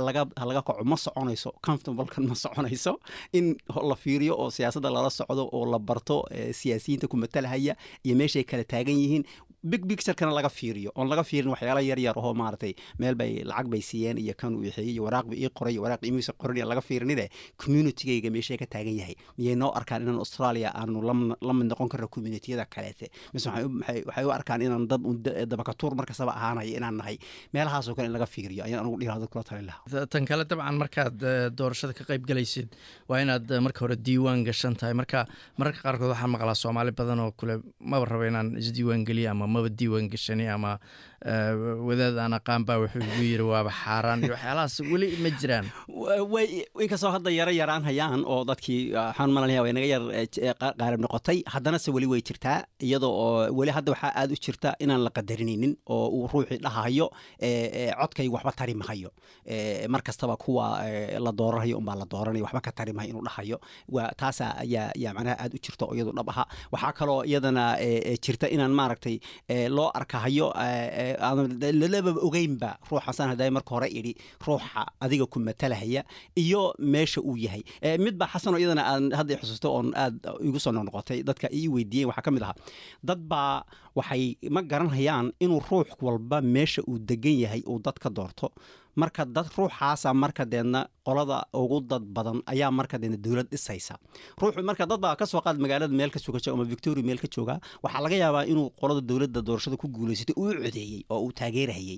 halaga 0.42 0.62
kaco 0.68 0.84
ma 0.92 0.98
soconayso 1.06 1.50
comfortablekan 1.66 2.24
ma 2.32 2.36
soconayso 2.44 2.94
in 3.38 3.46
la 3.90 3.96
fiiriyo 4.04 4.34
oo 4.42 4.50
siyaasadda 4.58 4.90
lala 4.96 5.10
socdo 5.20 5.44
oo 5.58 5.66
la 5.74 5.80
barto 5.80 6.18
siyaasiyiinta 6.60 7.08
ku 7.12 7.16
matalahaya 7.24 7.74
iyo 8.06 8.16
meeshay 8.22 8.44
kala 8.44 8.64
taagan 8.64 8.98
yihiin 9.04 9.24
big 9.64 9.86
picturekana 9.86 10.32
laga 10.34 10.50
fiiriyo 10.50 10.92
oon 10.96 11.08
laga 11.10 11.24
fiirin 11.24 11.52
waxyaala 11.54 11.82
yar 11.86 12.00
yar 12.00 12.16
oo 12.18 12.34
maaragtay 12.34 12.74
meel 13.00 13.16
lacag 13.46 13.68
bay 13.70 13.82
siiyeen 13.82 14.18
iyo 14.18 14.34
kan 14.34 14.56
uu 14.56 14.64
ixeeyey 14.70 14.94
iyo 14.94 15.04
waraaq 15.06 15.28
ii 15.38 15.50
qoray 15.54 15.74
iyo 15.74 15.82
waraaq 15.86 16.02
imiisa 16.10 16.34
qoran 16.34 16.58
laga 16.72 16.82
fiirinide 16.82 17.30
communitygayga 17.62 18.30
meeshay 18.36 18.58
ka 18.58 18.66
taagan 18.66 18.96
yahay. 18.98 19.16
Miyay 19.38 19.56
noo 19.56 19.70
arkaan 19.80 20.02
inaan 20.02 20.18
australia 20.24 20.72
aanu 20.74 21.02
la 21.06 21.54
mid 21.54 21.68
noqon 21.72 21.90
karno 21.94 22.08
communitiyada 22.08 22.66
kaleete? 22.66 23.10
Mise 23.34 23.48
waxay 23.50 24.26
u 24.26 24.32
arkaan 24.38 24.62
inaan 24.62 24.88
dad 24.88 25.02
dabakatuur 25.52 25.94
markastaba 26.00 26.32
ahaanayo 26.34 26.74
inaan 26.80 26.98
nahay. 26.98 27.18
Meelahaasoo 27.54 27.94
kale 27.96 28.08
in 28.10 28.14
laga 28.18 28.26
fiiriyo 28.26 28.64
ayaan 28.66 28.82
anugu 28.82 28.98
dhihi 29.02 29.28
kula 29.34 29.44
talin 29.44 29.66
lahaa. 29.70 30.06
Tan 30.14 30.26
kale 30.26 30.44
dabcan 30.46 30.76
markaad 30.82 31.18
doorashada 31.60 31.94
ka 31.94 32.04
qayb 32.10 32.26
galaysid 32.26 32.70
waa 33.10 33.22
inaad 33.22 33.46
marka 33.66 33.80
hore 33.86 33.96
diiwaan 33.96 34.44
gashan 34.50 34.74
tahay. 34.76 34.94
Marka 35.02 35.28
mararka 35.58 35.80
qaarkood 35.86 36.10
waxaan 36.14 36.32
maqlaa 36.36 36.56
soomaali 36.64 36.92
badan 36.92 37.20
oo 37.26 37.32
kule 37.40 37.62
maba 37.80 38.06
rabo 38.06 38.26
inaan 38.32 38.58
isdiiwaan 38.58 39.06
geliyo 39.06 39.30
ama 39.32 39.48
maba 39.56 39.70
diiwaan 39.80 40.08
gashani 40.14 40.46
ama 40.56 40.72
wadaad 41.88 42.18
aan 42.24 42.34
aqaan 42.40 42.64
baa 42.68 42.78
wuxuu 42.82 43.02
igu 43.08 43.24
yiri 43.30 43.44
waaba 43.52 43.70
xaaraan 43.82 44.24
iyo 44.26 44.34
waxyaalahaas 44.36 44.76
weli 44.92 45.08
ma 45.24 45.30
jiraan. 45.42 45.66
Way 46.34 46.48
inkastoo 46.84 47.12
hadda 47.16 47.30
yaro 47.40 47.52
yaraan 47.62 47.84
hayaan 47.90 48.22
oo 48.26 48.42
dadkii 48.50 48.82
waxaan 48.96 49.30
malanaya 49.36 49.62
way 49.66 49.74
naga 49.78 49.88
yar 49.94 50.04
qaarib 50.80 51.00
noqotay. 51.06 51.38
Haddana 51.54 51.78
weli 51.96 52.08
way 52.14 52.22
jirtaa 52.28 52.58
iyadoo 52.88 53.14
oo 53.26 53.54
weli 53.60 53.72
hadda 53.78 53.92
waxaa 53.94 54.12
aad 54.22 54.32
u 54.32 54.38
jirta 54.46 54.70
inaan 54.84 55.04
la 55.06 55.12
qadarinaynin 55.18 55.74
oo 55.96 56.08
uu 56.18 56.28
ruuxii 56.34 56.58
dhahayo 56.66 57.08
codkay 58.02 58.28
waxba 58.36 58.52
tari 58.60 58.74
mahayo. 58.82 59.10
Mar 59.94 60.02
kuwa 60.44 60.66
la 61.26 61.32
dooranayo 61.40 61.78
unbaa 61.78 61.96
la 62.02 62.06
dooranaya 62.12 62.44
waxba 62.46 62.62
ka 62.66 62.72
tari 62.72 62.94
mahayo 62.94 63.10
inuu 63.14 63.26
dhahayo. 63.30 63.58
Waa 63.96 64.10
taasa 64.18 64.46
ayaa 64.64 64.92
yaa 65.04 65.14
macnaha 65.14 65.36
aad 65.44 65.54
u 65.54 65.60
jirta 65.66 65.86
oo 65.86 65.94
iyadu 65.96 66.12
dhab 66.18 66.30
aha. 66.30 66.44
Waxaa 66.74 66.94
kaloo 67.00 67.22
iyadana 67.30 67.64
jirta 68.26 68.48
inaan 68.56 68.74
maaragtay 68.80 69.16
loo 69.50 69.90
arkahayo 70.00 70.48
lalaba 71.82 72.12
ogeynba 72.28 72.78
ruuxasan 72.90 73.30
hadday 73.32 73.50
marka 73.50 73.70
hore 73.76 73.88
idhi 74.00 74.14
ruuxa 74.46 74.86
adiga 75.00 75.26
ku 75.26 75.40
matalahaya 75.40 76.04
iyo 76.36 76.74
meesha 76.80 77.22
uu 77.22 77.38
yahay. 77.38 77.64
Midba 78.00 78.28
xasanoo 78.28 78.60
iyadana 78.60 78.84
aan 78.92 79.12
hadda 79.12 79.36
xusuusto 79.42 79.68
oon 79.76 79.88
aad 79.96 80.16
igu 80.48 80.60
soo 80.60 80.72
noqnoqotay 80.72 81.24
dadka 81.24 81.48
ii 81.54 81.68
weydiiyeen 81.68 82.08
waxaa 82.10 82.22
ka 82.26 82.32
mid 82.32 82.44
ahaa 82.44 82.56
dad 83.04 83.20
baa 83.32 83.64
waxay 83.96 84.36
ma 84.50 84.62
garanhayaan 84.62 85.32
inuu 85.40 85.62
ruux 85.70 85.90
walba 86.02 86.42
meesha 86.42 86.82
uu 86.88 86.98
degan 87.00 87.38
yahay 87.44 87.62
uu 87.68 87.80
dad 87.80 87.98
ka 88.00 88.10
doorto 88.10 88.52
marka 88.96 89.26
dad 89.26 89.48
ruuxaasa 89.58 90.14
marka 90.14 90.44
deedna 90.46 90.82
qolada 91.08 91.38
ugu 91.54 91.80
dad 91.92 92.04
badan 92.16 92.42
ayaa 92.52 92.72
marka 92.72 92.98
deedna 93.02 93.18
dowlad 93.26 93.48
dhisaysa. 93.52 93.96
Ruuxu 94.40 94.64
marka 94.70 94.86
dad 94.86 95.00
baa 95.04 95.16
ka 95.16 95.26
soo 95.26 95.42
qaad 95.46 95.58
magaalada 95.64 95.94
meel 96.00 96.12
ka 96.12 96.20
sugaja 96.20 96.52
ama 96.52 96.64
victoria 96.64 97.04
meel 97.04 97.20
ka 97.24 97.28
jooga 97.36 97.56
waxaa 97.84 98.02
laga 98.06 98.16
yaabaa 98.24 98.46
inuu 98.52 98.70
qolada 98.80 99.02
dowladda 99.10 99.42
doorashada 99.48 99.78
ku 99.82 99.88
guulaysatay 99.88 100.36
uu 100.38 100.52
codeeyey 100.64 101.04
oo 101.10 101.20
uu 101.26 101.32
taageerahayey 101.40 101.98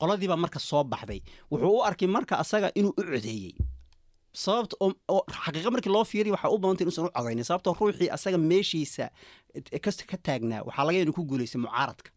qoladiibaa 0.00 0.36
marka 0.44 0.58
soo 0.58 0.84
baxday. 0.84 1.20
Wuxuu 1.50 1.72
u 1.78 1.82
arkay 1.88 2.08
marka 2.16 2.34
asaga 2.42 2.68
inuu 2.78 2.92
u 3.00 3.02
codeeyey 3.02 3.52
sababta 4.34 4.74
oo 4.82 5.20
xaqiiqa 5.44 5.70
markii 5.74 5.92
loo 5.94 6.04
fiiriy 6.10 6.32
waxaa 6.34 6.50
u 6.54 6.58
badantay 6.58 6.84
inuusan 6.84 7.04
u 7.06 7.10
codaynin 7.16 7.44
sababtoo 7.44 7.74
ruuxii 7.80 8.08
asaga 8.16 8.38
meeshiisa 8.50 9.06
ka 10.10 10.16
taagnaa 10.26 10.62
waxaa 10.68 10.84
laga 10.88 10.98
inuu 11.04 11.12
ku 11.18 11.22
guulaystay 11.30 11.60
mucaaradka 11.64 12.10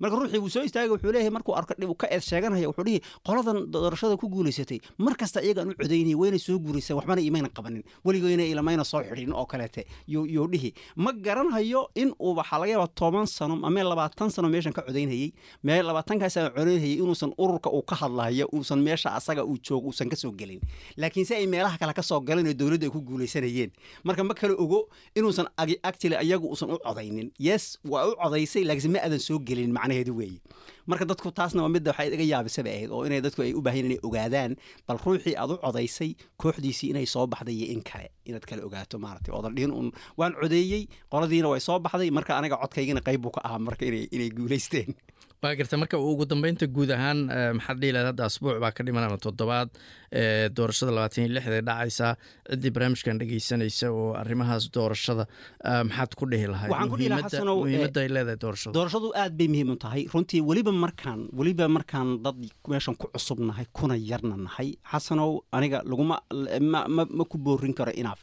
marka 0.00 0.16
ruuxii 0.20 0.38
wuu 0.44 0.48
soo 0.56 0.62
istaagay 0.68 0.90
wuxuu 0.94 1.12
leeyahay 1.12 1.30
markuu 1.36 1.54
arko 1.60 1.74
dhib 1.80 1.92
ka 2.02 2.06
eed 2.14 2.22
sheeganaya 2.30 2.68
wuxuu 2.70 2.84
dhihi 2.88 3.00
qoladan 3.26 3.58
doorashada 3.74 4.16
ku 4.16 4.28
guulaysatay 4.28 4.78
mar 4.98 5.14
kasta 5.16 5.40
iyagaan 5.42 5.70
u 5.70 5.74
codaynaya 5.80 6.16
wayna 6.22 6.38
soo 6.38 6.58
guuraysaan 6.58 6.96
waxbana 6.98 7.20
imayna 7.28 7.48
qabanin. 7.56 7.82
Weligoyna 8.04 8.44
ilamayna 8.52 8.84
soo 8.84 9.02
xidhin 9.08 9.32
oo 9.32 9.46
kaleete 9.46 9.86
yuu 10.06 10.46
dhihi. 10.52 10.70
Ma 10.96 11.12
garanhayo 11.12 11.88
in 11.94 12.12
uu 12.20 12.34
waxaa 12.38 12.58
laga 12.60 12.72
yaaba 12.72 12.88
toban 13.00 13.26
sano 13.26 13.54
ama 13.68 13.82
labaatan 13.90 14.30
sano 14.30 14.48
meeshan 14.48 14.72
ka 14.72 14.82
codaynhayey 14.82 15.32
mee 15.64 15.82
labaatankaas 15.82 16.34
codaynhayay 16.56 16.94
inuusan 17.02 17.32
ururka 17.38 17.70
uu 17.70 17.82
ka 17.82 17.96
hadlayo 18.00 18.46
uusan 18.52 18.80
meesha 18.86 19.08
asaga 19.18 19.44
uu 19.44 19.58
joogo 19.66 19.88
uusan 19.90 20.08
ka 20.12 20.16
soo 20.16 20.32
gelin. 20.32 20.60
Laakiin 20.96 21.26
ay 21.36 21.46
meelaha 21.46 21.78
kale 21.78 21.92
ka 21.92 22.02
soo 22.02 22.20
galeen 22.20 22.46
oo 22.46 22.54
dowladda 22.54 22.86
ay 22.86 22.90
ku 22.94 23.00
guulaysanayeen 23.00 23.70
marka 24.04 24.24
ma 24.24 24.34
kale 24.34 24.54
ogo 24.64 24.88
inuusan 25.14 25.46
actually 25.82 26.16
ayagu 26.16 26.46
uusan 26.48 26.70
u 26.70 26.78
codaynin. 26.78 27.30
Yes 27.38 27.78
waa 27.84 28.06
u 28.10 28.14
codaysay 28.22 28.64
laakiinse 28.64 28.88
ma 28.94 28.98
aadan 29.04 29.18
soo 29.20 29.38
gelin 29.38 29.72
macnaheedu 29.86 30.12
weeye 30.18 30.40
marka 30.90 31.04
dadku 31.10 31.30
taasna 31.38 31.62
waa 31.62 31.70
midda 31.74 31.90
waxay 31.94 32.08
iga 32.16 32.26
yaabisaba 32.34 32.70
ahayd 32.74 32.90
oo 32.96 33.02
inay 33.06 33.20
dadku 33.26 33.42
ay 33.46 33.52
u 33.54 33.62
baahan 33.66 33.86
inay 33.88 33.98
ogaadaan 34.08 34.52
bal 34.88 34.98
ruuxii 35.04 35.34
aad 35.42 35.50
u 35.54 35.56
codaysay 35.64 36.10
kooxdiisii 36.42 36.90
inay 36.92 37.06
soo 37.14 37.26
baxday 37.32 37.54
iyo 37.60 37.66
in 37.74 37.82
kale 37.90 38.08
inaad 38.28 38.44
kale 38.50 38.62
ogaato 38.68 38.98
maaragtay. 38.98 39.32
Oodan 39.34 39.54
dhihin 39.56 39.72
un 39.80 39.88
waan 40.18 40.34
codeeyey 40.40 40.82
qoladiina 41.12 41.48
way 41.52 41.60
soo 41.68 41.78
baxday 41.86 42.10
marka 42.18 42.32
aniga 42.38 42.56
codkaygina 42.62 43.00
qayb 43.08 43.20
buu 43.24 43.30
ka 43.36 43.40
ahaa 43.46 43.58
marka 43.68 43.84
inay 43.86 44.30
guulaysteen. 44.38 44.94
Waa 45.42 45.54
garta 45.58 45.76
marka 45.76 45.98
ugu 45.98 46.24
dambeynta 46.30 46.66
guud 46.76 46.90
ahaan 46.96 47.18
maxaad 47.58 47.78
dhihi 47.82 47.92
lahayd 47.96 48.20
asbuuc 48.26 48.58
baa 48.62 48.72
ka 48.76 48.82
dhiman 48.86 49.04
ama 49.06 49.18
toddobaad 49.26 49.68
doorashada 50.56 50.92
labaatan 50.96 51.24
iyo 51.24 51.32
lixda 51.36 51.60
dhacaysa 51.68 52.08
ciddii 52.50 52.70
barnaamijkan 52.74 53.18
dhegeysanaysa 53.20 53.86
oo 53.90 54.14
arrimahaas 54.22 54.64
doorashada 54.76 55.26
maxaad 55.88 56.12
ku 56.18 56.24
dhihi 56.30 56.46
lahayd 56.46 56.70
muhiimadda 56.70 58.00
ay 58.04 58.08
leedahay 58.16 58.38
doorashadu? 58.44 58.72
doorashadu 58.78 59.08
aad 59.22 59.32
bay 59.38 59.48
muhiim 59.48 59.70
u 59.74 59.76
tahay. 59.76 60.02
Runtii 60.14 60.40
weliba 60.48 60.72
markaan 60.72 61.20
weliba 61.38 61.68
markaan 61.68 62.22
dad 62.24 62.36
meeshan 62.68 62.94
ku 62.96 63.06
cusub 63.14 63.38
nahay 63.40 63.66
kuna 63.72 63.96
yarna 64.10 64.36
nahay 64.46 64.68
xasanow 64.92 65.30
aniga 65.52 65.82
laguma 65.90 66.16
ma 67.18 67.24
ku 67.30 67.38
boorin 67.38 67.74
karo 67.74 67.92
inaaf. 67.92 68.20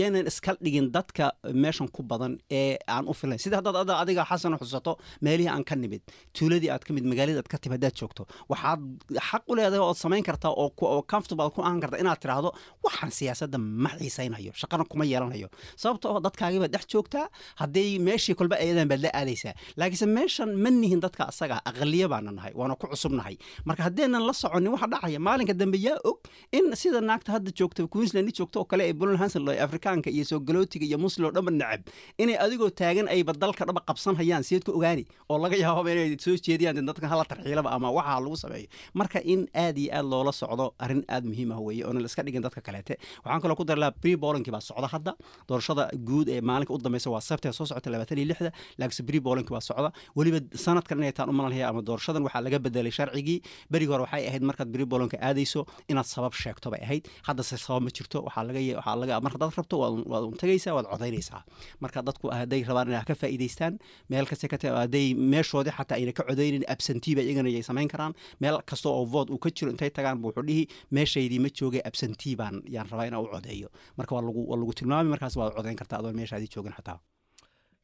Yaanan 0.00 0.26
iska 0.26 0.56
dhigin 0.64 0.90
dadka 0.96 1.32
meeshan 1.64 1.88
ku 1.88 2.02
badan 2.02 2.38
ee 2.50 2.78
aan 2.88 3.04
u 3.08 3.12
filayn 3.12 3.38
sida 3.38 3.56
haddaad 3.60 3.90
adiga 4.02 4.24
xasano 4.30 4.56
xusato 4.62 4.96
meelihii 5.20 5.50
aan 5.54 5.64
ka 5.64 5.74
nimid 5.76 6.02
tuuladii 6.36 6.70
aad 6.74 6.84
ka 6.86 6.92
mid 6.96 7.04
magaaladii 7.04 7.40
aad 7.42 7.48
ka 7.52 7.58
timi 7.62 7.74
haddaad 7.76 7.94
joogto 8.00 8.22
waxaad 8.52 8.80
xaq 9.28 9.42
u 9.50 9.54
leedahay 9.58 9.84
ood 9.90 9.98
samayn 10.04 10.24
kartaa 10.28 10.52
oo 10.62 11.02
comfortable 11.12 11.50
ku 11.54 11.60
ahan 11.66 11.80
karta 11.82 11.96
inaad 12.02 12.18
tiraahdo 12.22 12.50
waxaan 12.86 13.12
siyaasadda 13.18 13.58
ma 13.84 13.90
xiisaynayo 13.98 14.52
shaqana 14.60 14.84
kuma 14.90 15.04
yeelanayo. 15.12 15.48
Sababta 15.82 16.08
oo 16.08 16.20
baad 16.20 16.72
dhex 16.74 16.84
joogtaa 16.92 17.26
hadday 17.60 17.98
meeshii 18.08 18.34
kolba 18.40 18.56
ayadan 18.64 18.88
baad 18.90 19.00
la 19.06 19.10
aadaysaa. 19.20 19.54
Laakiinse 19.76 20.06
meeshan 20.16 20.50
ma 20.64 20.70
nihin 20.70 21.00
dadka 21.04 21.22
asaga 21.32 21.56
ah, 21.58 21.70
aqaliya 21.70 22.08
baana 22.12 22.30
nahay 22.32 22.52
waana 22.54 22.74
ku 22.80 22.86
cusubnahay 22.92 23.36
marka 23.64 23.82
haddeenan 23.86 24.22
la 24.28 24.32
soconin 24.32 24.72
waxa 24.74 24.86
dhacaya 24.92 25.18
maalinka 25.26 25.54
dambe 25.54 25.78
yaa 25.86 25.98
og 26.04 26.18
in 26.52 26.74
sida 26.82 27.00
naagta 27.00 27.32
hadda 27.36 27.50
joogta 27.58 27.86
queensland 27.94 28.28
joogto 28.38 28.60
oo 28.60 28.66
kale 28.70 28.82
ee 28.88 28.92
bulan 28.92 29.18
afrikaanka 29.66 30.10
iyo 30.10 30.24
soogalotiga 30.24 30.86
iyo 30.86 30.98
muslim 30.98 31.26
oo 31.26 31.32
dhanba 31.36 31.50
necab 31.50 31.82
inay 32.18 32.36
adigoo 32.44 32.70
taagan 32.70 33.08
ayba 33.14 33.32
dalka 33.32 33.64
dhaba 33.68 33.80
qabsan 33.88 34.14
hayaan 34.20 34.42
sideed 34.48 34.64
ku 34.66 34.72
ogaani 34.78 35.04
oo 35.30 35.38
laga 35.38 35.56
yaababa 35.56 35.90
inay 35.94 36.16
soo 36.18 36.36
jeediyaan 36.46 36.86
dadkan 36.86 37.08
hala 37.12 37.24
tarxiilaba 37.24 37.70
ama 37.76 37.88
waxaa 37.98 38.20
lagu 38.24 38.36
sameeyo. 38.36 38.68
Marka 38.94 39.18
in 39.32 39.48
aad 39.64 39.76
iyo 39.78 39.90
aad 39.96 40.06
loola 40.12 40.32
socdo 40.32 40.74
arrin 40.78 40.91
aad 41.14 41.24
muhiim 41.30 41.50
ah 41.56 41.60
weeye 41.66 41.84
oona 41.88 42.00
la 42.04 42.06
iska 42.10 42.22
dhigin 42.26 42.42
dadka 42.46 42.60
kaleete. 42.68 42.94
Waxaan 43.24 43.40
kaloo 43.44 43.56
ku 43.60 43.64
dari 43.70 43.80
lahaa 43.82 43.96
pre 44.02 44.12
bolinkii 44.24 44.52
baa 44.56 44.60
socda 44.68 44.88
hadda. 44.94 45.12
Doorashada 45.48 45.84
guud 46.08 46.28
ee 46.36 46.40
maalinka 46.50 46.72
u 46.74 46.78
dambeysa 46.86 47.08
waa 47.14 47.20
sabtee 47.28 47.52
soo 47.58 47.66
socota 47.70 47.88
labaatan 47.94 48.18
iyo 48.18 48.26
lixda 48.32 48.50
laakiinse 48.78 49.02
pre 49.08 49.18
bolinkii 49.28 49.54
baa 49.56 49.64
socda. 49.68 49.90
Weliba 50.16 50.38
sanadkan 50.64 50.98
inay 51.02 51.12
taan 51.18 51.28
u 51.30 51.32
malanaya 51.38 51.68
ama 51.70 51.82
doorashadan 51.88 52.22
waxaa 52.26 52.42
laga 52.46 52.58
bedelay 52.66 52.92
sharcigii. 52.98 53.38
Berigi 53.72 53.90
hore 53.92 54.02
waxay 54.06 54.22
ahayd 54.28 54.42
markaad 54.50 54.68
pre 54.74 54.84
bolinka 54.92 55.16
aadayso 55.28 55.60
inaad 55.90 56.06
sabab 56.14 56.32
sheegto 56.42 56.68
bay 56.74 56.80
ahayd. 56.86 57.04
Haddase 57.28 57.56
sabab 57.66 57.82
ma 57.86 57.90
jirto 57.96 58.18
waxaa 58.28 58.44
laga 58.48 58.60
waxaa 58.80 58.96
laga 59.02 59.14
marka 59.26 59.38
dad 59.42 59.52
rabto 59.58 59.76
waad 60.12 60.24
un 60.30 60.36
tegaysaa 60.42 60.74
waad 60.76 60.86
codaynaysaa. 60.92 61.40
Marka 61.82 62.00
dadku 62.08 62.26
hadday 62.38 62.62
rabaan 62.68 62.88
inay 62.92 63.04
ka 63.10 63.14
faa'iidaystaan 63.22 63.74
meel 64.10 64.26
kasta 64.30 64.48
ka 64.52 64.56
ta- 64.62 64.76
hadday 64.82 65.06
meeshoodii 65.32 65.74
xataa 65.78 65.96
ayna 66.00 66.12
ka 66.18 66.22
codaynin 66.28 66.64
absentee 66.74 67.14
ba 67.16 67.22
iyagana 67.26 67.48
yay 67.56 67.62
samayn 67.68 67.88
karaan. 67.92 68.12
Meel 68.40 68.56
kasta 68.70 68.88
oo 68.88 69.04
vote 69.14 69.30
uu 69.34 69.38
ka 69.44 69.50
jiro 69.56 69.70
intay 69.74 69.90
tagaan 69.90 70.18
buu 70.22 70.28
wuxuu 70.30 70.44
dhihi 70.48 70.62
meeshaydii 70.90 71.38
ma 71.44 71.48
joogay 71.60 71.80
absentee 71.84 72.36
baan 72.36 72.62
yaan 72.74 72.88
rabaa 72.90 73.06
inaan 73.06 73.24
u 73.24 73.28
codeeyo. 73.34 73.68
Marka 73.96 74.14
waa 74.14 74.22
lagu 74.28 74.42
waa 74.50 74.58
lagu 74.60 74.72
tilmaami 74.74 75.10
markaas 75.14 75.36
waad 75.36 75.54
codayn 75.56 75.76
kartaa 75.76 75.98
adoon 75.98 76.16
meeshaadii 76.16 76.48
joogin 76.54 76.72
xataa. 76.78 76.98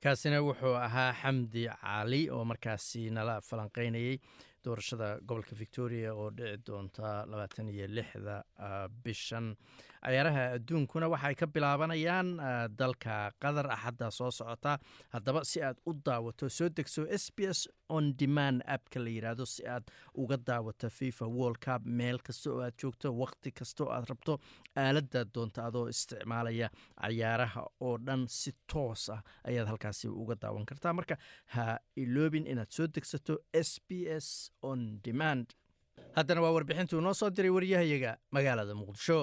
Kaasina 0.03 0.43
wuxuu 0.43 0.75
ahaa 0.87 1.13
xamdi 1.23 1.67
cali 1.83 2.31
oo 2.31 2.45
markaasi 2.45 3.11
nala 3.11 3.41
falanqeynayey 3.41 4.19
doorashada 4.65 5.19
gobolka 5.27 5.57
victoria 5.59 6.15
oo 6.15 6.31
dhici 6.31 6.63
doonta 6.67 7.27
labaatan 7.31 7.69
iyo 7.69 7.87
lixda 7.87 8.45
ah, 8.59 8.89
bishan 9.05 9.57
cayaaraha 10.05 10.43
adduunkuna 10.57 11.09
waxay 11.15 11.35
ka 11.35 11.47
bilaabanayaan 11.47 12.29
ah, 12.41 12.69
dalka 12.69 13.33
qatar 13.43 13.67
axadda 13.77 14.11
soo 14.11 14.31
socota. 14.31 14.79
Haddaba 15.15 15.45
si 15.45 15.63
aad 15.63 15.77
u 15.87 15.93
daawato 15.93 16.49
soo 16.49 16.69
degso 16.69 17.07
s 17.11 17.31
b 17.37 17.47
s 17.51 17.69
on 17.89 18.13
demand 18.21 18.63
appka 18.67 19.01
la 19.01 19.11
yidhaahdo 19.11 19.47
si 19.47 19.63
aad 19.67 19.85
uga 20.15 20.37
daawato 20.37 20.91
fifa 20.91 21.27
world 21.27 21.59
cup 21.67 21.83
meel 21.85 22.19
kasta 22.27 22.51
oo 22.51 22.61
aad 22.67 22.75
joogto 22.83 23.13
waqti 23.23 23.51
kasta 23.53 23.85
oo 23.85 23.91
aad 23.97 24.05
rabto 24.11 24.39
aaladda 24.77 25.25
doonta 25.35 25.65
adoo 25.69 25.87
isticmaalaya 25.89 26.69
cayaaraha 27.01 27.63
oo 27.81 27.97
dhan 28.07 28.27
si 28.29 28.53
toos 28.73 29.09
ah 29.11 29.23
ayaad 29.49 29.67
halkaasi 29.73 30.09
uga 30.09 30.35
daawan 30.43 30.67
kartaa. 30.67 30.93
Marka 30.93 31.17
ha 31.55 31.79
iloobin 31.97 32.47
inaad 32.47 32.71
soo 32.71 32.87
degsato 32.87 33.39
s 33.53 33.81
b 33.89 34.05
s 34.07 34.51
on 34.63 35.01
demand. 35.05 35.47
Haddana 36.17 36.41
waa 36.45 36.53
warbixintuu 36.57 37.01
noo 37.01 37.15
soo 37.15 37.31
diray 37.31 37.51
waryahayaga 37.51 38.13
magaalada 38.31 38.75
muqdisho 38.75 39.19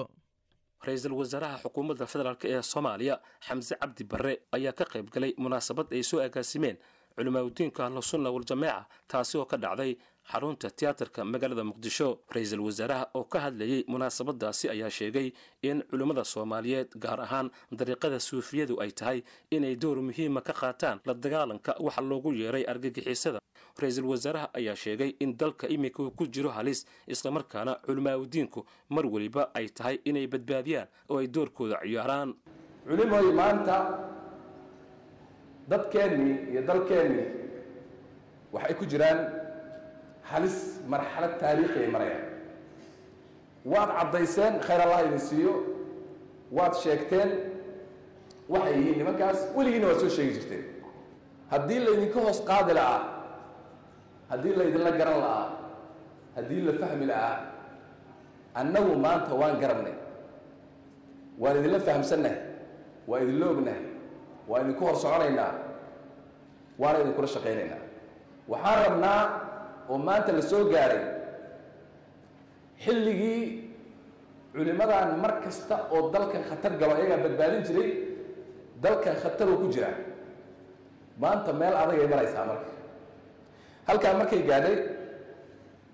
ra'iisul 0.86 1.12
wasaaraha 1.20 1.56
xukuumadda 1.64 2.06
federaalk 2.12 2.44
ee 2.52 2.62
soomaaliya 2.72 3.16
xamse 3.46 3.74
cabdi 3.82 4.04
barre 4.12 4.34
ayaa 4.56 4.72
ka 4.80 4.84
qayb 4.92 5.06
galay 5.14 5.32
munaasabad 5.44 5.86
ay 5.98 6.02
soo 6.10 6.20
agaasimeen 6.26 6.76
culimaaudiinka 7.16 7.80
ahlusunna 7.86 8.30
waljameeca 8.36 8.86
taasi 9.12 9.34
oo 9.40 9.44
ka 9.52 9.56
dhacday 9.64 9.92
xarunta 10.32 10.70
tiyaatarka 10.70 11.24
magaalada 11.24 11.64
muqdisho 11.64 12.08
ra'iisul 12.34 12.60
wasaaraha 12.66 13.04
oo 13.14 13.24
ka 13.24 13.38
hadlayey 13.40 13.84
munaasabadaasi 13.88 14.68
ayaa 14.74 14.90
sheegay 14.90 15.32
in 15.62 15.82
culimmada 15.90 16.24
soomaaliyeed 16.24 16.88
gaar 17.04 17.20
ahaan 17.20 17.50
dariiqada 17.72 18.20
suufiyadu 18.20 18.80
ay 18.82 18.90
tahay 18.90 19.22
inay 19.50 19.76
door 19.76 19.98
muhiima 20.02 20.40
ka 20.40 20.52
qaataan 20.52 21.00
la 21.06 21.14
dagaalanka 21.14 21.76
waxa 21.80 22.00
loogu 22.02 22.32
yeeray 22.32 22.64
argagixisada. 22.72 23.38
ra'iisul 23.82 24.06
wasaaraha 24.10 24.48
ayaa 24.58 24.74
sheegay 24.76 25.10
in 25.20 25.36
dalka 25.36 25.68
iminka 25.68 26.02
uu 26.02 26.10
ku 26.10 26.26
jiro 26.26 26.50
halis 26.50 26.86
islamarkaana 27.06 27.74
culimaaudiinku 27.86 28.60
mar 28.88 29.06
weliba 29.06 29.50
ay 29.54 29.68
tahay 29.68 29.96
inay 30.04 30.26
badbaadiyaan 30.26 30.88
oo 31.10 31.18
ay 31.18 31.26
doorkooda 31.28 31.78
ciyaaraan. 31.84 32.34
Culimooy 32.88 33.32
maanta 33.40 33.76
dadkeennii 35.68 36.36
iyo 36.52 36.62
dalkeennii 36.62 37.26
waxay 38.52 38.74
ku 38.78 38.84
jiraan 38.86 39.18
halis 40.30 40.56
marxalad 40.92 41.34
taariikhi 41.40 41.78
ay 41.84 41.90
marayaan. 41.94 42.24
Waad 43.72 43.90
caddayseen 43.98 44.54
khayr 44.66 44.80
allah 44.84 45.00
idin 45.06 45.18
siiyo. 45.28 45.52
Waad 46.56 46.74
sheegteen 46.82 47.30
waxay 48.52 48.74
yihiin 48.78 48.98
nimankaas 49.00 49.38
weligiina 49.56 49.86
waad 49.90 49.98
soo 50.02 50.08
sheegi 50.16 50.32
jirteen. 50.38 50.64
Haddii 51.52 51.80
laydinka 51.86 52.18
hoos 52.24 52.40
qaadi 52.48 52.72
la'aa 52.78 53.00
haddii 54.30 54.54
laydinla 54.58 54.90
garan 55.00 55.18
la'aa 55.24 55.44
haddii 56.36 56.60
la 56.66 56.72
fahmi 56.80 57.06
la'aa 57.10 57.34
annagu 58.60 58.92
maanta 59.04 59.32
waan 59.40 59.56
garannay. 59.62 59.94
Waan 61.42 61.56
idinla 61.60 61.80
fahamsannahay 61.86 62.38
waa 63.08 63.20
idinla 63.24 63.46
ognahay 63.52 63.84
waa 64.48 64.60
idinku 64.62 64.82
hor 64.86 64.96
soconaynaa 65.04 65.52
waana 66.80 66.98
idinkula 67.02 67.28
shaqaynaynaa. 67.34 67.82
Waxaan 68.50 68.78
rabnaa 68.86 69.20
oo 69.90 69.98
maanta 70.06 70.30
la 70.36 70.42
soo 70.50 70.64
gaaray 70.72 71.02
xilligii 72.84 73.42
culimmadan 74.54 75.08
mar 75.22 75.32
kasta 75.44 75.76
oo 75.94 76.10
dalkan 76.14 76.42
khatar 76.48 76.72
galo 76.80 76.92
ayagaa 76.98 77.22
badbaadin 77.24 77.62
jiray 77.68 77.90
dalkan 78.84 79.16
khataroo 79.22 79.56
ku 79.62 79.66
jira 79.74 79.90
maanta 81.22 81.50
meel 81.60 81.74
adagay 81.82 82.06
maraysaa 82.12 82.44
marka. 82.50 82.70
Halkaa 83.88 84.14
markay 84.20 84.42
gaadhay 84.50 84.76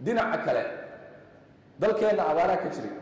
dhinaca 0.05 0.39
kale 0.47 0.65
dalkeenna 1.81 2.23
abaaraa 2.33 2.59
ka 2.63 2.69
jiray 2.75 2.95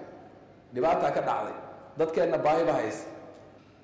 dhibaataa 0.74 1.10
ka 1.16 1.20
dhacday 1.28 1.56
dadkeenna 1.98 2.38
baahiba 2.46 2.72
haysa. 2.78 3.06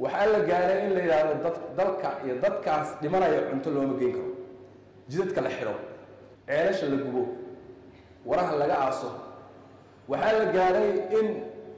Waxaa 0.03 0.27
la 0.33 0.41
gaaray 0.51 0.79
in 0.87 0.91
la 0.97 1.01
yidhaahdo 1.05 1.35
dad 1.45 1.57
dalka 1.79 2.09
iyo 2.25 2.35
dadkaas 2.45 2.89
dhimanaya 3.03 3.41
cunto 3.51 3.69
looma 3.75 3.95
geyn 4.01 4.13
karo 4.17 4.31
jidadka 5.11 5.41
la 5.47 5.51
xidho 5.57 5.75
ceelasha 6.49 6.87
la 6.93 6.97
gubo 7.05 7.23
waraha 8.29 8.55
laga 8.63 8.77
aaso. 8.87 9.09
Waxaa 10.11 10.33
la 10.41 10.45
gaaray 10.57 10.91
in 11.19 11.27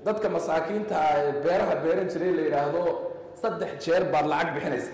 dadka 0.06 0.28
masaakiinta 0.36 0.94
ah 1.06 1.14
ee 1.20 1.32
beeraha 1.44 1.74
beeran 1.84 2.06
jiray 2.12 2.32
la 2.38 2.42
yidhaahdo 2.46 2.82
saddex 3.42 3.70
jeer 3.84 4.02
baad 4.12 4.26
lacag 4.32 4.50
bixinaysa. 4.56 4.92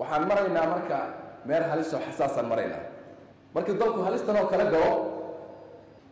Waxaan 0.00 0.24
maraynaa 0.30 0.66
marka 0.74 0.96
meel 1.48 1.64
halisoo 1.70 2.00
xasaasaan 2.06 2.46
maraynaa. 2.52 2.82
Markii 3.54 3.74
dalku 3.82 4.00
halistan 4.06 4.36
oo 4.40 4.46
kale 4.52 4.64
galo 4.74 4.92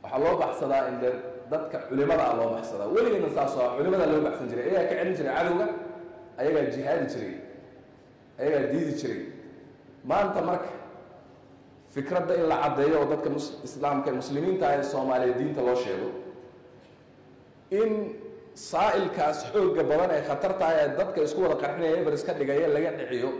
waxaa 0.02 0.18
loo 0.24 0.34
baxsadaa 0.42 0.82
in 0.90 0.96
de 1.02 1.11
dadka 1.52 1.76
culimada 1.88 2.22
ah 2.30 2.34
loo 2.38 2.48
baxsadaa. 2.56 2.86
Weligeedna 2.94 3.30
saasoo 3.36 3.62
ah 3.66 3.72
culimadaa 3.76 4.08
loo 4.12 4.20
baxsan 4.26 4.46
jiray. 4.50 4.64
Ayagaa 4.70 4.88
ka 4.90 4.94
celin 5.00 5.14
jiray 5.18 5.32
cadowga 5.38 5.66
ayagaa 6.40 6.64
jihaadi 6.74 7.06
jiray 7.12 7.34
ayagaa 8.40 8.62
diidi 8.72 8.92
jiray. 9.00 9.20
Maanta 10.11 10.40
marka 10.48 10.68
fikradda 11.95 12.34
in 12.41 12.45
la 12.51 12.57
caddeeyo 12.64 12.97
oo 13.03 13.07
dadka 13.12 13.28
islaamka 13.68 14.11
muslimiinta 14.20 14.64
ah 14.68 14.74
ee 14.78 14.82
soomaaliya 14.93 15.34
diinta 15.38 15.61
loo 15.68 15.76
sheego 15.84 16.09
in 17.80 17.91
saa'ilkaas 18.70 19.38
xoogga 19.53 19.82
badan 19.91 20.11
ee 20.16 20.22
khatarta 20.28 20.64
ah 20.70 20.74
ee 20.82 20.88
dadka 20.99 21.18
isku 21.26 21.41
wada 21.45 21.57
qarxinaya 21.62 21.95
eber 22.03 22.14
iska 22.18 22.32
dhigaya 22.38 22.68
laga 22.74 22.91
dhiciyo. 22.99 23.30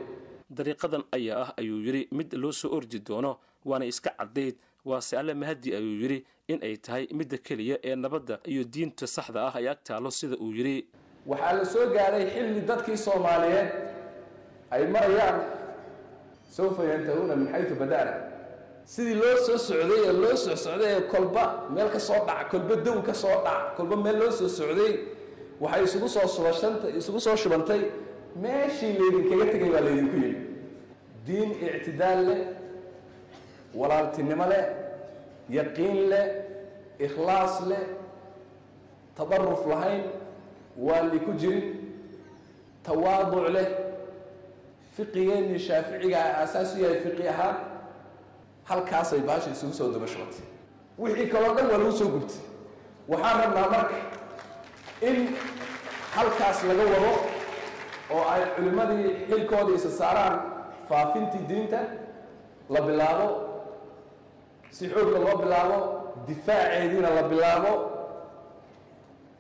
Dariiqadan 0.59 1.03
ayaa 1.17 1.43
ah 1.45 1.51
ayuu 1.61 1.79
yidhi 1.87 2.03
mid 2.19 2.31
loo 2.43 2.53
soo 2.61 2.71
ordi 2.77 2.99
doono 3.09 3.33
waana 3.71 3.85
iska 3.93 4.11
caddayd 4.21 4.55
waase 4.91 5.13
alle 5.21 5.35
mahadi 5.43 5.69
ayuu 5.79 5.97
yidhi 6.03 6.19
in 6.53 6.59
ay 6.69 6.75
tahay 6.87 7.05
midda 7.19 7.39
keliya 7.47 7.77
ee 7.89 7.95
nabadda 8.05 8.35
iyo 8.53 8.63
diinta 8.75 9.07
saxda 9.17 9.41
ah 9.49 9.55
ay 9.59 9.67
ag 9.73 9.79
taalo 9.89 10.11
sida 10.19 10.37
uu 10.45 10.53
yidhi 10.59 10.77
waxaa 11.31 11.53
la 11.59 11.65
soo 11.75 11.87
gaaray 11.97 12.25
xilli 12.35 12.61
dadkii 12.71 12.97
soomaaliyeed 13.07 13.69
ay 14.75 14.83
marayaan 14.95 15.39
sawfa 16.57 16.83
yantahuuna 16.93 17.35
min 17.41 17.49
xaysu 17.55 17.75
bada'na 17.83 18.13
sidii 18.93 19.15
loo 19.23 19.37
soo 19.47 19.59
socday 19.69 20.01
ee 20.09 20.13
loo 20.23 20.37
soo 20.45 20.57
socday 20.65 20.93
ee 20.97 21.01
kolba 21.13 21.45
meel 21.75 21.89
ka 21.95 22.01
soo 22.09 22.21
dhac 22.29 22.47
kolba 22.53 22.75
dow 22.87 22.99
ka 23.09 23.15
soo 23.23 23.37
dhac 23.47 23.63
kolba 23.77 23.97
meel 24.05 24.17
loo 24.21 24.31
soo 24.39 24.49
socday 24.59 24.93
waxay 25.63 25.83
isugu 25.87 26.09
soo 26.15 26.27
subashantay 26.37 26.93
isugu 27.01 27.21
soo 27.27 27.37
shubantay 27.43 27.83
meeshii 28.43 28.93
laydinkaga 29.01 29.47
tegay 29.53 29.71
baa 29.75 29.81
laydinku 29.87 30.17
yidhi. 30.25 30.41
Diin 31.27 31.51
ictidaal 31.67 32.21
leh 32.29 32.41
walaaltinimo 33.79 34.47
leh 34.53 34.65
yaqiin 35.57 35.99
leh 36.13 36.27
ikhlaas 37.07 37.55
leh 37.71 37.85
tabaruf 39.17 39.63
lahayn 39.71 40.03
waali 40.87 41.19
ku 41.27 41.33
jirin. 41.41 41.69
Tawaaduc 42.87 43.47
leh 43.57 43.69
fiqigeennii 44.97 45.59
shaaficiga 45.67 46.19
aasaas 46.41 46.71
u 46.77 46.83
yahay 46.85 47.01
fiqi 47.05 47.25
ahaan 47.33 47.57
halkaasay 48.71 49.21
baasha 49.29 49.51
isugu 49.55 49.73
soo 49.79 49.89
daba 49.95 50.07
shubatay 50.13 50.45
wixii 51.03 51.27
kaloo 51.33 51.53
dhan 51.57 51.67
waa 51.71 51.79
lagu 51.83 51.93
soo 52.01 52.09
gubtay. 52.15 52.41
Waxaan 53.11 53.37
rabnaa 53.43 53.69
marka 53.75 53.97
in 55.09 55.17
halkaas 56.17 56.59
laga 56.69 56.85
wado 56.93 57.13
oo 58.15 58.23
ay 58.35 58.43
culimmadii 58.57 59.07
xilkooda 59.31 59.73
isa 59.79 59.91
saaraan 60.01 60.37
faafintii 60.89 61.45
diinta 61.51 61.81
la 62.75 62.81
bilaabo 62.87 63.29
si 64.77 64.85
xoogla 64.93 65.19
loo 65.25 65.37
bilaabo 65.43 65.77
difaaceediina 66.29 67.11
la 67.17 67.23
bilaabo 67.31 67.73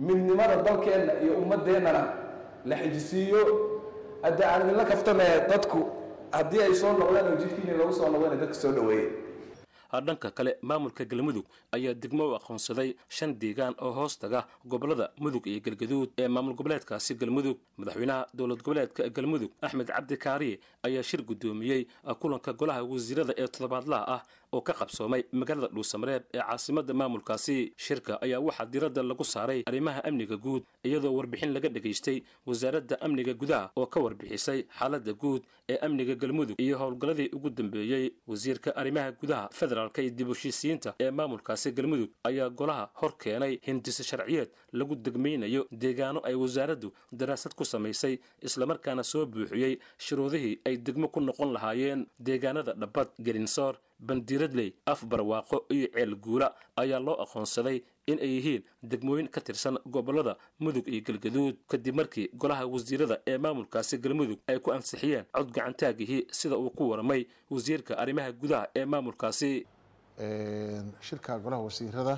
midnimada 0.07 0.57
dalkeenna 0.67 1.13
iyo 1.23 1.33
ummaddeennana 1.43 2.03
la 2.69 2.75
xijisiiyo 2.83 3.43
hadda 4.25 4.45
aan 4.53 4.61
idinla 4.65 4.85
kaftamee 4.91 5.35
dadku 5.51 5.81
haddii 6.33 6.63
ay 6.63 6.75
soo 6.75 6.93
noqdeen 6.99 7.27
oo 7.33 7.37
jidkiini 7.43 7.77
lagu 7.79 7.93
soo 7.93 8.09
noqdeen 8.13 8.41
dadka 8.41 8.55
soo 8.55 8.73
dhaweeyeen 8.73 9.29
dhanka 10.07 10.31
kale 10.31 10.53
maamulka 10.63 11.05
galmudug 11.05 11.47
ayaa 11.77 11.95
degmo 11.95 12.25
u 12.31 12.35
aqoonsaday 12.39 12.95
shan 13.09 13.35
deegaan 13.41 13.75
oo 13.85 13.91
hoos 13.93 14.19
taga 14.19 14.47
gobollada 14.65 15.11
mudug 15.19 15.47
iyo 15.47 15.61
galgaduud. 15.61 16.11
Ee 16.19 16.29
maamul 16.29 16.55
goboleedkaasi 16.55 17.15
galmudug 17.15 17.59
madaxweynaha 17.79 18.27
dowlad 18.35 18.63
goboleedka 18.63 19.09
galmudug 19.17 19.51
axmed 19.63 19.87
cabdi 19.91 20.17
kaariye 20.17 20.61
ayaa 20.87 21.03
shir 21.03 21.23
guddoomiyey 21.23 21.87
kulanka 22.21 22.53
golaha 22.53 22.83
wasiirada 22.85 23.35
ee 23.37 23.49
toddobaadlaha 23.49 24.05
ah 24.15 24.23
oo 24.53 24.61
ka 24.61 24.73
qabsoomay 24.73 25.23
magaalada 25.33 25.69
dhuusamareeb 25.75 26.23
ee 26.35 26.39
caasimada 26.41 26.95
maamulkaasi. 26.95 27.73
Shirka 27.77 28.19
ayaa 28.23 28.41
waxaa 28.41 28.67
diradda 28.67 29.03
lagu 29.03 29.25
saaray 29.25 29.63
arrimaha 29.67 30.01
amniga 30.09 30.37
guud 30.37 30.63
iyadoo 30.85 31.13
warbixin 31.19 31.53
laga 31.57 31.69
dhegaystay 31.69 32.23
wasaaradda 32.47 32.97
amniga 33.01 33.35
gudaha 33.35 33.71
oo 33.77 33.87
ka 33.87 34.01
warbixisay 34.01 34.61
xaaladda 34.79 35.13
guud 35.23 35.43
ee 35.69 35.79
amniga 35.87 36.15
galmudug 36.15 36.57
iyo 36.61 36.79
howlgalladii 36.79 37.29
ugu 37.37 37.51
dambeeyey 37.51 38.11
wasiirka 38.27 38.71
arrimaha 38.77 39.13
gudaha 39.21 39.49
federaalka 39.59 40.03
iyo 40.03 40.11
dib 40.11 40.29
heshiisiyiinta 40.29 40.95
ee 41.01 41.11
maamulkaasi 41.11 41.73
galmudug 41.73 42.11
ayaa 42.25 42.49
golaha 42.51 42.91
hor 43.01 43.13
keenay 43.19 43.59
hindise 43.63 44.03
sharciyeed 44.11 44.51
lagu 44.73 44.95
degmaynayo 44.97 45.67
deegaano 45.71 46.21
ay 46.25 46.35
wasaaraddu 46.35 46.93
daraasad 47.13 47.55
ku 47.55 47.65
samaysay 47.65 48.19
islamarkaana 48.43 49.03
soo 49.13 49.27
buuxiyey 49.27 49.79
shuruudihii 49.99 50.59
ay 50.67 50.77
degmo 50.77 51.09
ku 51.09 51.21
noqon 51.21 51.53
lahaayeen 51.57 52.07
deegaanada 52.19 52.73
dhabbad 52.83 53.09
gelinsoor 53.29 53.75
bandiiradley 54.09 54.69
af 54.87 55.05
barwaaqo 55.11 55.57
iyo 55.75 55.89
ceel 55.95 56.15
guula 56.25 56.49
ayaa 56.77 57.01
loo 57.07 57.17
aqoonsaday 57.25 57.79
in 58.07 58.19
ay 58.19 58.31
yihiin 58.37 58.63
degmooyin 58.83 59.29
ka 59.29 59.41
tirsan 59.41 59.77
gobollada 59.87 60.37
mudug 60.59 60.87
iyo 60.89 61.01
galgaduud. 61.07 61.57
Kadib 61.69 61.95
markii 61.95 62.29
golaha 62.35 62.67
wasiirada 62.67 63.17
ee 63.27 63.39
maamulkaasi 63.39 63.99
galmudug 63.99 64.39
ay 64.49 64.59
ku 64.59 64.73
ansixiyeen 64.73 65.25
cod 65.37 65.49
gacantaagihii 65.53 66.27
sida 66.33 66.57
uu 66.59 66.71
ku 66.71 66.89
waramay 66.91 67.27
wasiirka 67.51 67.99
arrimaha 67.99 68.33
gudaha 68.33 68.67
ee 68.77 68.85
maamulkaasi. 68.85 69.67
Shirka 71.01 71.39
golaha 71.39 71.63
wasiirada 71.63 72.17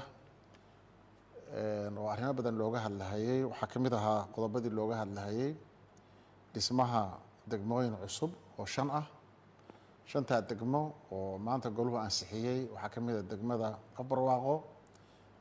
oo 1.99 2.09
arrimo 2.09 2.33
badan 2.39 2.57
looga 2.61 2.78
hadlahayey 2.87 3.45
waxaa 3.45 3.66
ka 3.72 3.78
mid 3.80 3.93
ahaa 3.93 4.26
qodobadii 4.35 4.70
looga 4.78 4.97
hadlahayey 5.03 5.53
dhismaha 6.55 7.03
degmooyin 7.51 7.95
cusub 8.03 8.30
oo 8.59 8.66
shan 8.66 8.89
ah 8.91 9.05
shantaa 10.11 10.40
degmo 10.50 10.82
oo 11.16 11.38
maanta 11.46 11.68
goluhu 11.76 11.96
ansixiyey 12.07 12.61
waxaa 12.74 12.88
ka 12.94 13.00
mid 13.07 13.16
a 13.16 13.22
degmada 13.32 13.68
qabarwaaqo 13.96 14.55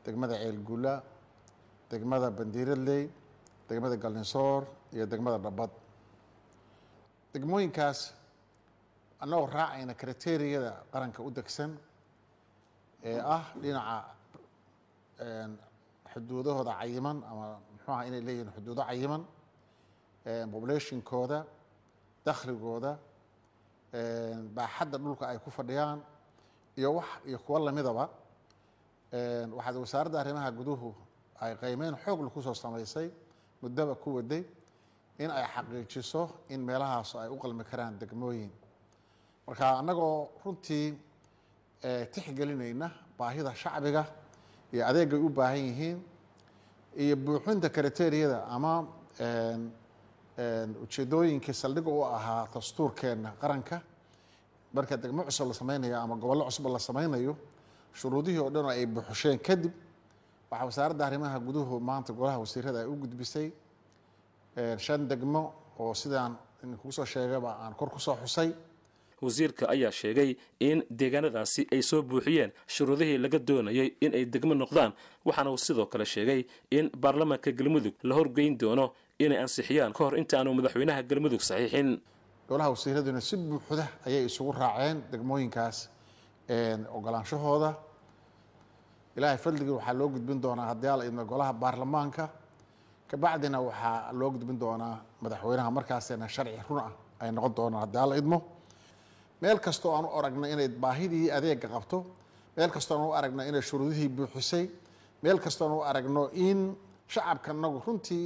degmada 0.05 0.35
ceelgula 0.41 0.93
degmada 1.91 2.27
bandiiradley 2.37 3.03
degmada 3.69 3.95
galninsoor 4.03 4.61
iyo 4.95 5.05
degmada 5.11 5.37
dhabbad 5.45 5.71
degmooyinkaas 7.33 7.99
annagoo 9.23 9.47
raacayna 9.57 9.93
kriteriyada 10.01 10.71
qaranka 10.93 11.19
u 11.27 11.29
degsan 11.37 11.71
ee 13.09 13.19
ah 13.35 13.43
dhinaca 13.61 13.97
xuduudahooda 16.13 16.73
cayiman 16.79 17.17
ama 17.29 17.45
muxuu 17.73 17.91
aha 17.93 18.03
inay 18.09 18.21
leeyihiin 18.27 18.51
xuduudo 18.55 18.81
cayiman 18.89 19.21
populationkooda 20.53 21.39
dakhligooda 22.27 22.91
baaxadda 24.55 24.97
dhulka 24.97 25.27
ay 25.27 25.37
ku 25.43 25.49
fadhiyaan 25.51 25.99
iyo 26.77 26.89
wax 26.95 27.07
iyo 27.27 27.37
kuwo 27.39 27.59
lamidaba 27.59 28.09
waxaad 29.57 29.75
wasaaradda 29.83 30.19
arrimaha 30.21 30.51
guduhu 30.51 30.89
ay 31.41 31.55
qiimeyn 31.61 31.95
xoogla 32.03 32.29
ku 32.29 32.41
soo 32.41 32.53
samaysay 32.53 33.11
muddaba 33.61 33.95
ku 33.95 34.15
waday 34.15 34.43
in 35.19 35.29
ay 35.31 35.43
xaqiijiso 35.53 36.29
in 36.49 36.61
meelahaas 36.63 37.15
ay 37.15 37.29
u 37.29 37.37
qalmi 37.37 37.63
karaan 37.63 37.99
degmooyin. 37.99 38.51
Marka 39.47 39.65
annagoo 39.79 40.29
runtii 40.45 40.87
tixgelinayna 42.13 42.87
baahida 43.17 43.53
shacbiga 43.55 44.05
iyo 44.73 44.83
adeegay 44.89 45.19
u 45.19 45.29
baahan 45.29 45.57
yihiin 45.67 45.99
iyo 47.03 47.15
buuxinta 47.15 47.69
kriteriyada 47.69 48.45
ama 48.55 48.87
ujeedooyinkii 50.37 51.53
saldhiga 51.53 51.89
u 51.91 52.03
ahaa 52.03 52.47
dastuurkeenna 52.53 53.31
qaranka 53.41 53.81
marka 54.73 54.97
degmo 54.97 55.23
cusub 55.23 55.47
la 55.47 55.53
samaynayo 55.53 55.97
ama 55.99 56.15
gobollo 56.15 56.45
cusub 56.45 56.65
la 56.67 56.79
samaynayo 56.79 57.35
shuruudihii 57.93 58.39
oo 58.39 58.49
dhan 58.49 58.65
oo 58.65 58.69
ay 58.71 58.85
buuxusheen 58.85 59.39
kadib 59.39 59.71
waxaa 60.51 60.65
wasaaradda 60.65 61.05
arrimaha 61.05 61.39
guduhu 61.39 61.79
maanta 61.79 62.13
golaha 62.13 62.39
wasiirada 62.39 62.79
ay 62.79 62.85
u 62.87 62.95
gudbisay 62.95 63.51
shan 64.77 65.07
degmo 65.09 65.53
oo 65.79 65.93
sidaan 65.93 66.37
kugu 66.81 66.91
soo 66.91 67.05
sheegaba 67.05 67.51
aan 67.63 67.73
kor 67.75 67.89
ku 67.89 67.99
soo 67.99 68.15
xusay 68.15 68.53
wasiirka 69.25 69.63
ayaa 69.73 69.91
sheegay 69.91 70.29
in 70.59 70.77
deegaanadaasi 70.99 71.61
ay 71.73 71.81
soo 71.89 72.01
buuxiyeen 72.01 72.51
shuruudihii 72.75 73.17
laga 73.23 73.39
doonayay 73.49 73.87
in 74.05 74.11
ay 74.19 74.25
degmo 74.33 74.53
noqdaan 74.61 74.91
waxaana 75.27 75.49
uu 75.51 75.57
sidoo 75.67 75.85
kale 75.93 76.05
sheegay 76.13 76.41
in 76.77 76.85
baarlamaanka 77.03 77.51
galmudug 77.59 77.93
la 78.09 78.13
horgeyn 78.19 78.57
doono 78.61 78.85
inay 79.25 79.37
ansixiyaan 79.43 79.93
ka 79.97 80.01
hor 80.03 80.13
intaanu 80.21 80.53
madaxweynaha 80.57 81.01
galmudug 81.09 81.41
saxiixin. 81.49 81.89
Golaha 82.49 82.69
wasiiraduna 82.73 83.21
si 83.21 83.35
buuxda 83.37 83.85
ayay 84.07 84.23
isugu 84.29 84.51
raaceen 84.61 84.97
degmooyinkaas 85.11 85.77
ogolaanshahooda 86.97 87.71
ilaahay 89.17 89.37
fadligii 89.37 89.71
waxaa 89.77 89.93
loo 89.99 90.09
gudbin 90.09 90.41
doonaa 90.43 90.65
haddii 90.71 90.87
ala 90.93 91.03
idmo 91.05 91.23
golaha 91.25 91.53
baarlamaanka. 91.53 92.23
Kabacdina 93.09 93.59
waxaa 93.61 94.11
loo 94.19 94.29
gudbin 94.33 94.59
doonaa 94.59 94.95
madaxweynaha 95.21 95.71
markaasina 95.77 96.27
sharci 96.35 96.59
run 96.69 96.79
ah 96.79 96.91
ay 97.19 97.31
noqon 97.31 97.53
doonaan 97.57 97.81
haddii 97.85 97.99
ala 98.05 98.15
idmo 98.21 98.37
meel 99.41 99.59
kastoo 99.59 99.91
aan 99.95 100.05
u 100.05 100.11
aragno 100.19 100.45
inay 100.53 100.67
baahidii 100.83 101.31
adeega 101.37 101.67
qabto 101.75 101.97
meel 102.57 102.69
kastoo 102.75 102.95
aan 102.97 103.07
u 103.07 103.11
aragno 103.19 103.43
inay 103.49 103.61
shuruudihii 103.61 104.09
buuxisay 104.17 104.65
meel 105.23 105.39
kastoo 105.39 105.67
aan 105.67 105.75
u 105.77 105.81
aragno 105.91 106.23
in 106.33 106.59
shacabka 107.13 107.53
nagu 107.53 107.81
runtii 107.85 108.25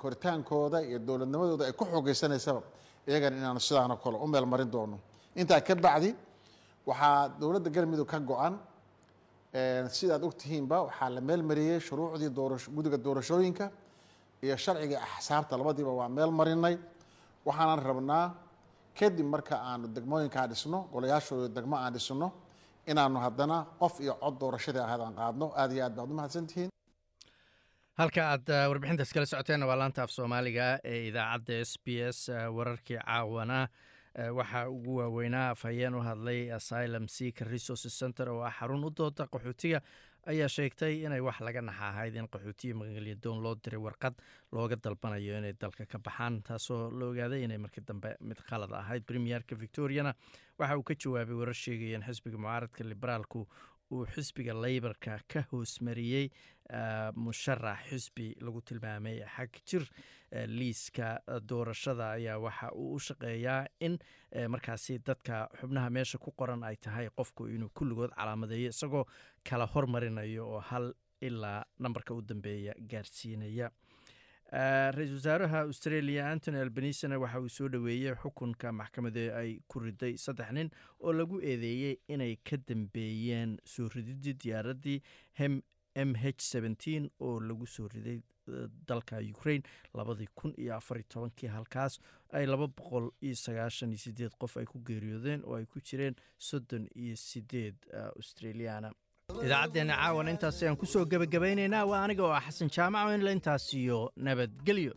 koritaankooda 0.00 0.78
iyo 0.88 0.98
dowladnimadooda 0.98 1.64
ay 1.66 1.72
ku 1.72 1.84
xoogeysanaysaba 1.84 2.62
iyagana 3.08 3.36
inaanu 3.40 3.60
sidaano 3.60 3.96
kale 3.96 4.16
u 4.18 4.26
meel 4.26 4.46
marin 4.46 4.70
doono. 4.70 4.98
Intaa 5.36 5.60
ka 5.60 5.74
bacdi 5.74 6.14
waxaa 6.86 7.28
dowladda 7.40 7.70
galmudug 7.70 8.06
ka 8.12 8.18
go-an 8.20 8.54
sidaad 9.98 10.22
ogtihiinba 10.28 10.76
waxaa 10.86 11.08
la 11.10 11.20
meel 11.20 11.42
mariyey 11.42 11.80
shuruucdii 11.80 12.30
guddiga 12.76 12.96
doorashooyinka 13.04 13.70
iyo 14.42 14.56
sharcigii 14.56 14.96
axsaabta 14.96 15.56
labadiiba 15.58 15.90
waa 16.00 16.08
meel 16.08 16.30
marinay. 16.30 16.76
Waxaanan 17.46 17.80
rabnaa 17.88 18.24
kadib 19.00 19.26
marka 19.34 19.56
aanu 19.70 19.86
degmooyinkaa 19.96 20.46
dhisno 20.50 20.78
golayaashooda 20.92 21.48
degmo 21.56 21.76
aan 21.76 21.92
dhisno 21.96 22.28
inaanu 22.90 23.18
haddana 23.24 23.56
qof 23.80 23.94
iyo 24.04 24.14
cod 24.22 24.34
doorashadii 24.40 24.82
ahayd 24.86 25.00
aan 25.06 25.14
qaadno. 25.20 25.46
Aad 25.60 25.72
iyo 25.72 25.84
aad 25.86 25.94
baad 25.96 26.10
u 26.10 26.14
mahadsantihiin. 26.20 26.70
Halka 27.98 28.22
aad 28.32 28.46
warbixintaas 28.70 29.12
kala 29.14 29.26
socoteenna 29.26 29.66
waa 29.70 29.78
laanta 29.80 30.02
af 30.02 30.10
soomaaliga 30.16 30.66
ee 30.84 31.00
idaacadda 31.08 31.60
s 31.64 31.72
b 31.84 31.86
s 32.12 32.20
wararkii 32.56 32.98
caawana. 33.04 33.68
Waxaa 34.38 34.68
ugu 34.68 34.96
waaweynaa 35.00 35.50
afhayeen 35.54 35.94
u 35.94 36.00
hadlay 36.02 36.40
asylum 36.58 37.08
seeker 37.08 37.46
resources 37.48 37.98
center 37.98 38.28
oo 38.28 38.42
ah 38.42 38.52
xarun 38.58 38.84
u 38.84 38.90
dooda 38.90 39.24
qaxootiga 39.32 39.80
ayaa 40.32 40.48
sheegtay 40.56 40.94
inay 41.06 41.20
wax 41.26 41.38
laga 41.46 41.60
naxa 41.68 41.86
ahayd 41.92 42.14
in 42.20 42.26
qaxootiya 42.34 42.74
magalyadoon 42.80 43.38
loo 43.44 43.54
diray 43.64 43.80
warqad 43.86 44.14
looga 44.52 44.76
dalbanayo 44.84 45.38
inay 45.40 45.54
dalka 45.62 45.86
ka 45.92 45.98
baxaan 45.98 46.42
taasoo 46.48 46.90
la 46.98 47.04
ogaaday 47.12 47.42
inay 47.46 47.58
markii 47.64 47.84
dambe 47.90 48.10
mid 48.20 48.38
qalad 48.50 48.72
ahayd. 48.82 49.02
Premierka 49.08 49.56
victoriana 49.64 50.12
waxa 50.58 50.76
uu 50.78 50.82
ka 50.90 50.94
jawaabay 50.94 51.34
warar 51.40 51.54
sheegaya 51.64 51.96
in 51.98 52.04
xisbiga 52.08 52.36
mucaaradka 52.44 52.84
liberaalku 52.92 53.46
uu 53.92 54.04
xisbiga 54.14 54.52
leybarka 54.64 55.18
ka 55.32 55.40
hoosmariyey 55.50 56.26
musharax 57.16 57.78
xisbi 57.90 58.26
lagu 58.44 58.60
tilmaamay 58.68 59.16
xag 59.36 59.50
jir 59.70 59.84
liiska 60.32 61.20
doorashada 61.48 62.10
ayaa 62.10 62.38
waxa 62.38 62.72
uu 62.72 62.94
u 62.94 62.98
shaqeeyaa 63.00 63.66
in 63.80 63.98
markaasi 64.48 64.98
dadka 64.98 65.48
xubnaha 65.60 65.90
meesha 65.90 66.18
ku 66.18 66.30
qoran 66.32 66.62
ay 66.64 66.76
tahay 66.76 67.08
qofku 67.16 67.46
inuu 67.48 67.68
kulligood 67.74 68.10
calaamadeeyo 68.16 68.68
isagoo 68.70 69.04
kala 69.44 69.66
hormarinayo 69.66 70.48
oo 70.54 70.60
hal 70.60 70.92
ilaa 71.20 71.64
nambarka 71.78 72.14
u 72.14 72.22
dambeeya 72.22 72.74
gaarsiinaya. 72.90 73.70
Ra'iisul 74.96 75.16
wasaaraha 75.20 75.60
australia 75.68 76.28
antony 76.30 76.58
albanisana 76.60 77.18
waxa 77.18 77.40
uu 77.40 77.48
soo 77.48 77.68
dhoweeyey 77.68 78.14
xukunka 78.22 78.72
maxkamadee 78.72 79.28
ay 79.40 79.50
ku 79.68 79.80
riday 79.80 80.14
saddex 80.16 80.50
nin 80.52 80.70
oo 81.00 81.12
lagu 81.12 81.40
eedeeyey 81.40 81.96
inay 82.08 82.36
ka 82.50 82.56
dambeeyeen 82.68 83.58
soo 83.64 83.88
rididii 83.94 84.32
diyaaraddii 84.44 85.02
m 86.06 86.14
h 86.14 86.30
oo 87.20 87.40
lagu 87.40 87.66
soo 87.66 87.88
riday 87.88 88.20
dalka 88.88 89.16
ukraine 89.34 89.64
labadii 89.94 90.28
kun 90.38 90.52
iyo 90.62 90.72
afariy 90.76 91.04
tobankii 91.14 91.48
halkaas 91.56 91.98
ay 92.32 92.46
laba 92.46 92.66
boqol 92.78 93.10
iyo 93.26 93.34
sagaashan 93.44 93.90
iyo 93.92 93.98
sideed 94.06 94.32
qof 94.40 94.56
ay 94.56 94.64
ku 94.72 94.78
geeriyoodeen 94.88 95.40
oo 95.46 95.54
ay 95.60 95.64
ku 95.72 95.80
jireen 95.80 96.14
soddon 96.38 96.84
iyo 97.04 97.16
sideed 97.16 97.76
australiana 98.16 98.92
idaacaddeena 99.44 99.94
caawana 99.96 100.30
intaas 100.34 100.62
ayaan 100.62 100.76
ku 100.80 100.86
soo 100.86 101.04
gebagabaynaynaa 101.10 101.84
waa 101.90 102.04
aniga 102.04 102.22
oo 102.24 102.32
ah 102.38 102.44
xasan 102.46 102.70
jaamac 102.76 103.12
inla 103.16 103.32
intaas 103.36 103.66
iyo 103.74 103.98
nabadgelyo 104.16 104.92